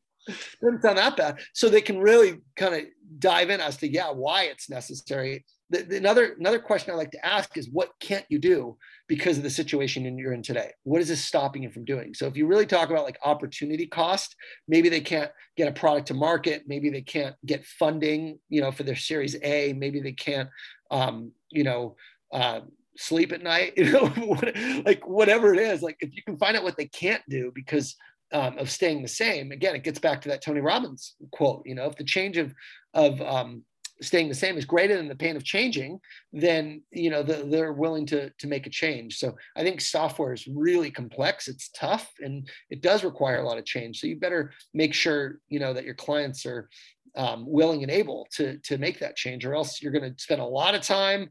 doesn't 0.61 0.81
sound 0.81 0.97
that 0.97 1.17
bad. 1.17 1.39
So 1.53 1.69
they 1.69 1.81
can 1.81 1.99
really 1.99 2.39
kind 2.55 2.75
of 2.75 2.81
dive 3.17 3.49
in 3.49 3.59
as 3.59 3.77
to 3.77 3.87
yeah, 3.87 4.11
why 4.11 4.43
it's 4.43 4.69
necessary. 4.69 5.45
The, 5.71 5.83
the, 5.83 5.97
another 5.97 6.35
another 6.39 6.59
question 6.59 6.93
I 6.93 6.97
like 6.97 7.11
to 7.11 7.25
ask 7.25 7.57
is 7.57 7.69
what 7.69 7.91
can't 7.99 8.25
you 8.29 8.39
do 8.39 8.77
because 9.07 9.37
of 9.37 9.43
the 9.43 9.49
situation 9.49 10.17
you're 10.17 10.33
in 10.33 10.41
today? 10.41 10.71
What 10.83 11.01
is 11.01 11.07
this 11.07 11.23
stopping 11.23 11.63
you 11.63 11.69
from 11.69 11.85
doing? 11.85 12.13
So 12.13 12.27
if 12.27 12.35
you 12.35 12.47
really 12.47 12.65
talk 12.65 12.89
about 12.89 13.05
like 13.05 13.19
opportunity 13.23 13.85
cost, 13.85 14.35
maybe 14.67 14.89
they 14.89 15.01
can't 15.01 15.31
get 15.57 15.67
a 15.67 15.71
product 15.71 16.07
to 16.07 16.13
market, 16.13 16.63
maybe 16.67 16.89
they 16.89 17.01
can't 17.01 17.35
get 17.45 17.65
funding, 17.65 18.39
you 18.49 18.61
know, 18.61 18.71
for 18.71 18.83
their 18.83 18.95
Series 18.95 19.35
A, 19.43 19.73
maybe 19.73 20.01
they 20.01 20.13
can't, 20.13 20.49
um, 20.91 21.31
you 21.49 21.63
know. 21.63 21.95
Uh, 22.31 22.61
sleep 22.97 23.31
at 23.31 23.41
night 23.41 23.73
you 23.77 23.91
know 23.91 24.11
like 24.85 25.07
whatever 25.07 25.53
it 25.53 25.59
is 25.59 25.81
like 25.81 25.95
if 26.01 26.13
you 26.13 26.21
can 26.21 26.37
find 26.37 26.57
out 26.57 26.63
what 26.63 26.75
they 26.75 26.85
can't 26.85 27.23
do 27.29 27.49
because 27.55 27.95
um, 28.31 28.57
of 28.57 28.69
staying 28.69 29.01
the 29.01 29.07
same. 29.07 29.51
Again, 29.51 29.75
it 29.75 29.83
gets 29.83 29.99
back 29.99 30.21
to 30.21 30.29
that 30.29 30.41
Tony 30.41 30.61
Robbins 30.61 31.15
quote. 31.31 31.63
You 31.65 31.75
know, 31.75 31.85
if 31.85 31.95
the 31.95 32.03
change 32.03 32.37
of 32.37 32.53
of 32.93 33.21
um, 33.21 33.63
staying 34.01 34.29
the 34.29 34.35
same 34.35 34.57
is 34.57 34.65
greater 34.65 34.95
than 34.95 35.07
the 35.07 35.15
pain 35.15 35.35
of 35.35 35.43
changing, 35.43 35.99
then 36.31 36.81
you 36.91 37.09
know 37.09 37.23
the, 37.23 37.47
they're 37.49 37.73
willing 37.73 38.05
to 38.07 38.29
to 38.29 38.47
make 38.47 38.67
a 38.67 38.71
change. 38.71 39.17
So 39.17 39.35
I 39.55 39.63
think 39.63 39.81
software 39.81 40.33
is 40.33 40.47
really 40.47 40.91
complex. 40.91 41.47
It's 41.47 41.69
tough, 41.69 42.11
and 42.19 42.47
it 42.69 42.81
does 42.81 43.03
require 43.03 43.39
a 43.39 43.45
lot 43.45 43.57
of 43.57 43.65
change. 43.65 43.99
So 43.99 44.07
you 44.07 44.19
better 44.19 44.51
make 44.73 44.93
sure 44.93 45.39
you 45.49 45.59
know 45.59 45.73
that 45.73 45.85
your 45.85 45.95
clients 45.95 46.45
are 46.45 46.69
um, 47.15 47.45
willing 47.47 47.83
and 47.83 47.91
able 47.91 48.27
to 48.33 48.57
to 48.59 48.77
make 48.77 48.99
that 48.99 49.15
change, 49.15 49.45
or 49.45 49.55
else 49.55 49.81
you're 49.81 49.91
going 49.91 50.13
to 50.13 50.21
spend 50.21 50.41
a 50.41 50.45
lot 50.45 50.75
of 50.75 50.81
time 50.81 51.29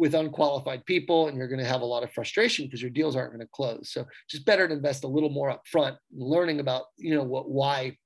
with 0.00 0.14
unqualified 0.14 0.82
people 0.86 1.28
and 1.28 1.36
you're 1.36 1.46
going 1.46 1.60
to 1.60 1.64
have 1.66 1.82
a 1.82 1.84
lot 1.84 2.02
of 2.02 2.10
frustration 2.10 2.64
because 2.64 2.80
your 2.80 2.90
deals 2.90 3.14
aren't 3.14 3.32
going 3.32 3.46
to 3.46 3.52
close. 3.52 3.90
So 3.92 4.06
just 4.30 4.46
better 4.46 4.66
to 4.66 4.72
invest 4.72 5.04
a 5.04 5.08
little 5.08 5.28
more 5.28 5.50
up 5.50 5.60
front 5.66 5.94
learning 6.16 6.58
about 6.58 6.84
you 6.96 7.14
know 7.14 7.22
what 7.22 7.50
why 7.50 7.98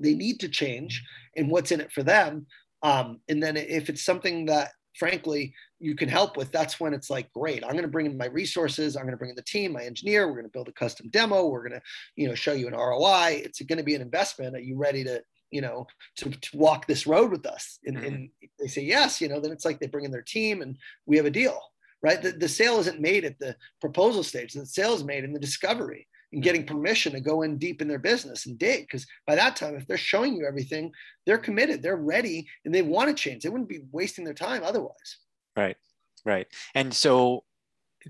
they 0.00 0.14
need 0.14 0.40
to 0.40 0.48
change 0.48 1.04
and 1.36 1.50
what's 1.50 1.70
in 1.70 1.82
it 1.82 1.92
for 1.92 2.02
them. 2.02 2.46
Um, 2.82 3.20
and 3.28 3.42
then 3.42 3.58
if 3.58 3.90
it's 3.90 4.02
something 4.02 4.46
that 4.46 4.70
frankly 4.98 5.52
you 5.80 5.94
can 5.94 6.08
help 6.08 6.36
with 6.36 6.50
that's 6.50 6.80
when 6.80 6.92
it's 6.92 7.08
like 7.08 7.30
great 7.32 7.62
i'm 7.62 7.72
going 7.72 7.82
to 7.82 7.88
bring 7.88 8.06
in 8.06 8.16
my 8.16 8.26
resources 8.26 8.96
i'm 8.96 9.04
going 9.04 9.12
to 9.12 9.16
bring 9.16 9.30
in 9.30 9.36
the 9.36 9.42
team 9.42 9.72
my 9.72 9.84
engineer 9.84 10.26
we're 10.26 10.32
going 10.32 10.44
to 10.44 10.50
build 10.50 10.66
a 10.66 10.72
custom 10.72 11.08
demo 11.10 11.46
we're 11.46 11.60
going 11.60 11.78
to 11.78 11.82
you 12.16 12.26
know 12.26 12.34
show 12.34 12.52
you 12.52 12.66
an 12.66 12.74
roi 12.74 13.40
it's 13.44 13.60
going 13.62 13.78
to 13.78 13.84
be 13.84 13.94
an 13.94 14.02
investment. 14.02 14.56
Are 14.56 14.60
you 14.60 14.76
ready 14.76 15.04
to 15.04 15.22
you 15.50 15.60
know, 15.60 15.86
to, 16.16 16.30
to 16.30 16.56
walk 16.56 16.86
this 16.86 17.06
road 17.06 17.30
with 17.30 17.46
us. 17.46 17.78
And, 17.84 17.96
mm-hmm. 17.96 18.06
and 18.06 18.30
they 18.58 18.66
say 18.66 18.82
yes, 18.82 19.20
you 19.20 19.28
know, 19.28 19.40
then 19.40 19.52
it's 19.52 19.64
like 19.64 19.80
they 19.80 19.86
bring 19.86 20.04
in 20.04 20.10
their 20.10 20.22
team 20.22 20.62
and 20.62 20.76
we 21.06 21.16
have 21.16 21.26
a 21.26 21.30
deal, 21.30 21.60
right? 22.02 22.20
The, 22.20 22.32
the 22.32 22.48
sale 22.48 22.78
isn't 22.78 23.00
made 23.00 23.24
at 23.24 23.38
the 23.38 23.56
proposal 23.80 24.22
stage. 24.22 24.52
The 24.52 24.66
sale 24.66 24.94
is 24.94 25.04
made 25.04 25.24
in 25.24 25.32
the 25.32 25.40
discovery 25.40 26.06
and 26.32 26.42
getting 26.42 26.66
permission 26.66 27.12
to 27.12 27.20
go 27.20 27.42
in 27.42 27.58
deep 27.58 27.80
in 27.80 27.88
their 27.88 27.98
business 27.98 28.46
and 28.46 28.58
dig. 28.58 28.82
Because 28.82 29.06
by 29.26 29.34
that 29.34 29.56
time, 29.56 29.74
if 29.74 29.86
they're 29.86 29.96
showing 29.96 30.34
you 30.34 30.46
everything, 30.46 30.92
they're 31.26 31.38
committed, 31.38 31.82
they're 31.82 31.96
ready, 31.96 32.46
and 32.64 32.74
they 32.74 32.82
want 32.82 33.08
to 33.08 33.14
change. 33.14 33.42
They 33.42 33.48
wouldn't 33.48 33.68
be 33.68 33.80
wasting 33.90 34.24
their 34.24 34.34
time 34.34 34.62
otherwise. 34.62 35.18
Right, 35.56 35.76
right. 36.24 36.46
And 36.74 36.92
so 36.92 37.44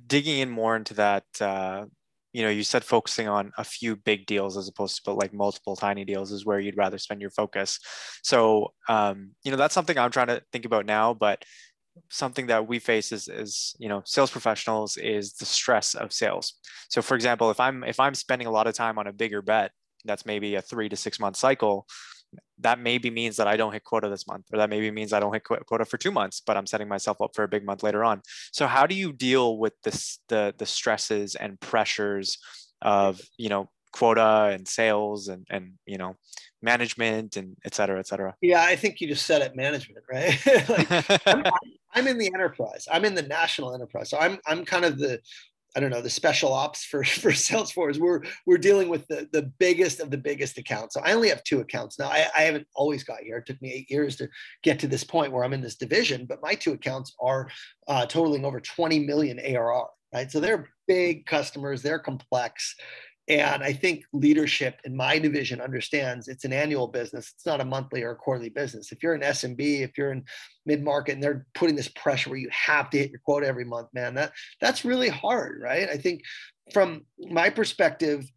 digging 0.07 0.39
in 0.39 0.51
more 0.51 0.77
into 0.77 0.95
that 0.95 1.25
uh, 1.41 1.87
you 2.33 2.43
know 2.43 2.51
you 2.51 2.63
said 2.63 2.85
focusing 2.85 3.29
on 3.29 3.53
a 3.59 3.65
few 3.65 3.97
big 3.97 4.27
deals 4.27 4.57
as 4.57 4.69
opposed 4.69 5.05
to 5.05 5.13
like 5.13 5.33
multiple 5.33 5.77
tiny 5.77 6.05
deals 6.05 6.31
is 6.31 6.45
where 6.45 6.61
you'd 6.61 6.77
rather 6.77 6.99
spend 6.99 7.21
your 7.21 7.31
focus. 7.31 7.79
So 8.23 8.73
um, 8.89 9.31
you 9.45 9.51
know 9.51 9.57
that's 9.57 9.75
something 9.75 9.99
i'm 9.99 10.11
trying 10.11 10.29
to 10.29 10.43
think 10.53 10.65
about 10.65 10.87
now 10.87 11.15
but 11.15 11.45
something 12.11 12.47
that 12.47 12.69
we 12.69 12.79
face 12.79 13.11
is, 13.11 13.27
is 13.29 13.75
you 13.79 13.89
know 13.89 14.03
sales 14.05 14.31
professionals 14.31 14.97
is 14.97 15.35
the 15.35 15.45
stress 15.45 15.95
of 15.95 16.13
sales. 16.13 16.55
So 16.89 17.03
for 17.03 17.15
example 17.15 17.51
if 17.51 17.61
i'm 17.61 17.85
if 17.85 17.99
i'm 18.01 18.15
spending 18.15 18.47
a 18.47 18.53
lot 18.53 18.67
of 18.67 18.75
time 18.75 18.99
on 18.99 19.07
a 19.07 19.13
bigger 19.13 19.43
bet 19.43 19.73
that's 20.05 20.27
maybe 20.27 20.55
a 20.55 20.63
three 20.63 20.89
to 20.89 20.97
six 20.97 21.19
month 21.19 21.37
cycle 21.37 21.87
that 22.61 22.79
maybe 22.79 23.11
means 23.11 23.37
that 23.37 23.47
I 23.47 23.57
don't 23.57 23.73
hit 23.73 23.85
quota 23.85 24.09
this 24.09 24.27
month, 24.27 24.47
or 24.53 24.59
that 24.59 24.71
maybe 24.71 24.91
means 24.91 25.13
I 25.13 25.21
don't 25.21 25.33
hit 25.33 25.45
quota 25.45 25.85
for 25.85 25.97
two 25.97 26.11
months, 26.11 26.43
but 26.45 26.57
I'm 26.57 26.67
setting 26.67 26.89
myself 26.89 27.21
up 27.21 27.35
for 27.35 27.45
a 27.45 27.49
big 27.49 27.65
month 27.65 27.83
later 27.83 28.05
on. 28.05 28.23
So 28.53 28.67
how 28.67 28.87
do 28.87 28.95
you 28.95 29.13
deal 29.13 29.59
with 29.59 29.75
this 29.83 30.19
the 30.29 30.55
the 30.59 30.67
stresses 30.67 31.35
and 31.35 31.61
pressures 31.61 32.39
of 32.83 33.21
you 33.37 33.49
know 33.49 33.69
quota 33.93 34.51
and 34.53 34.67
sales 34.67 35.29
and 35.29 35.47
and 35.51 35.73
you 35.87 35.99
know 35.99 36.17
management 36.63 37.37
and 37.37 37.57
et 37.65 37.75
cetera, 37.75 37.99
et 37.99 38.07
cetera? 38.07 38.35
Yeah, 38.41 38.63
I 38.63 38.77
think 38.77 39.01
you 39.01 39.09
just 39.09 39.27
said 39.27 39.43
it, 39.43 39.55
management, 39.55 40.05
right? 40.11 40.39
like, 40.69 41.27
I'm, 41.27 41.45
I'm 41.95 42.07
in 42.09 42.19
the 42.19 42.31
enterprise. 42.35 42.87
I'm 42.91 43.05
in 43.05 43.15
the 43.15 43.23
national 43.23 43.75
enterprise. 43.75 44.11
So 44.11 44.19
I'm 44.19 44.39
I'm 44.47 44.65
kind 44.65 44.85
of 44.85 44.99
the 44.99 45.21
I 45.79 45.81
don't 45.81 45.91
know 45.91 46.01
the 46.01 46.11
special 46.11 46.53
ops 46.53 46.85
for 46.85 47.05
for 47.23 47.31
Salesforce. 47.31 47.99
We're 47.99 48.23
we're 48.47 48.59
dealing 48.59 48.89
with 48.89 49.07
the 49.07 49.29
the 49.33 49.43
biggest 49.61 50.01
of 50.01 50.11
the 50.11 50.19
biggest 50.19 50.59
accounts. 50.59 50.95
So 50.95 51.01
I 51.05 51.13
only 51.13 51.29
have 51.29 51.45
two 51.45 51.61
accounts 51.61 52.01
now. 52.01 52.09
I, 52.09 52.27
I 52.37 52.43
haven't 52.43 52.67
always 52.75 53.05
got 53.05 53.21
here. 53.21 53.37
It 53.37 53.47
took 53.47 53.63
me 53.63 53.73
eight 53.73 53.89
years 53.89 54.17
to 54.17 54.29
get 54.65 54.81
to 54.81 54.89
this 54.89 55.05
point 55.05 55.31
where 55.33 55.45
I'm 55.45 55.53
in 55.53 55.61
this 55.61 55.77
division. 55.77 56.27
But 56.27 56.43
my 56.43 56.57
two 56.57 56.73
accounts 56.73 57.15
are 57.21 57.49
uh, 57.87 58.07
totaling 58.07 58.45
over 58.45 58.59
20 58.59 58.99
million 59.07 59.39
ARR. 59.39 59.87
Right, 60.13 60.33
so 60.33 60.41
they're 60.41 60.69
big 60.89 61.27
customers. 61.27 61.81
They're 61.81 61.99
complex. 62.01 62.75
And 63.29 63.63
I 63.63 63.75
think 63.75 64.05
leadership 64.15 64.81
in 64.85 64.97
my 64.97 65.19
division 65.19 65.61
understands 65.61 66.29
it's 66.29 66.47
an 66.47 66.53
annual 66.53 66.89
business. 66.89 67.33
It's 67.35 67.45
not 67.45 67.61
a 67.61 67.65
monthly 67.65 68.03
or 68.03 68.13
a 68.13 68.17
quarterly 68.17 68.49
business. 68.49 68.91
If 68.91 69.03
you're 69.03 69.15
an 69.15 69.21
SMB, 69.21 69.83
if 69.83 69.99
you're 69.99 70.13
in 70.13 70.25
mid 70.65 70.83
market 70.83 71.13
and 71.13 71.23
they're 71.23 71.47
putting 71.55 71.77
this 71.77 71.89
pressure 71.89 72.31
where 72.31 72.39
you 72.39 72.49
have 72.51 72.89
to 72.91 72.99
hit 72.99 73.11
your 73.11 73.21
quota 73.21 73.47
every 73.47 73.67
month, 73.67 73.89
man, 73.93 74.15
that 74.15 74.33
that's 74.63 74.85
really 74.85 75.11
hard, 75.11 75.61
right? 75.63 75.91
I 75.91 75.99
think 75.99 76.23
from 76.73 77.05
my 77.19 77.51
perspective, 77.51 78.31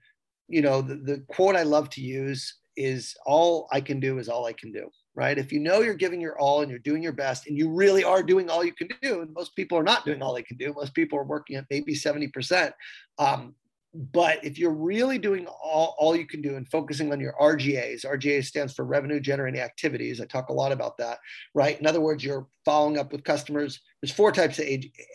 you 0.49 0.61
know, 0.61 0.81
the, 0.81 0.95
the 0.95 1.23
quote 1.29 1.55
I 1.55 1.63
love 1.63 1.89
to 1.91 2.01
use 2.01 2.55
is 2.75 3.15
all 3.25 3.69
I 3.71 3.79
can 3.79 4.01
do 4.01 4.19
is 4.19 4.27
all 4.27 4.45
I 4.45 4.53
can 4.53 4.73
do, 4.73 4.89
right? 5.15 5.37
If 5.37 5.53
you 5.53 5.59
know 5.59 5.79
you're 5.79 5.93
giving 5.93 6.19
your 6.19 6.37
all 6.37 6.61
and 6.61 6.69
you're 6.69 6.79
doing 6.79 7.01
your 7.01 7.13
best 7.13 7.47
and 7.47 7.57
you 7.57 7.69
really 7.69 8.03
are 8.03 8.23
doing 8.23 8.49
all 8.49 8.63
you 8.63 8.73
can 8.73 8.89
do, 9.01 9.21
and 9.21 9.33
most 9.33 9.55
people 9.55 9.77
are 9.77 9.83
not 9.83 10.05
doing 10.05 10.21
all 10.21 10.33
they 10.33 10.43
can 10.43 10.57
do, 10.57 10.73
most 10.73 10.93
people 10.93 11.17
are 11.17 11.23
working 11.23 11.55
at 11.55 11.65
maybe 11.69 11.93
70%. 11.93 12.73
Um, 13.17 13.55
but 13.93 14.43
if 14.43 14.57
you're 14.57 14.73
really 14.73 15.17
doing 15.17 15.45
all, 15.47 15.95
all 15.97 16.15
you 16.15 16.25
can 16.25 16.41
do 16.41 16.55
and 16.55 16.67
focusing 16.69 17.11
on 17.11 17.19
your 17.19 17.33
RGAs, 17.33 18.05
RGA 18.05 18.43
stands 18.43 18.73
for 18.73 18.85
revenue 18.85 19.19
generating 19.19 19.59
activities. 19.59 20.21
I 20.21 20.25
talk 20.25 20.47
a 20.47 20.53
lot 20.53 20.71
about 20.71 20.97
that, 20.99 21.19
right? 21.53 21.77
In 21.77 21.85
other 21.85 21.99
words, 21.99 22.23
you're 22.23 22.47
following 22.63 22.97
up 22.97 23.11
with 23.11 23.25
customers. 23.25 23.81
There's 24.01 24.13
four 24.13 24.31
types 24.31 24.59
of 24.59 24.65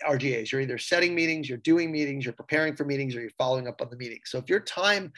RGAs. 0.07 0.53
You're 0.53 0.61
either 0.61 0.77
setting 0.77 1.14
meetings, 1.14 1.49
you're 1.49 1.59
doing 1.59 1.91
meetings, 1.91 2.27
you're 2.27 2.35
preparing 2.35 2.77
for 2.77 2.85
meetings, 2.85 3.16
or 3.16 3.20
you're 3.22 3.31
following 3.39 3.66
up 3.66 3.81
on 3.81 3.89
the 3.89 3.97
meetings. 3.97 4.24
So 4.27 4.39
if 4.39 4.51
your 4.51 4.61
time 4.61 5.11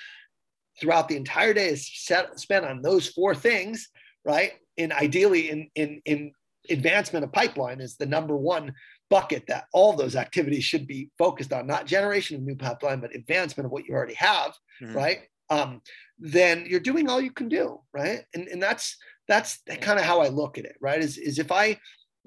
throughout 0.80 1.08
the 1.08 1.16
entire 1.16 1.52
day 1.52 1.70
is 1.70 1.90
set, 1.92 2.38
spent 2.38 2.64
on 2.64 2.80
those 2.80 3.08
four 3.08 3.34
things, 3.34 3.88
right? 4.24 4.52
And 4.76 4.92
ideally 4.92 5.50
in, 5.50 5.68
in, 5.74 6.00
in 6.04 6.32
advancement 6.70 7.24
of 7.24 7.32
pipeline 7.32 7.80
is 7.80 7.96
the 7.96 8.06
number 8.06 8.36
one 8.36 8.72
bucket 9.10 9.44
that 9.48 9.64
all 9.72 9.94
those 9.94 10.16
activities 10.16 10.64
should 10.64 10.86
be 10.86 11.10
focused 11.18 11.52
on, 11.52 11.66
not 11.66 11.86
generation 11.86 12.36
of 12.36 12.42
new 12.42 12.56
pipeline, 12.56 13.00
but 13.00 13.14
advancement 13.14 13.66
of 13.66 13.72
what 13.72 13.84
you 13.86 13.94
already 13.94 14.14
have, 14.14 14.54
mm-hmm. 14.82 14.94
right? 14.94 15.18
Um, 15.50 15.80
then 16.18 16.66
you're 16.68 16.80
doing 16.80 17.08
all 17.08 17.20
you 17.20 17.30
can 17.30 17.48
do, 17.48 17.80
right? 17.92 18.24
And, 18.34 18.48
and 18.48 18.62
that's 18.62 18.96
that's 19.28 19.60
kind 19.80 19.98
of 19.98 20.04
how 20.04 20.20
I 20.20 20.28
look 20.28 20.58
at 20.58 20.64
it, 20.64 20.76
right? 20.80 21.00
Is, 21.00 21.18
is 21.18 21.38
if 21.38 21.52
I 21.52 21.78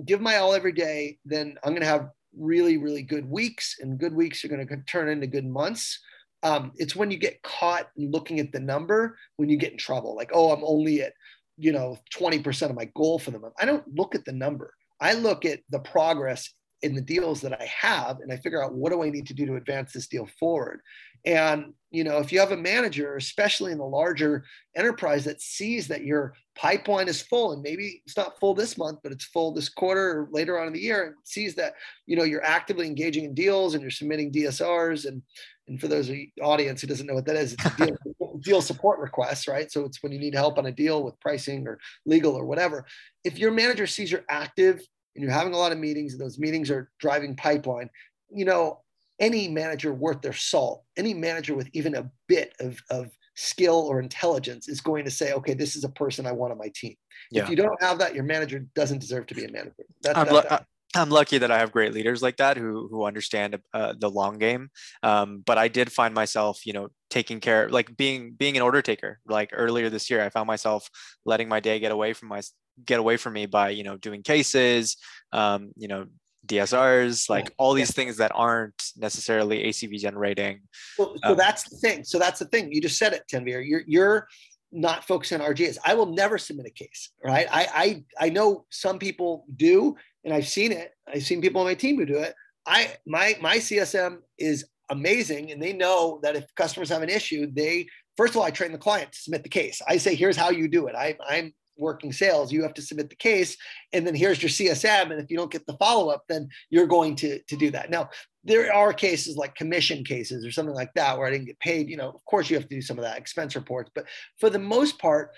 give 0.05 0.21
my 0.21 0.37
all 0.37 0.53
every 0.53 0.71
day, 0.71 1.17
then 1.25 1.55
I'm 1.63 1.71
going 1.71 1.81
to 1.81 1.87
have 1.87 2.09
really, 2.37 2.77
really 2.77 3.01
good 3.01 3.29
weeks, 3.29 3.77
and 3.79 3.99
good 3.99 4.13
weeks 4.13 4.45
are 4.45 4.47
going 4.47 4.65
to 4.65 4.77
turn 4.83 5.09
into 5.09 5.27
good 5.27 5.45
months. 5.45 5.99
Um, 6.43 6.71
it's 6.75 6.95
when 6.95 7.11
you 7.11 7.17
get 7.17 7.41
caught 7.43 7.89
looking 7.97 8.39
at 8.39 8.51
the 8.51 8.59
number 8.59 9.17
when 9.37 9.49
you 9.49 9.57
get 9.57 9.71
in 9.71 9.77
trouble, 9.77 10.15
like, 10.15 10.31
oh, 10.33 10.51
I'm 10.51 10.63
only 10.63 11.01
at 11.01 11.13
you 11.57 11.71
know 11.71 11.97
20% 12.15 12.69
of 12.69 12.75
my 12.75 12.85
goal 12.95 13.19
for 13.19 13.31
the 13.31 13.39
month. 13.39 13.53
I 13.59 13.65
don't 13.65 13.87
look 13.93 14.15
at 14.15 14.25
the 14.25 14.31
number. 14.31 14.73
I 14.99 15.13
look 15.13 15.45
at 15.45 15.59
the 15.69 15.79
progress 15.79 16.53
in 16.81 16.95
the 16.95 17.01
deals 17.01 17.41
that 17.41 17.59
I 17.59 17.65
have 17.65 18.19
and 18.19 18.31
I 18.31 18.37
figure 18.37 18.63
out 18.63 18.73
what 18.73 18.91
do 18.91 19.03
I 19.03 19.09
need 19.09 19.27
to 19.27 19.33
do 19.33 19.45
to 19.45 19.55
advance 19.55 19.93
this 19.93 20.07
deal 20.07 20.27
forward. 20.39 20.81
And 21.25 21.73
you 21.91 22.03
know, 22.03 22.17
if 22.19 22.31
you 22.31 22.39
have 22.39 22.51
a 22.51 22.57
manager, 22.57 23.17
especially 23.17 23.71
in 23.71 23.77
the 23.77 23.83
larger 23.83 24.45
enterprise 24.75 25.25
that 25.25 25.41
sees 25.41 25.87
that 25.89 26.05
your 26.05 26.33
pipeline 26.55 27.07
is 27.07 27.21
full 27.21 27.51
and 27.51 27.61
maybe 27.61 28.01
it's 28.05 28.15
not 28.15 28.39
full 28.39 28.53
this 28.53 28.77
month, 28.77 28.99
but 29.03 29.11
it's 29.11 29.25
full 29.25 29.53
this 29.53 29.69
quarter 29.69 30.21
or 30.21 30.29
later 30.31 30.59
on 30.59 30.67
in 30.67 30.73
the 30.73 30.79
year 30.79 31.07
and 31.07 31.15
sees 31.23 31.53
that, 31.55 31.73
you 32.07 32.15
know, 32.15 32.23
you're 32.23 32.45
actively 32.45 32.87
engaging 32.87 33.25
in 33.25 33.33
deals 33.33 33.73
and 33.73 33.81
you're 33.81 33.91
submitting 33.91 34.31
DSRs 34.31 35.05
and 35.05 35.21
and 35.67 35.79
for 35.79 35.87
those 35.87 36.09
of 36.09 36.15
the 36.15 36.29
audience 36.41 36.81
who 36.81 36.87
doesn't 36.87 37.07
know 37.07 37.13
what 37.13 37.25
that 37.25 37.37
is, 37.37 37.53
it's 37.53 37.65
a 37.65 37.75
deal, 37.77 38.39
deal 38.41 38.61
support 38.61 38.99
requests, 38.99 39.47
right? 39.47 39.71
So 39.71 39.85
it's 39.85 40.03
when 40.03 40.11
you 40.11 40.19
need 40.19 40.33
help 40.33 40.57
on 40.57 40.65
a 40.65 40.71
deal 40.71 41.01
with 41.01 41.19
pricing 41.21 41.65
or 41.65 41.79
legal 42.05 42.33
or 42.33 42.45
whatever. 42.45 42.85
If 43.23 43.37
your 43.37 43.51
manager 43.51 43.87
sees 43.87 44.11
you're 44.11 44.25
active 44.29 44.81
and 45.15 45.23
you're 45.23 45.31
having 45.31 45.53
a 45.53 45.57
lot 45.57 45.71
of 45.71 45.77
meetings 45.77 46.13
and 46.13 46.21
those 46.21 46.39
meetings 46.39 46.69
are 46.69 46.89
driving 46.99 47.35
pipeline, 47.35 47.89
you 48.29 48.45
know, 48.45 48.81
any 49.19 49.47
manager 49.47 49.93
worth 49.93 50.21
their 50.21 50.33
salt, 50.33 50.83
any 50.97 51.13
manager 51.13 51.55
with 51.55 51.69
even 51.73 51.95
a 51.95 52.09
bit 52.27 52.53
of, 52.59 52.79
of 52.89 53.11
skill 53.35 53.87
or 53.89 53.99
intelligence 53.99 54.67
is 54.67 54.81
going 54.81 55.05
to 55.05 55.11
say, 55.11 55.33
okay, 55.33 55.53
this 55.53 55.75
is 55.75 55.83
a 55.83 55.89
person 55.89 56.25
I 56.25 56.31
want 56.31 56.51
on 56.51 56.57
my 56.57 56.71
team. 56.73 56.95
Yeah. 57.31 57.43
If 57.43 57.49
you 57.49 57.55
don't 57.55 57.81
have 57.81 57.99
that, 57.99 58.15
your 58.15 58.23
manager 58.23 58.65
doesn't 58.75 58.99
deserve 58.99 59.27
to 59.27 59.35
be 59.35 59.45
a 59.45 59.51
manager. 59.51 59.85
That's, 60.01 60.17
I'm, 60.17 60.27
that's, 60.27 60.65
I'm 60.95 61.09
lucky 61.09 61.37
that 61.37 61.51
I 61.51 61.59
have 61.59 61.71
great 61.71 61.93
leaders 61.93 62.21
like 62.21 62.37
that 62.37 62.57
who 62.57 62.89
who 62.89 63.05
understand 63.05 63.57
uh, 63.73 63.93
the 63.97 64.09
long 64.09 64.37
game. 64.39 64.69
Um, 65.03 65.41
but 65.45 65.57
I 65.57 65.69
did 65.69 65.91
find 65.91 66.13
myself, 66.13 66.65
you 66.65 66.73
know, 66.73 66.89
taking 67.09 67.39
care, 67.39 67.69
like 67.69 67.95
being 67.95 68.33
being 68.33 68.57
an 68.57 68.61
order 68.61 68.81
taker. 68.81 69.19
Like 69.25 69.51
earlier 69.53 69.89
this 69.89 70.09
year, 70.09 70.21
I 70.21 70.29
found 70.29 70.47
myself 70.47 70.89
letting 71.25 71.47
my 71.47 71.61
day 71.61 71.79
get 71.79 71.93
away 71.93 72.11
from 72.13 72.27
my 72.27 72.41
get 72.85 72.99
away 72.99 73.17
from 73.17 73.33
me 73.33 73.45
by 73.45 73.69
you 73.69 73.83
know 73.83 73.97
doing 73.97 74.23
cases, 74.23 74.97
um, 75.31 75.71
you 75.77 75.87
know, 75.87 76.05
DSRs, 76.45 77.29
like 77.29 77.53
all 77.57 77.73
these 77.73 77.89
yeah. 77.89 78.03
things 78.03 78.17
that 78.17 78.31
aren't 78.33 78.81
necessarily 78.97 79.63
ACV 79.63 79.99
generating. 79.99 80.61
So, 80.95 81.15
so 81.23 81.31
um, 81.31 81.37
that's 81.37 81.69
the 81.69 81.77
thing. 81.77 82.03
So 82.03 82.19
that's 82.19 82.39
the 82.39 82.45
thing. 82.45 82.71
You 82.71 82.81
just 82.81 82.97
said 82.97 83.13
it, 83.13 83.23
Tanvir. 83.31 83.67
You're 83.67 83.83
you're 83.87 84.27
not 84.71 85.05
focusing 85.05 85.41
on 85.41 85.53
RGAs. 85.53 85.77
I 85.83 85.93
will 85.93 86.07
never 86.07 86.37
submit 86.37 86.65
a 86.65 86.71
case, 86.71 87.11
right? 87.23 87.47
I 87.51 88.03
I 88.19 88.25
I 88.25 88.29
know 88.29 88.65
some 88.69 88.99
people 88.99 89.45
do, 89.55 89.95
and 90.23 90.33
I've 90.33 90.47
seen 90.47 90.71
it. 90.71 90.91
I've 91.07 91.23
seen 91.23 91.41
people 91.41 91.61
on 91.61 91.67
my 91.67 91.75
team 91.75 91.97
who 91.97 92.05
do 92.05 92.17
it. 92.17 92.33
I 92.65 92.95
my 93.05 93.37
my 93.41 93.57
CSM 93.57 94.17
is 94.37 94.65
amazing, 94.89 95.51
and 95.51 95.61
they 95.61 95.73
know 95.73 96.19
that 96.23 96.35
if 96.35 96.45
customers 96.55 96.89
have 96.89 97.03
an 97.03 97.09
issue, 97.09 97.51
they 97.51 97.87
first 98.17 98.33
of 98.33 98.37
all 98.37 98.43
I 98.43 98.51
train 98.51 98.71
the 98.71 98.77
client 98.77 99.11
to 99.11 99.19
submit 99.19 99.43
the 99.43 99.49
case. 99.49 99.81
I 99.87 99.97
say, 99.97 100.15
here's 100.15 100.37
how 100.37 100.49
you 100.49 100.67
do 100.67 100.87
it. 100.87 100.95
I, 100.95 101.17
I'm 101.27 101.53
working 101.77 102.11
sales, 102.11 102.51
you 102.51 102.63
have 102.63 102.73
to 102.75 102.81
submit 102.81 103.09
the 103.09 103.15
case, 103.15 103.57
and 103.93 104.05
then 104.05 104.15
here's 104.15 104.41
your 104.41 104.49
CSM. 104.49 105.11
And 105.11 105.19
if 105.21 105.29
you 105.29 105.37
don't 105.37 105.51
get 105.51 105.65
the 105.65 105.77
follow 105.77 106.09
up, 106.09 106.23
then 106.27 106.49
you're 106.69 106.87
going 106.87 107.15
to 107.17 107.39
to 107.39 107.55
do 107.55 107.71
that. 107.71 107.89
Now 107.89 108.09
there 108.43 108.73
are 108.73 108.93
cases 108.93 109.37
like 109.37 109.55
commission 109.55 110.03
cases 110.03 110.45
or 110.45 110.51
something 110.51 110.75
like 110.75 110.93
that 110.95 111.17
where 111.17 111.27
I 111.27 111.31
didn't 111.31 111.45
get 111.45 111.59
paid. 111.59 111.89
You 111.89 111.97
know, 111.97 112.09
of 112.09 112.25
course 112.25 112.49
you 112.49 112.57
have 112.57 112.67
to 112.67 112.75
do 112.75 112.81
some 112.81 112.97
of 112.97 113.03
that 113.03 113.17
expense 113.17 113.55
reports, 113.55 113.91
but 113.93 114.05
for 114.39 114.49
the 114.49 114.59
most 114.59 114.99
part, 114.99 115.31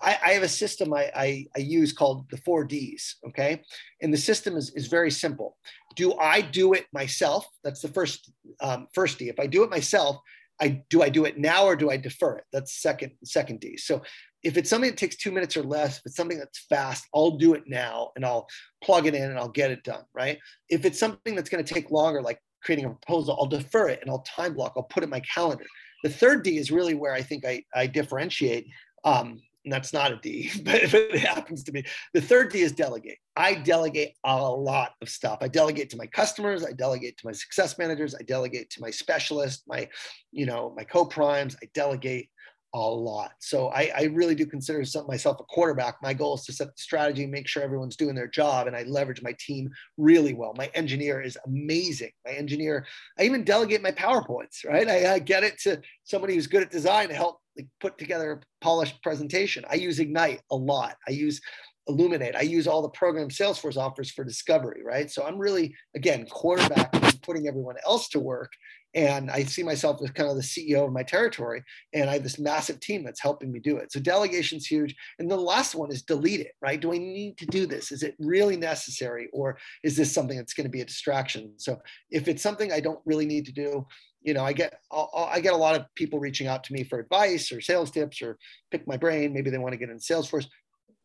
I, 0.00 0.18
I, 0.24 0.32
have 0.32 0.42
a 0.42 0.48
system 0.48 0.92
I, 0.92 1.10
I, 1.14 1.46
I, 1.56 1.60
use 1.60 1.92
called 1.92 2.28
the 2.30 2.36
four 2.38 2.64
Ds. 2.64 3.16
Okay. 3.28 3.62
And 4.00 4.12
the 4.12 4.18
system 4.18 4.56
is, 4.56 4.70
is 4.74 4.88
very 4.88 5.10
simple. 5.10 5.56
Do 5.94 6.14
I 6.14 6.40
do 6.40 6.72
it 6.72 6.86
myself? 6.92 7.46
That's 7.62 7.80
the 7.80 7.86
first, 7.88 8.32
um, 8.60 8.88
first 8.92 9.18
D. 9.18 9.28
If 9.28 9.38
I 9.38 9.46
do 9.46 9.62
it 9.62 9.70
myself, 9.70 10.16
I 10.60 10.82
do 10.90 11.02
I 11.02 11.08
do 11.10 11.24
it 11.26 11.38
now 11.38 11.64
or 11.64 11.76
do 11.76 11.90
I 11.90 11.96
defer 11.96 12.38
it? 12.38 12.44
That's 12.52 12.82
second, 12.82 13.12
second 13.24 13.60
D. 13.60 13.76
So 13.76 14.02
if 14.42 14.56
it's 14.56 14.68
something 14.68 14.90
that 14.90 14.96
takes 14.96 15.16
two 15.16 15.30
minutes 15.30 15.56
or 15.56 15.62
less, 15.62 15.98
if 15.98 16.06
it's 16.06 16.16
something 16.16 16.38
that's 16.38 16.66
fast, 16.68 17.06
I'll 17.14 17.32
do 17.32 17.54
it 17.54 17.64
now 17.66 18.10
and 18.16 18.24
I'll 18.24 18.48
plug 18.82 19.06
it 19.06 19.14
in 19.14 19.22
and 19.22 19.38
I'll 19.38 19.48
get 19.48 19.70
it 19.70 19.84
done. 19.84 20.04
Right. 20.14 20.38
If 20.68 20.84
it's 20.84 20.98
something 20.98 21.34
that's 21.34 21.48
going 21.48 21.64
to 21.64 21.74
take 21.74 21.90
longer, 21.90 22.22
like 22.22 22.40
creating 22.62 22.86
a 22.86 22.90
proposal, 22.90 23.36
I'll 23.38 23.46
defer 23.46 23.88
it 23.88 24.00
and 24.02 24.10
I'll 24.10 24.22
time 24.22 24.54
block, 24.54 24.74
I'll 24.76 24.82
put 24.84 25.02
it 25.02 25.04
in 25.04 25.10
my 25.10 25.20
calendar. 25.20 25.64
The 26.02 26.10
third 26.10 26.42
D 26.42 26.58
is 26.58 26.70
really 26.70 26.94
where 26.94 27.12
I 27.12 27.22
think 27.22 27.44
I, 27.44 27.64
I 27.74 27.86
differentiate. 27.86 28.66
Um, 29.04 29.40
and 29.64 29.72
that's 29.72 29.92
not 29.92 30.12
a 30.12 30.16
D, 30.16 30.50
but 30.64 30.82
if 30.82 30.94
it 30.94 31.16
happens 31.18 31.62
to 31.64 31.72
be. 31.72 31.84
The 32.14 32.20
third 32.20 32.50
D 32.50 32.62
is 32.62 32.72
delegate. 32.72 33.18
I 33.36 33.54
delegate 33.54 34.14
a 34.24 34.50
lot 34.50 34.92
of 35.00 35.08
stuff. 35.08 35.38
I 35.40 35.48
delegate 35.48 35.90
to 35.90 35.96
my 35.96 36.06
customers, 36.06 36.64
I 36.64 36.72
delegate 36.72 37.16
to 37.18 37.26
my 37.26 37.32
success 37.32 37.78
managers, 37.78 38.14
I 38.14 38.22
delegate 38.22 38.70
to 38.70 38.80
my 38.80 38.90
specialists, 38.90 39.62
my, 39.66 39.88
you 40.32 40.46
know, 40.46 40.74
my 40.76 40.84
co-primes, 40.84 41.56
I 41.62 41.68
delegate 41.74 42.28
a 42.74 42.78
lot. 42.78 43.32
So 43.38 43.68
I, 43.68 43.90
I 43.96 44.02
really 44.04 44.34
do 44.34 44.46
consider 44.46 44.82
myself 45.06 45.40
a 45.40 45.44
quarterback. 45.44 45.96
My 46.02 46.14
goal 46.14 46.36
is 46.36 46.44
to 46.44 46.52
set 46.52 46.68
the 46.68 46.82
strategy, 46.82 47.26
make 47.26 47.46
sure 47.46 47.62
everyone's 47.62 47.96
doing 47.96 48.14
their 48.14 48.28
job, 48.28 48.66
and 48.66 48.74
I 48.74 48.84
leverage 48.84 49.22
my 49.22 49.34
team 49.38 49.70
really 49.98 50.32
well. 50.32 50.54
My 50.56 50.70
engineer 50.74 51.20
is 51.20 51.36
amazing. 51.46 52.12
My 52.24 52.32
engineer, 52.32 52.86
I 53.18 53.24
even 53.24 53.44
delegate 53.44 53.82
my 53.82 53.90
PowerPoints, 53.90 54.64
right? 54.66 54.88
I, 54.88 55.14
I 55.14 55.18
get 55.18 55.44
it 55.44 55.58
to 55.60 55.80
somebody 56.04 56.34
who's 56.34 56.46
good 56.46 56.62
at 56.62 56.70
design 56.70 57.08
to 57.08 57.14
help 57.14 57.40
like, 57.56 57.68
put 57.80 57.98
together 57.98 58.32
a 58.32 58.64
polished 58.64 59.02
presentation. 59.02 59.64
I 59.70 59.74
use 59.74 59.98
Ignite 59.98 60.40
a 60.50 60.56
lot. 60.56 60.96
I 61.06 61.12
use 61.12 61.40
Illuminate. 61.88 62.36
I 62.36 62.42
use 62.42 62.66
all 62.66 62.80
the 62.80 62.88
program 62.90 63.28
Salesforce 63.28 63.76
offers 63.76 64.10
for 64.10 64.24
discovery, 64.24 64.82
right? 64.84 65.10
So 65.10 65.24
I'm 65.24 65.36
really, 65.36 65.74
again, 65.94 66.26
quarterback 66.30 66.92
putting 67.22 67.48
everyone 67.48 67.76
else 67.84 68.08
to 68.10 68.20
work 68.20 68.52
and 68.94 69.30
I 69.30 69.44
see 69.44 69.62
myself 69.62 70.00
as 70.02 70.10
kind 70.10 70.28
of 70.28 70.36
the 70.36 70.42
CEO 70.42 70.86
of 70.86 70.92
my 70.92 71.02
territory. 71.02 71.62
And 71.94 72.10
I 72.10 72.14
have 72.14 72.22
this 72.22 72.38
massive 72.38 72.80
team 72.80 73.04
that's 73.04 73.20
helping 73.20 73.50
me 73.50 73.58
do 73.58 73.78
it. 73.78 73.90
So 73.90 74.00
delegation's 74.00 74.66
huge. 74.66 74.94
And 75.18 75.30
the 75.30 75.36
last 75.36 75.74
one 75.74 75.90
is 75.90 76.02
delete 76.02 76.40
it, 76.40 76.52
right? 76.60 76.80
Do 76.80 76.92
I 76.92 76.98
need 76.98 77.38
to 77.38 77.46
do 77.46 77.66
this? 77.66 77.90
Is 77.90 78.02
it 78.02 78.16
really 78.18 78.56
necessary? 78.56 79.28
Or 79.32 79.58
is 79.82 79.96
this 79.96 80.12
something 80.12 80.36
that's 80.36 80.54
going 80.54 80.66
to 80.66 80.70
be 80.70 80.82
a 80.82 80.86
distraction? 80.86 81.54
So 81.56 81.80
if 82.10 82.28
it's 82.28 82.42
something 82.42 82.70
I 82.70 82.80
don't 82.80 83.00
really 83.06 83.26
need 83.26 83.46
to 83.46 83.52
do, 83.52 83.86
you 84.22 84.34
know, 84.34 84.44
I 84.44 84.52
get 84.52 84.78
I'll, 84.90 85.28
I 85.30 85.40
get 85.40 85.54
a 85.54 85.56
lot 85.56 85.74
of 85.74 85.86
people 85.94 86.20
reaching 86.20 86.46
out 86.46 86.64
to 86.64 86.72
me 86.72 86.84
for 86.84 87.00
advice 87.00 87.50
or 87.50 87.60
sales 87.60 87.90
tips 87.90 88.22
or 88.22 88.38
pick 88.70 88.86
my 88.86 88.96
brain. 88.96 89.32
Maybe 89.32 89.50
they 89.50 89.58
want 89.58 89.72
to 89.72 89.78
get 89.78 89.90
in 89.90 89.98
Salesforce. 89.98 90.46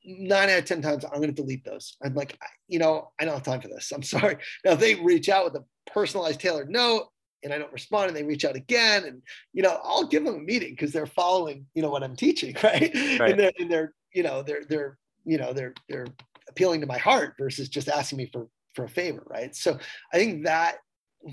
Nine 0.06 0.50
out 0.50 0.60
of 0.60 0.66
ten 0.66 0.82
times, 0.82 1.04
I'm 1.04 1.16
going 1.16 1.34
to 1.34 1.34
delete 1.34 1.66
those. 1.66 1.98
I'm 2.04 2.14
like, 2.14 2.38
you 2.68 2.80
know, 2.80 3.12
I 3.20 3.26
don't 3.26 3.34
have 3.34 3.44
time 3.44 3.62
for 3.62 3.68
this. 3.68 3.92
I'm 3.92 4.04
sorry. 4.04 4.38
Now, 4.64 4.76
they 4.76 4.96
reach 4.96 5.30
out 5.30 5.46
with 5.46 5.62
a 5.62 5.66
personalized, 5.92 6.40
tailored 6.40 6.70
note, 6.70 7.08
and 7.44 7.54
I 7.54 7.58
don't 7.58 7.74
respond 7.74 8.08
and 8.08 8.18
they 8.18 8.24
reach 8.24 8.46
out 8.46 8.56
again 8.56 9.06
and 9.06 9.22
you 9.54 9.64
know 9.64 9.80
I'll 9.84 10.08
give 10.08 10.26
them 10.26 10.36
a 10.36 10.40
meeting 10.40 10.72
because 10.72 10.92
they're 10.92 11.06
following 11.06 11.66
you 11.74 11.82
know 11.82 11.90
what 11.90 12.04
I'm 12.04 12.16
teaching 12.16 12.56
right, 12.64 12.92
right. 13.20 13.32
and 13.32 13.40
they're 13.40 13.52
and 13.60 13.72
they're 13.72 13.94
you 14.14 14.24
know 14.24 14.44
they're 14.44 14.64
they're 14.68 14.98
you 15.26 15.38
know 15.38 15.54
they're 15.54 15.74
they're 15.90 16.08
appealing 16.50 16.82
to 16.82 16.88
my 16.88 16.98
heart 16.98 17.36
versus 17.38 17.70
just 17.70 17.90
asking 17.90 18.18
me 18.18 18.30
for 18.32 18.48
for 18.74 18.86
a 18.86 18.90
favor 18.90 19.24
right? 19.28 19.56
So 19.56 19.78
I 20.14 20.18
think 20.18 20.46
that 20.46 20.78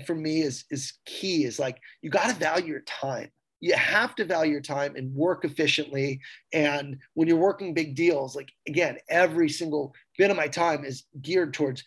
for 0.05 0.15
me 0.15 0.41
is 0.41 0.65
is 0.71 0.93
key 1.05 1.45
is 1.45 1.59
like 1.59 1.77
you 2.01 2.09
got 2.09 2.29
to 2.29 2.35
value 2.35 2.67
your 2.67 2.81
time. 2.81 3.29
You 3.61 3.73
have 3.73 4.13
to 4.15 4.25
value 4.25 4.51
your 4.51 4.61
time 4.61 4.95
and 4.95 5.15
work 5.15 5.45
efficiently 5.45 6.19
and 6.53 6.97
when 7.13 7.27
you're 7.27 7.37
working 7.37 7.73
big 7.73 7.95
deals 7.95 8.35
like 8.35 8.51
again 8.67 8.97
every 9.09 9.49
single 9.49 9.95
bit 10.17 10.29
of 10.29 10.37
my 10.37 10.47
time 10.47 10.85
is 10.85 11.05
geared 11.21 11.53
towards 11.53 11.83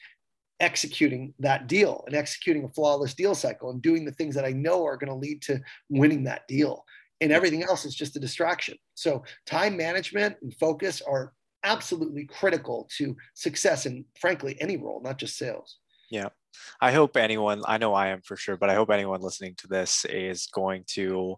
executing 0.60 1.34
that 1.38 1.66
deal 1.66 2.04
and 2.06 2.16
executing 2.16 2.64
a 2.64 2.68
flawless 2.68 3.14
deal 3.14 3.34
cycle 3.34 3.70
and 3.70 3.82
doing 3.82 4.04
the 4.04 4.12
things 4.12 4.34
that 4.34 4.44
I 4.44 4.50
know 4.50 4.84
are 4.84 4.96
going 4.96 5.10
to 5.10 5.14
lead 5.14 5.42
to 5.42 5.60
winning 5.88 6.24
that 6.24 6.46
deal. 6.48 6.84
And 7.20 7.32
everything 7.32 7.64
else 7.64 7.84
is 7.84 7.94
just 7.94 8.16
a 8.16 8.20
distraction. 8.20 8.76
So, 8.94 9.24
time 9.44 9.76
management 9.76 10.36
and 10.40 10.54
focus 10.54 11.02
are 11.02 11.32
absolutely 11.64 12.26
critical 12.26 12.88
to 12.96 13.16
success 13.34 13.86
in, 13.86 14.04
frankly, 14.20 14.56
any 14.60 14.76
role, 14.76 15.00
not 15.02 15.18
just 15.18 15.36
sales. 15.36 15.78
Yeah. 16.10 16.28
I 16.80 16.92
hope 16.92 17.16
anyone, 17.16 17.62
I 17.66 17.78
know 17.78 17.94
I 17.94 18.08
am 18.08 18.22
for 18.22 18.36
sure, 18.36 18.56
but 18.56 18.70
I 18.70 18.74
hope 18.74 18.90
anyone 18.90 19.20
listening 19.20 19.54
to 19.58 19.66
this 19.66 20.04
is 20.06 20.46
going 20.46 20.84
to 20.94 21.36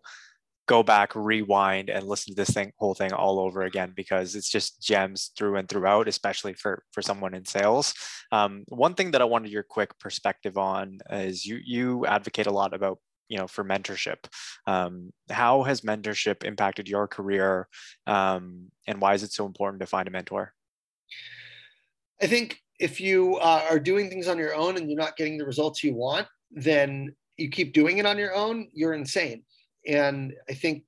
go 0.70 0.84
back, 0.84 1.16
rewind, 1.16 1.90
and 1.90 2.06
listen 2.06 2.32
to 2.32 2.36
this 2.36 2.54
thing 2.54 2.70
whole 2.78 2.94
thing 2.94 3.12
all 3.12 3.40
over 3.40 3.62
again 3.62 3.92
because 3.96 4.36
it's 4.36 4.48
just 4.48 4.80
gems 4.80 5.32
through 5.36 5.56
and 5.56 5.68
throughout, 5.68 6.06
especially 6.06 6.54
for 6.54 6.84
for 6.92 7.02
someone 7.02 7.34
in 7.34 7.44
sales. 7.44 7.92
Um, 8.30 8.62
one 8.68 8.94
thing 8.94 9.10
that 9.10 9.20
I 9.20 9.24
wanted 9.24 9.50
your 9.50 9.64
quick 9.64 9.98
perspective 9.98 10.56
on 10.56 11.00
is 11.10 11.44
you 11.44 11.58
you 11.64 12.06
advocate 12.06 12.46
a 12.46 12.52
lot 12.52 12.72
about 12.72 13.00
you 13.28 13.36
know 13.36 13.48
for 13.48 13.64
mentorship. 13.64 14.18
Um, 14.68 15.10
how 15.28 15.64
has 15.64 15.80
mentorship 15.80 16.44
impacted 16.44 16.88
your 16.88 17.08
career, 17.08 17.66
um, 18.06 18.70
and 18.86 19.00
why 19.00 19.14
is 19.14 19.24
it 19.24 19.32
so 19.32 19.46
important 19.46 19.80
to 19.80 19.88
find 19.88 20.06
a 20.06 20.12
mentor? 20.12 20.54
I 22.22 22.28
think 22.28 22.60
if 22.78 23.00
you 23.00 23.38
uh, 23.38 23.64
are 23.68 23.80
doing 23.80 24.08
things 24.08 24.28
on 24.28 24.38
your 24.38 24.54
own 24.54 24.76
and 24.76 24.88
you're 24.88 25.04
not 25.04 25.16
getting 25.16 25.36
the 25.36 25.46
results 25.46 25.82
you 25.82 25.94
want, 25.94 26.28
then 26.52 27.16
you 27.36 27.50
keep 27.50 27.72
doing 27.72 27.98
it 27.98 28.06
on 28.06 28.18
your 28.18 28.34
own, 28.36 28.68
you're 28.72 28.94
insane 28.94 29.42
and 29.86 30.32
I 30.48 30.54
think 30.54 30.84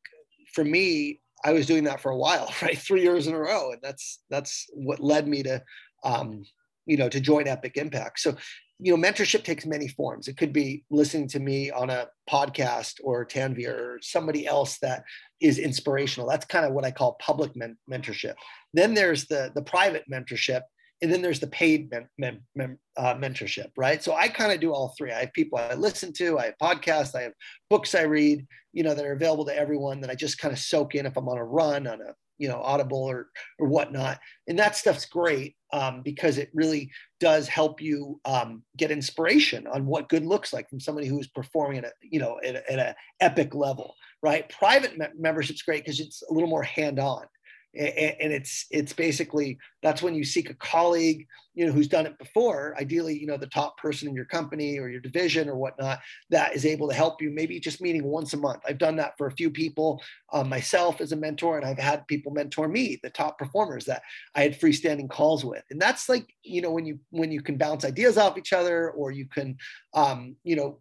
for 0.54 0.64
me, 0.64 1.20
I 1.44 1.52
was 1.52 1.66
doing 1.66 1.84
that 1.84 2.00
for 2.00 2.10
a 2.10 2.16
while, 2.16 2.52
right? 2.62 2.78
Three 2.78 3.02
years 3.02 3.26
in 3.26 3.34
a 3.34 3.38
row, 3.38 3.72
and 3.72 3.80
that's 3.82 4.20
that's 4.30 4.66
what 4.72 5.00
led 5.00 5.26
me 5.26 5.42
to, 5.42 5.62
um, 6.04 6.44
you 6.86 6.96
know, 6.96 7.08
to 7.08 7.20
join 7.20 7.48
Epic 7.48 7.76
Impact. 7.76 8.20
So, 8.20 8.36
you 8.78 8.96
know, 8.96 9.08
mentorship 9.08 9.44
takes 9.44 9.64
many 9.64 9.88
forms. 9.88 10.26
It 10.28 10.36
could 10.36 10.52
be 10.52 10.84
listening 10.90 11.28
to 11.28 11.40
me 11.40 11.70
on 11.70 11.90
a 11.90 12.08
podcast 12.28 12.94
or 13.04 13.24
Tanvir 13.24 13.78
or 13.78 13.98
somebody 14.02 14.46
else 14.46 14.78
that 14.80 15.04
is 15.40 15.58
inspirational. 15.58 16.28
That's 16.28 16.46
kind 16.46 16.66
of 16.66 16.72
what 16.72 16.84
I 16.84 16.90
call 16.90 17.16
public 17.20 17.54
men- 17.54 17.78
mentorship. 17.90 18.34
Then 18.74 18.94
there's 18.94 19.26
the 19.26 19.52
the 19.54 19.62
private 19.62 20.04
mentorship, 20.12 20.62
and 21.02 21.12
then 21.12 21.20
there's 21.20 21.40
the 21.40 21.48
paid 21.48 21.92
uh, 21.92 23.14
mentorship, 23.14 23.70
right? 23.76 24.02
So 24.02 24.14
I 24.14 24.28
kind 24.28 24.52
of 24.52 24.60
do 24.60 24.72
all 24.72 24.94
three. 24.96 25.10
I 25.10 25.20
have 25.20 25.32
people 25.32 25.58
I 25.58 25.74
listen 25.74 26.12
to, 26.14 26.38
I 26.38 26.46
have 26.46 26.58
podcasts, 26.62 27.16
I 27.16 27.22
have 27.22 27.32
books 27.68 27.96
I 27.96 28.02
read, 28.02 28.46
you 28.72 28.84
know, 28.84 28.94
that 28.94 29.04
are 29.04 29.12
available 29.12 29.44
to 29.46 29.58
everyone 29.58 30.00
that 30.00 30.10
I 30.10 30.14
just 30.14 30.38
kind 30.38 30.52
of 30.52 30.60
soak 30.60 30.94
in 30.94 31.04
if 31.04 31.16
I'm 31.16 31.28
on 31.28 31.38
a 31.38 31.44
run, 31.44 31.88
on 31.88 32.00
a 32.00 32.14
you 32.38 32.48
know 32.48 32.60
Audible 32.62 33.02
or 33.02 33.28
or 33.58 33.68
whatnot, 33.68 34.18
and 34.48 34.58
that 34.58 34.76
stuff's 34.76 35.04
great 35.04 35.56
um, 35.72 36.02
because 36.02 36.38
it 36.38 36.50
really 36.54 36.90
does 37.20 37.46
help 37.46 37.80
you 37.80 38.20
um, 38.24 38.62
get 38.76 38.90
inspiration 38.90 39.66
on 39.66 39.86
what 39.86 40.08
good 40.08 40.24
looks 40.24 40.52
like 40.52 40.68
from 40.68 40.80
somebody 40.80 41.06
who 41.06 41.20
is 41.20 41.28
performing 41.28 41.78
at 41.78 41.84
a 41.84 41.92
you 42.00 42.18
know 42.18 42.40
at, 42.44 42.56
at 42.68 42.78
a 42.78 42.96
epic 43.20 43.54
level, 43.54 43.94
right? 44.22 44.48
Private 44.48 44.98
me- 44.98 45.06
membership's 45.16 45.62
great 45.62 45.84
because 45.84 46.00
it's 46.00 46.22
a 46.28 46.32
little 46.32 46.48
more 46.48 46.62
hand 46.62 46.98
on 46.98 47.26
and 47.74 48.32
it's 48.32 48.66
it's 48.70 48.92
basically 48.92 49.58
that's 49.82 50.02
when 50.02 50.14
you 50.14 50.24
seek 50.24 50.50
a 50.50 50.54
colleague 50.54 51.26
you 51.54 51.64
know 51.64 51.72
who's 51.72 51.88
done 51.88 52.04
it 52.04 52.18
before 52.18 52.74
ideally 52.78 53.18
you 53.18 53.26
know 53.26 53.38
the 53.38 53.46
top 53.46 53.78
person 53.78 54.08
in 54.08 54.14
your 54.14 54.26
company 54.26 54.78
or 54.78 54.88
your 54.88 55.00
division 55.00 55.48
or 55.48 55.56
whatnot 55.56 55.98
that 56.28 56.54
is 56.54 56.66
able 56.66 56.86
to 56.86 56.94
help 56.94 57.22
you 57.22 57.30
maybe 57.30 57.58
just 57.58 57.80
meeting 57.80 58.04
once 58.04 58.34
a 58.34 58.36
month. 58.36 58.60
I've 58.68 58.78
done 58.78 58.96
that 58.96 59.16
for 59.16 59.26
a 59.26 59.32
few 59.32 59.50
people 59.50 60.02
um, 60.32 60.48
myself 60.48 61.00
as 61.00 61.12
a 61.12 61.16
mentor 61.16 61.56
and 61.56 61.66
i've 61.66 61.78
had 61.78 62.06
people 62.06 62.32
mentor 62.32 62.68
me 62.68 62.98
the 63.02 63.10
top 63.10 63.38
performers 63.38 63.86
that 63.86 64.02
i 64.34 64.42
had 64.42 64.60
freestanding 64.60 65.08
calls 65.08 65.44
with. 65.44 65.64
And 65.70 65.80
that's 65.80 66.08
like 66.08 66.34
you 66.42 66.60
know 66.60 66.70
when 66.70 66.84
you 66.84 66.98
when 67.10 67.32
you 67.32 67.40
can 67.40 67.56
bounce 67.56 67.84
ideas 67.84 68.18
off 68.18 68.36
each 68.36 68.52
other 68.52 68.90
or 68.90 69.12
you 69.12 69.26
can 69.26 69.56
um, 69.94 70.36
you 70.44 70.56
know 70.56 70.78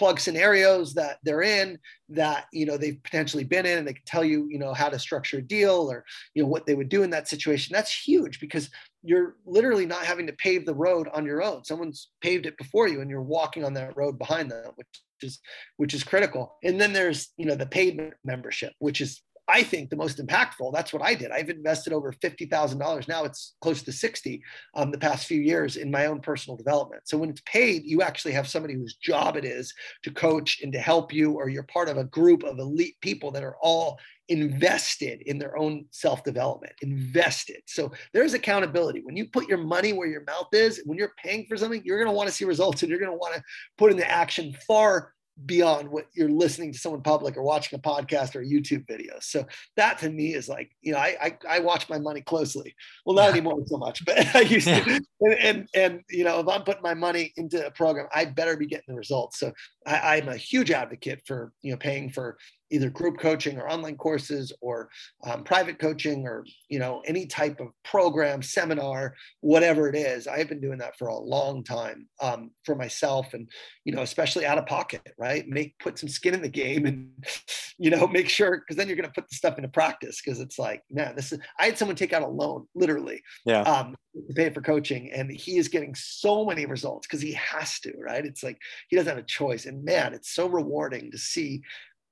plug 0.00 0.18
scenarios 0.18 0.94
that 0.94 1.18
they're 1.24 1.42
in 1.42 1.78
that 2.08 2.46
you 2.54 2.64
know 2.64 2.78
they've 2.78 3.02
potentially 3.02 3.44
been 3.44 3.66
in 3.66 3.76
and 3.76 3.86
they 3.86 3.92
can 3.92 4.02
tell 4.06 4.24
you 4.24 4.48
you 4.48 4.58
know 4.58 4.72
how 4.72 4.88
to 4.88 4.98
structure 4.98 5.36
a 5.36 5.42
deal 5.42 5.92
or 5.92 6.06
you 6.34 6.42
know 6.42 6.48
what 6.48 6.64
they 6.64 6.74
would 6.74 6.88
do 6.88 7.02
in 7.02 7.10
that 7.10 7.28
situation. 7.28 7.74
That's 7.74 7.92
huge 7.92 8.40
because 8.40 8.70
you're 9.02 9.36
literally 9.44 9.84
not 9.84 10.06
having 10.06 10.26
to 10.26 10.32
pave 10.32 10.64
the 10.64 10.74
road 10.74 11.06
on 11.12 11.26
your 11.26 11.42
own. 11.42 11.64
Someone's 11.64 12.08
paved 12.22 12.46
it 12.46 12.56
before 12.56 12.88
you 12.88 13.02
and 13.02 13.10
you're 13.10 13.20
walking 13.20 13.62
on 13.62 13.74
that 13.74 13.94
road 13.94 14.18
behind 14.18 14.50
them 14.50 14.72
which 14.76 14.88
is 15.20 15.38
which 15.76 15.92
is 15.92 16.02
critical. 16.02 16.56
And 16.64 16.80
then 16.80 16.94
there's 16.94 17.34
you 17.36 17.44
know 17.44 17.54
the 17.54 17.66
paid 17.66 18.00
membership 18.24 18.72
which 18.78 19.02
is 19.02 19.20
I 19.50 19.62
think 19.62 19.90
the 19.90 19.96
most 19.96 20.24
impactful. 20.24 20.72
That's 20.72 20.92
what 20.92 21.02
I 21.02 21.14
did. 21.14 21.30
I've 21.30 21.50
invested 21.50 21.92
over 21.92 22.12
fifty 22.12 22.46
thousand 22.46 22.78
dollars. 22.78 23.08
Now 23.08 23.24
it's 23.24 23.56
close 23.60 23.82
to 23.82 23.92
sixty 23.92 24.42
um, 24.74 24.90
the 24.90 24.98
past 24.98 25.26
few 25.26 25.40
years 25.40 25.76
in 25.76 25.90
my 25.90 26.06
own 26.06 26.20
personal 26.20 26.56
development. 26.56 27.02
So 27.06 27.18
when 27.18 27.30
it's 27.30 27.42
paid, 27.44 27.84
you 27.84 28.02
actually 28.02 28.32
have 28.32 28.48
somebody 28.48 28.74
whose 28.74 28.94
job 28.94 29.36
it 29.36 29.44
is 29.44 29.74
to 30.04 30.10
coach 30.10 30.60
and 30.62 30.72
to 30.72 30.78
help 30.78 31.12
you, 31.12 31.32
or 31.32 31.48
you're 31.48 31.64
part 31.64 31.88
of 31.88 31.96
a 31.96 32.04
group 32.04 32.44
of 32.44 32.58
elite 32.58 32.96
people 33.00 33.30
that 33.32 33.44
are 33.44 33.56
all 33.60 33.98
invested 34.28 35.22
in 35.22 35.38
their 35.38 35.58
own 35.58 35.84
self 35.90 36.22
development. 36.22 36.72
Invested. 36.82 37.62
So 37.66 37.92
there's 38.12 38.34
accountability. 38.34 39.00
When 39.04 39.16
you 39.16 39.28
put 39.28 39.48
your 39.48 39.58
money 39.58 39.92
where 39.92 40.08
your 40.08 40.24
mouth 40.24 40.48
is, 40.52 40.80
when 40.86 40.96
you're 40.96 41.14
paying 41.22 41.46
for 41.48 41.56
something, 41.56 41.82
you're 41.84 41.98
going 41.98 42.12
to 42.12 42.16
want 42.16 42.28
to 42.28 42.34
see 42.34 42.44
results, 42.44 42.82
and 42.82 42.90
you're 42.90 43.00
going 43.00 43.12
to 43.12 43.18
want 43.18 43.34
to 43.34 43.42
put 43.76 43.90
into 43.90 44.08
action 44.08 44.56
far 44.66 45.12
beyond 45.46 45.88
what 45.88 46.06
you're 46.12 46.28
listening 46.28 46.72
to 46.72 46.78
someone 46.78 47.02
public 47.02 47.36
or 47.36 47.42
watching 47.42 47.78
a 47.78 47.82
podcast 47.82 48.34
or 48.34 48.40
a 48.40 48.46
YouTube 48.46 48.86
video. 48.86 49.14
So 49.20 49.46
that 49.76 49.98
to 49.98 50.10
me 50.10 50.34
is 50.34 50.48
like, 50.48 50.70
you 50.82 50.92
know, 50.92 50.98
I 50.98 51.16
I, 51.20 51.56
I 51.56 51.58
watch 51.60 51.88
my 51.88 51.98
money 51.98 52.20
closely. 52.20 52.74
Well, 53.04 53.16
not 53.16 53.24
yeah. 53.24 53.30
anymore 53.30 53.62
so 53.66 53.78
much, 53.78 54.04
but 54.04 54.18
I 54.34 54.40
used 54.40 54.66
yeah. 54.66 54.84
to. 54.84 55.00
And, 55.20 55.34
and, 55.34 55.68
and 55.74 56.00
you 56.10 56.24
know, 56.24 56.40
if 56.40 56.48
I'm 56.48 56.62
putting 56.62 56.82
my 56.82 56.94
money 56.94 57.32
into 57.36 57.66
a 57.66 57.70
program, 57.70 58.08
I 58.14 58.24
better 58.24 58.56
be 58.56 58.66
getting 58.66 58.84
the 58.88 58.94
results. 58.94 59.38
So 59.38 59.52
I, 59.86 60.16
I'm 60.16 60.28
a 60.28 60.36
huge 60.36 60.70
advocate 60.70 61.22
for 61.26 61.52
you 61.62 61.72
know 61.72 61.78
paying 61.78 62.10
for 62.10 62.38
either 62.70 62.90
group 62.90 63.18
coaching 63.18 63.58
or 63.58 63.68
online 63.68 63.96
courses 63.96 64.52
or 64.60 64.88
um, 65.24 65.44
private 65.44 65.78
coaching 65.78 66.26
or 66.26 66.44
you 66.68 66.78
know 66.78 67.02
any 67.06 67.26
type 67.26 67.60
of 67.60 67.68
program 67.84 68.42
seminar 68.42 69.14
whatever 69.40 69.88
it 69.88 69.94
is 69.94 70.26
i've 70.26 70.48
been 70.48 70.60
doing 70.60 70.78
that 70.78 70.96
for 70.96 71.08
a 71.08 71.18
long 71.18 71.62
time 71.62 72.06
um, 72.20 72.50
for 72.64 72.74
myself 72.74 73.34
and 73.34 73.48
you 73.84 73.92
know 73.92 74.02
especially 74.02 74.46
out 74.46 74.58
of 74.58 74.66
pocket 74.66 75.02
right? 75.18 75.46
Make 75.48 75.78
put 75.78 75.98
some 75.98 76.08
skin 76.08 76.34
in 76.34 76.42
the 76.42 76.48
game 76.48 76.86
and 76.86 77.10
you 77.78 77.90
know 77.90 78.06
make 78.06 78.28
sure 78.28 78.58
because 78.58 78.76
then 78.76 78.86
you're 78.86 78.96
going 78.96 79.08
to 79.08 79.12
put 79.12 79.28
the 79.28 79.34
stuff 79.34 79.56
into 79.58 79.68
practice 79.68 80.20
because 80.22 80.40
it's 80.40 80.58
like 80.58 80.82
man 80.90 81.14
this 81.16 81.32
is 81.32 81.38
i 81.58 81.66
had 81.66 81.78
someone 81.78 81.96
take 81.96 82.12
out 82.12 82.22
a 82.22 82.26
loan 82.26 82.66
literally 82.74 83.22
yeah. 83.44 83.62
um, 83.62 83.94
to 84.14 84.34
pay 84.34 84.50
for 84.50 84.60
coaching 84.60 85.10
and 85.12 85.30
he 85.30 85.56
is 85.56 85.68
getting 85.68 85.94
so 85.94 86.44
many 86.44 86.66
results 86.66 87.06
because 87.06 87.20
he 87.20 87.32
has 87.32 87.78
to 87.80 87.92
right? 87.98 88.24
It's 88.24 88.42
like 88.42 88.58
he 88.88 88.96
doesn't 88.96 89.10
have 89.10 89.22
a 89.22 89.26
choice 89.26 89.66
and 89.66 89.84
man 89.84 90.14
it's 90.14 90.30
so 90.30 90.48
rewarding 90.48 91.10
to 91.10 91.18
see 91.18 91.62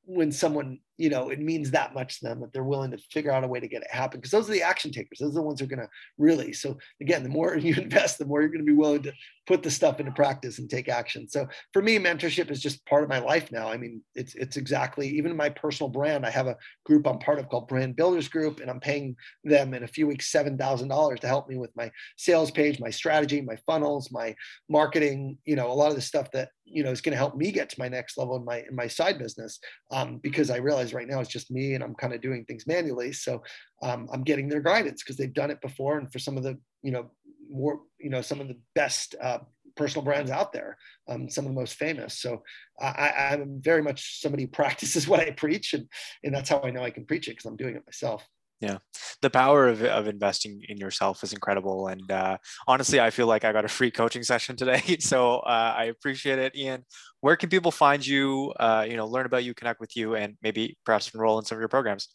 when 0.09 0.33
someone 0.33 0.81
you 0.99 1.09
know 1.09 1.30
it 1.30 1.40
means 1.40 1.70
that 1.70 1.94
much 1.94 2.18
to 2.18 2.26
them 2.26 2.40
that 2.40 2.53
they're 2.53 2.64
willing 2.64 2.90
to 2.90 2.99
figure 3.11 3.32
out 3.32 3.44
a 3.44 3.49
way 3.49 3.61
to 3.61 3.68
get 3.68 3.82
it 3.82 3.90
happen 3.90 4.20
because 4.20 4.32
those 4.32 4.49
are 4.49 4.53
the 4.53 4.62
action 4.62 4.90
takers. 4.90 5.18
Those 5.18 5.30
are 5.30 5.40
the 5.40 5.42
ones 5.42 5.61
who 5.61 5.66
are 5.66 5.68
going 5.68 5.80
to 5.80 5.88
really 6.18 6.53
so 6.53 6.76
again 7.01 7.22
the 7.22 7.28
more 7.28 7.57
you 7.57 7.74
invest 7.74 8.18
the 8.18 8.26
more 8.26 8.40
you're 8.40 8.51
going 8.51 8.64
to 8.64 8.72
be 8.72 8.76
willing 8.76 9.03
to 9.03 9.12
put 9.46 9.62
the 9.62 9.70
stuff 9.70 9.99
into 9.99 10.12
practice 10.12 10.59
and 10.59 10.68
take 10.68 10.88
action. 10.88 11.28
So 11.28 11.46
for 11.72 11.80
me 11.80 11.99
mentorship 11.99 12.51
is 12.51 12.61
just 12.61 12.84
part 12.84 13.03
of 13.03 13.09
my 13.09 13.18
life 13.18 13.51
now. 13.51 13.68
I 13.68 13.76
mean 13.76 14.03
it's 14.14 14.34
it's 14.34 14.57
exactly 14.57 15.09
even 15.09 15.36
my 15.36 15.49
personal 15.49 15.88
brand 15.88 16.26
i 16.26 16.30
have 16.30 16.46
a 16.46 16.57
group 16.84 17.07
i'm 17.07 17.18
part 17.18 17.38
of 17.38 17.49
called 17.49 17.68
brand 17.68 17.96
builders 17.96 18.28
group 18.28 18.61
and 18.61 18.70
i'm 18.70 18.80
paying 18.80 19.16
them 19.44 19.74
in 19.74 19.84
a 19.84 19.88
few 19.88 20.07
weeks 20.07 20.30
$7000 20.30 21.18
to 21.20 21.26
help 21.26 21.49
me 21.49 21.57
with 21.57 21.70
my 21.76 21.90
sales 22.16 22.51
page 22.51 22.80
my 22.80 22.90
strategy 22.90 23.40
my 23.40 23.57
funnels 23.66 24.11
my 24.11 24.34
marketing 24.68 25.38
you 25.44 25.57
know 25.57 25.70
a 25.70 25.72
lot 25.72 25.90
of 25.90 25.96
the 25.96 26.03
stuff 26.03 26.30
that 26.32 26.51
you 26.64 26.82
know 26.82 26.90
is 26.90 27.01
going 27.01 27.12
to 27.12 27.18
help 27.18 27.36
me 27.36 27.51
get 27.51 27.70
to 27.70 27.78
my 27.78 27.88
next 27.88 28.18
level 28.18 28.36
in 28.36 28.44
my 28.44 28.59
in 28.68 28.74
my 28.74 28.86
side 28.86 29.18
business 29.18 29.61
um, 29.90 30.18
because 30.18 30.51
i 30.51 30.57
realize 30.57 30.88
right 30.95 31.09
now 31.09 31.20
it's 31.20 31.30
just 31.30 31.51
me 31.51 31.74
and 31.74 31.82
I'm 31.82 31.95
kind 31.95 32.12
of 32.12 32.20
doing 32.20 32.45
things 32.45 32.66
manually. 32.66 33.12
So 33.12 33.43
um, 33.82 34.09
I'm 34.12 34.22
getting 34.22 34.49
their 34.49 34.61
guidance 34.61 35.03
because 35.03 35.16
they've 35.16 35.32
done 35.32 35.51
it 35.51 35.61
before. 35.61 35.99
And 35.99 36.11
for 36.12 36.18
some 36.18 36.36
of 36.36 36.43
the, 36.43 36.59
you 36.82 36.91
know, 36.91 37.11
more, 37.51 37.80
you 37.99 38.11
know, 38.11 38.20
some 38.20 38.41
of 38.41 38.49
the 38.49 38.59
best 38.74 39.14
uh, 39.20 39.39
personal 39.78 40.05
brands 40.05 40.30
out 40.30 40.53
there, 40.53 40.76
um, 41.09 41.30
some 41.30 41.47
of 41.47 41.51
the 41.51 41.59
most 41.59 41.74
famous. 41.74 42.20
So 42.20 42.43
I, 42.80 43.30
I'm 43.32 43.62
very 43.62 43.82
much 43.82 44.20
somebody 44.20 44.43
who 44.43 44.49
practices 44.53 45.09
what 45.09 45.20
I 45.20 45.30
preach, 45.30 45.72
and 45.72 45.89
and 46.22 46.34
that's 46.34 46.51
how 46.51 46.61
I 46.62 46.70
know 46.70 46.82
I 46.82 46.91
can 46.91 47.07
preach 47.07 47.28
it 47.28 47.32
because 47.32 47.47
I'm 47.47 47.57
doing 47.57 47.76
it 47.76 47.84
myself. 47.86 48.28
Yeah, 48.61 48.79
the 49.23 49.31
power 49.31 49.69
of, 49.69 49.85
of 49.85 50.09
investing 50.09 50.63
in 50.69 50.79
yourself 50.79 51.23
is 51.23 51.33
incredible. 51.33 51.87
And 51.87 52.11
uh, 52.11 52.39
honestly, 52.67 52.99
I 52.99 53.11
feel 53.11 53.29
like 53.29 53.45
I 53.45 53.53
got 53.53 53.65
a 53.65 53.69
free 53.69 53.93
coaching 53.93 54.25
session 54.25 54.57
today, 54.57 54.97
so 55.01 55.37
uh, 55.39 55.75
I 55.77 55.85
appreciate 55.85 56.41
it, 56.41 56.57
Ian. 56.57 56.85
Where 57.21 57.37
can 57.37 57.51
people 57.51 57.71
find 57.71 58.05
you? 58.05 58.53
Uh, 58.59 58.85
you 58.89 58.97
know, 58.97 59.07
learn 59.07 59.27
about 59.27 59.45
you, 59.45 59.55
connect 59.55 59.81
with 59.81 59.97
you, 59.97 60.17
and 60.17 60.37
maybe 60.43 60.77
perhaps 60.85 61.13
enroll 61.15 61.39
in 61.39 61.45
some 61.45 61.57
of 61.57 61.61
your 61.61 61.69
programs. 61.69 62.09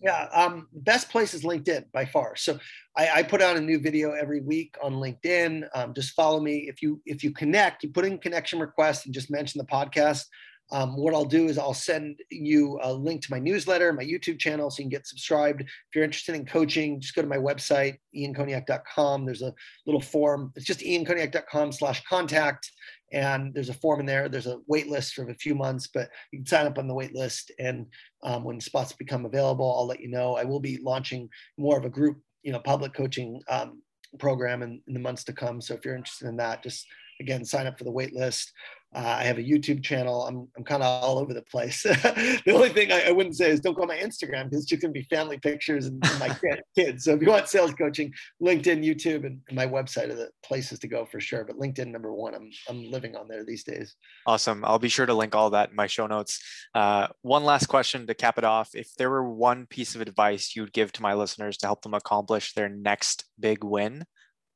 Yeah, 0.00 0.28
um, 0.32 0.68
best 0.72 1.10
place 1.10 1.34
is 1.34 1.42
LinkedIn 1.42 1.90
by 1.92 2.04
far. 2.04 2.36
So 2.36 2.60
I, 2.96 3.10
I, 3.16 3.22
put 3.24 3.42
out 3.42 3.56
a 3.56 3.60
new 3.60 3.80
video 3.80 4.12
every 4.12 4.40
week 4.40 4.76
on 4.80 4.94
LinkedIn. 4.94 5.66
Um, 5.74 5.92
just 5.92 6.14
follow 6.14 6.38
me. 6.38 6.66
If 6.68 6.82
you 6.82 7.02
if 7.04 7.24
you 7.24 7.32
connect, 7.32 7.82
you 7.82 7.90
put 7.90 8.04
in 8.04 8.18
connection 8.18 8.60
request 8.60 9.06
and 9.06 9.14
just 9.14 9.28
mention 9.28 9.58
the 9.58 9.66
podcast. 9.66 10.24
Um, 10.70 10.96
what 10.96 11.14
I'll 11.14 11.24
do 11.24 11.46
is 11.46 11.58
I'll 11.58 11.74
send 11.74 12.20
you 12.30 12.78
a 12.82 12.92
link 12.92 13.22
to 13.22 13.30
my 13.30 13.38
newsletter, 13.38 13.92
my 13.92 14.04
YouTube 14.04 14.38
channel, 14.38 14.70
so 14.70 14.80
you 14.80 14.84
can 14.84 14.90
get 14.90 15.06
subscribed. 15.06 15.62
If 15.62 15.68
you're 15.94 16.04
interested 16.04 16.34
in 16.34 16.44
coaching, 16.44 17.00
just 17.00 17.14
go 17.14 17.22
to 17.22 17.28
my 17.28 17.38
website, 17.38 17.98
iankoniak.com. 18.14 19.24
There's 19.24 19.42
a 19.42 19.54
little 19.86 20.00
form. 20.00 20.52
It's 20.56 20.66
just 20.66 20.80
iankoniak.com 20.80 21.72
slash 21.72 22.04
contact. 22.04 22.70
And 23.12 23.54
there's 23.54 23.70
a 23.70 23.74
form 23.74 24.00
in 24.00 24.06
there. 24.06 24.28
There's 24.28 24.46
a 24.46 24.58
wait 24.66 24.88
list 24.88 25.14
for 25.14 25.28
a 25.28 25.34
few 25.34 25.54
months, 25.54 25.86
but 25.86 26.10
you 26.30 26.40
can 26.40 26.46
sign 26.46 26.66
up 26.66 26.78
on 26.78 26.86
the 26.86 26.94
wait 26.94 27.14
list. 27.14 27.50
And 27.58 27.86
um, 28.22 28.44
when 28.44 28.60
spots 28.60 28.92
become 28.92 29.24
available, 29.24 29.74
I'll 29.74 29.86
let 29.86 30.00
you 30.00 30.08
know. 30.08 30.36
I 30.36 30.44
will 30.44 30.60
be 30.60 30.78
launching 30.82 31.30
more 31.56 31.78
of 31.78 31.86
a 31.86 31.90
group, 31.90 32.20
you 32.42 32.52
know, 32.52 32.58
public 32.58 32.92
coaching 32.92 33.40
um, 33.48 33.80
program 34.18 34.62
in, 34.62 34.82
in 34.86 34.92
the 34.92 35.00
months 35.00 35.24
to 35.24 35.32
come. 35.32 35.62
So 35.62 35.74
if 35.74 35.84
you're 35.84 35.96
interested 35.96 36.28
in 36.28 36.36
that, 36.36 36.62
just 36.62 36.86
again, 37.20 37.44
sign 37.44 37.66
up 37.66 37.78
for 37.78 37.84
the 37.84 37.90
wait 37.90 38.14
list. 38.14 38.52
Uh, 38.94 39.16
I 39.18 39.24
have 39.24 39.36
a 39.36 39.42
YouTube 39.42 39.82
channel. 39.82 40.26
I'm, 40.26 40.48
I'm 40.56 40.64
kind 40.64 40.82
of 40.82 41.04
all 41.04 41.18
over 41.18 41.34
the 41.34 41.42
place. 41.42 41.82
the 41.82 42.52
only 42.54 42.70
thing 42.70 42.90
I, 42.90 43.08
I, 43.08 43.10
wouldn't 43.10 43.36
say 43.36 43.50
is 43.50 43.60
don't 43.60 43.74
go 43.74 43.82
on 43.82 43.88
my 43.88 43.98
Instagram 43.98 44.44
because 44.44 44.60
it's 44.60 44.66
just 44.66 44.80
going 44.80 44.94
to 44.94 44.98
be 44.98 45.06
family 45.14 45.38
pictures 45.38 45.84
and, 45.84 46.02
and 46.06 46.18
my 46.18 46.34
kids. 46.74 47.04
So 47.04 47.12
if 47.12 47.20
you 47.20 47.28
want 47.28 47.48
sales 47.48 47.74
coaching, 47.74 48.14
LinkedIn, 48.42 48.82
YouTube, 48.82 49.26
and, 49.26 49.40
and, 49.46 49.56
my 49.56 49.66
website 49.66 50.08
are 50.08 50.14
the 50.14 50.30
places 50.42 50.78
to 50.78 50.88
go 50.88 51.04
for 51.04 51.20
sure. 51.20 51.44
But 51.44 51.58
LinkedIn, 51.58 51.88
number 51.88 52.14
one, 52.14 52.34
I'm, 52.34 52.50
I'm 52.66 52.90
living 52.90 53.14
on 53.14 53.28
there 53.28 53.44
these 53.44 53.62
days. 53.62 53.94
Awesome. 54.26 54.64
I'll 54.64 54.78
be 54.78 54.88
sure 54.88 55.04
to 55.04 55.14
link 55.14 55.34
all 55.34 55.50
that 55.50 55.68
in 55.68 55.76
my 55.76 55.86
show 55.86 56.06
notes. 56.06 56.42
Uh, 56.74 57.08
one 57.20 57.44
last 57.44 57.66
question 57.66 58.06
to 58.06 58.14
cap 58.14 58.38
it 58.38 58.44
off. 58.44 58.70
If 58.74 58.94
there 58.94 59.10
were 59.10 59.28
one 59.28 59.66
piece 59.66 59.96
of 59.96 60.00
advice 60.00 60.56
you'd 60.56 60.72
give 60.72 60.92
to 60.92 61.02
my 61.02 61.12
listeners 61.12 61.58
to 61.58 61.66
help 61.66 61.82
them 61.82 61.92
accomplish 61.92 62.54
their 62.54 62.70
next 62.70 63.26
big 63.38 63.62
win, 63.62 64.04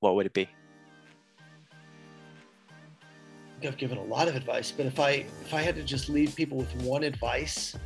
what 0.00 0.14
would 0.14 0.24
it 0.24 0.32
be? 0.32 0.48
I've 3.66 3.76
given 3.76 3.98
a 3.98 4.04
lot 4.04 4.28
of 4.28 4.36
advice, 4.36 4.72
but 4.72 4.86
if 4.86 4.98
I 4.98 5.26
if 5.44 5.54
I 5.54 5.62
had 5.62 5.74
to 5.76 5.82
just 5.82 6.08
leave 6.08 6.34
people 6.34 6.58
with 6.58 6.74
one 6.82 7.02
advice, 7.02 7.76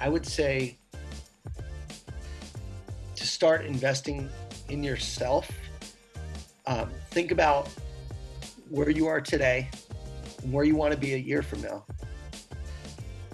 I 0.00 0.08
would 0.08 0.26
say 0.26 0.76
to 3.14 3.26
start 3.26 3.64
investing 3.64 4.28
in 4.68 4.82
yourself. 4.82 5.50
Um, 6.66 6.90
think 7.10 7.30
about 7.30 7.68
where 8.70 8.90
you 8.90 9.06
are 9.06 9.20
today 9.20 9.70
and 10.42 10.52
where 10.52 10.64
you 10.64 10.74
want 10.74 10.92
to 10.92 10.98
be 10.98 11.14
a 11.14 11.18
year 11.18 11.42
from 11.42 11.62
now. 11.62 11.84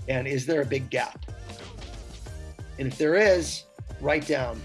And 0.09 0.26
is 0.26 0.47
there 0.47 0.62
a 0.62 0.66
big 0.66 0.91
gap? 0.91 1.24
And 2.78 2.88
if 2.88 2.99
there 2.99 3.14
is, 3.14 3.64
write 4.01 4.26
down 4.26 4.61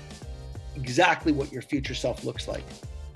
exactly 0.76 1.32
what 1.32 1.52
your 1.52 1.62
future 1.62 1.94
self 1.94 2.24
looks 2.24 2.48
like. 2.48 2.64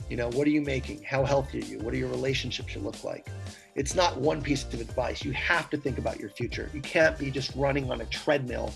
You 0.10 0.18
know, 0.18 0.30
what 0.30 0.48
are 0.48 0.52
you 0.52 0.62
making? 0.62 1.04
How 1.04 1.24
healthy 1.24 1.60
are 1.60 1.66
you? 1.66 1.80
What 1.80 1.94
are 1.94 1.98
your 1.98 2.10
relationships 2.10 2.72
should 2.72 2.84
look 2.84 3.04
like? 3.04 3.28
It's 3.76 3.96
not 3.96 4.20
one 4.20 4.42
piece 4.42 4.64
of 4.64 4.74
advice. 4.82 5.24
You 5.24 5.32
have 5.34 5.70
to 5.70 5.78
think 5.78 6.00
about 6.00 6.20
your 6.20 6.30
future. 6.30 6.70
You 6.74 6.82
can't 6.82 7.18
be 7.18 7.30
just 7.30 7.56
running 7.56 7.92
on 7.92 8.02
a 8.02 8.06
treadmill, 8.06 8.74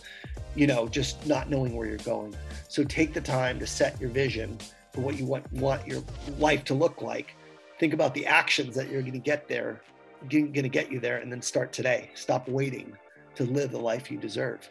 you 0.55 0.67
know, 0.67 0.88
just 0.88 1.25
not 1.25 1.49
knowing 1.49 1.75
where 1.75 1.88
you're 1.88 1.97
going. 1.97 2.36
So 2.67 2.84
take 2.84 3.13
the 3.13 3.21
time 3.21 3.59
to 3.59 3.67
set 3.67 3.99
your 3.99 4.11
vision 4.11 4.57
for 4.93 5.01
what 5.01 5.17
you 5.17 5.25
want, 5.25 5.51
want 5.53 5.86
your 5.88 6.03
life 6.38 6.63
to 6.65 6.75
look 6.75 7.01
like. 7.01 7.36
Think 7.79 7.93
about 7.93 8.13
the 8.13 8.27
actions 8.27 8.75
that 8.75 8.89
you're 8.89 9.01
going 9.01 9.13
to 9.13 9.19
get 9.19 9.47
there, 9.47 9.81
going 10.29 10.53
to 10.53 10.69
get 10.69 10.91
you 10.91 10.99
there, 10.99 11.17
and 11.17 11.31
then 11.31 11.41
start 11.41 11.73
today. 11.73 12.11
Stop 12.13 12.47
waiting 12.47 12.95
to 13.36 13.43
live 13.45 13.71
the 13.71 13.79
life 13.79 14.11
you 14.11 14.17
deserve. 14.17 14.69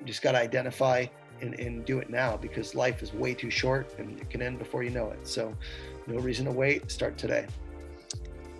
You 0.00 0.06
just 0.06 0.22
got 0.22 0.32
to 0.32 0.38
identify 0.38 1.06
and, 1.40 1.58
and 1.58 1.84
do 1.84 1.98
it 1.98 2.10
now 2.10 2.36
because 2.36 2.74
life 2.74 3.02
is 3.02 3.12
way 3.12 3.34
too 3.34 3.50
short 3.50 3.94
and 3.98 4.20
it 4.20 4.30
can 4.30 4.42
end 4.42 4.58
before 4.58 4.82
you 4.82 4.90
know 4.90 5.10
it. 5.10 5.26
So, 5.26 5.54
no 6.06 6.18
reason 6.18 6.44
to 6.46 6.52
wait. 6.52 6.90
Start 6.90 7.16
today. 7.16 7.46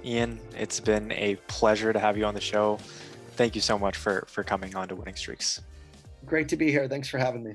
Ian, 0.05 0.39
it's 0.59 0.81
been 0.81 1.12
a 1.12 1.37
pleasure 1.49 1.93
to 1.93 1.99
have 1.99 2.16
you 2.16 2.25
on 2.25 2.35
the 2.35 2.41
show. 2.41 2.79
Thank 3.37 3.55
you 3.55 3.61
so 3.61 3.79
much 3.79 3.97
for 3.97 4.25
for 4.29 4.45
coming 4.45 4.77
on 4.77 4.89
to 4.89 4.95
Winning 4.95 5.16
Streaks. 5.16 5.62
Great 6.27 6.49
to 6.49 6.57
be 6.57 6.70
here. 6.70 6.89
Thanks 6.89 7.09
for 7.09 7.18
having 7.18 7.43
me. 7.43 7.55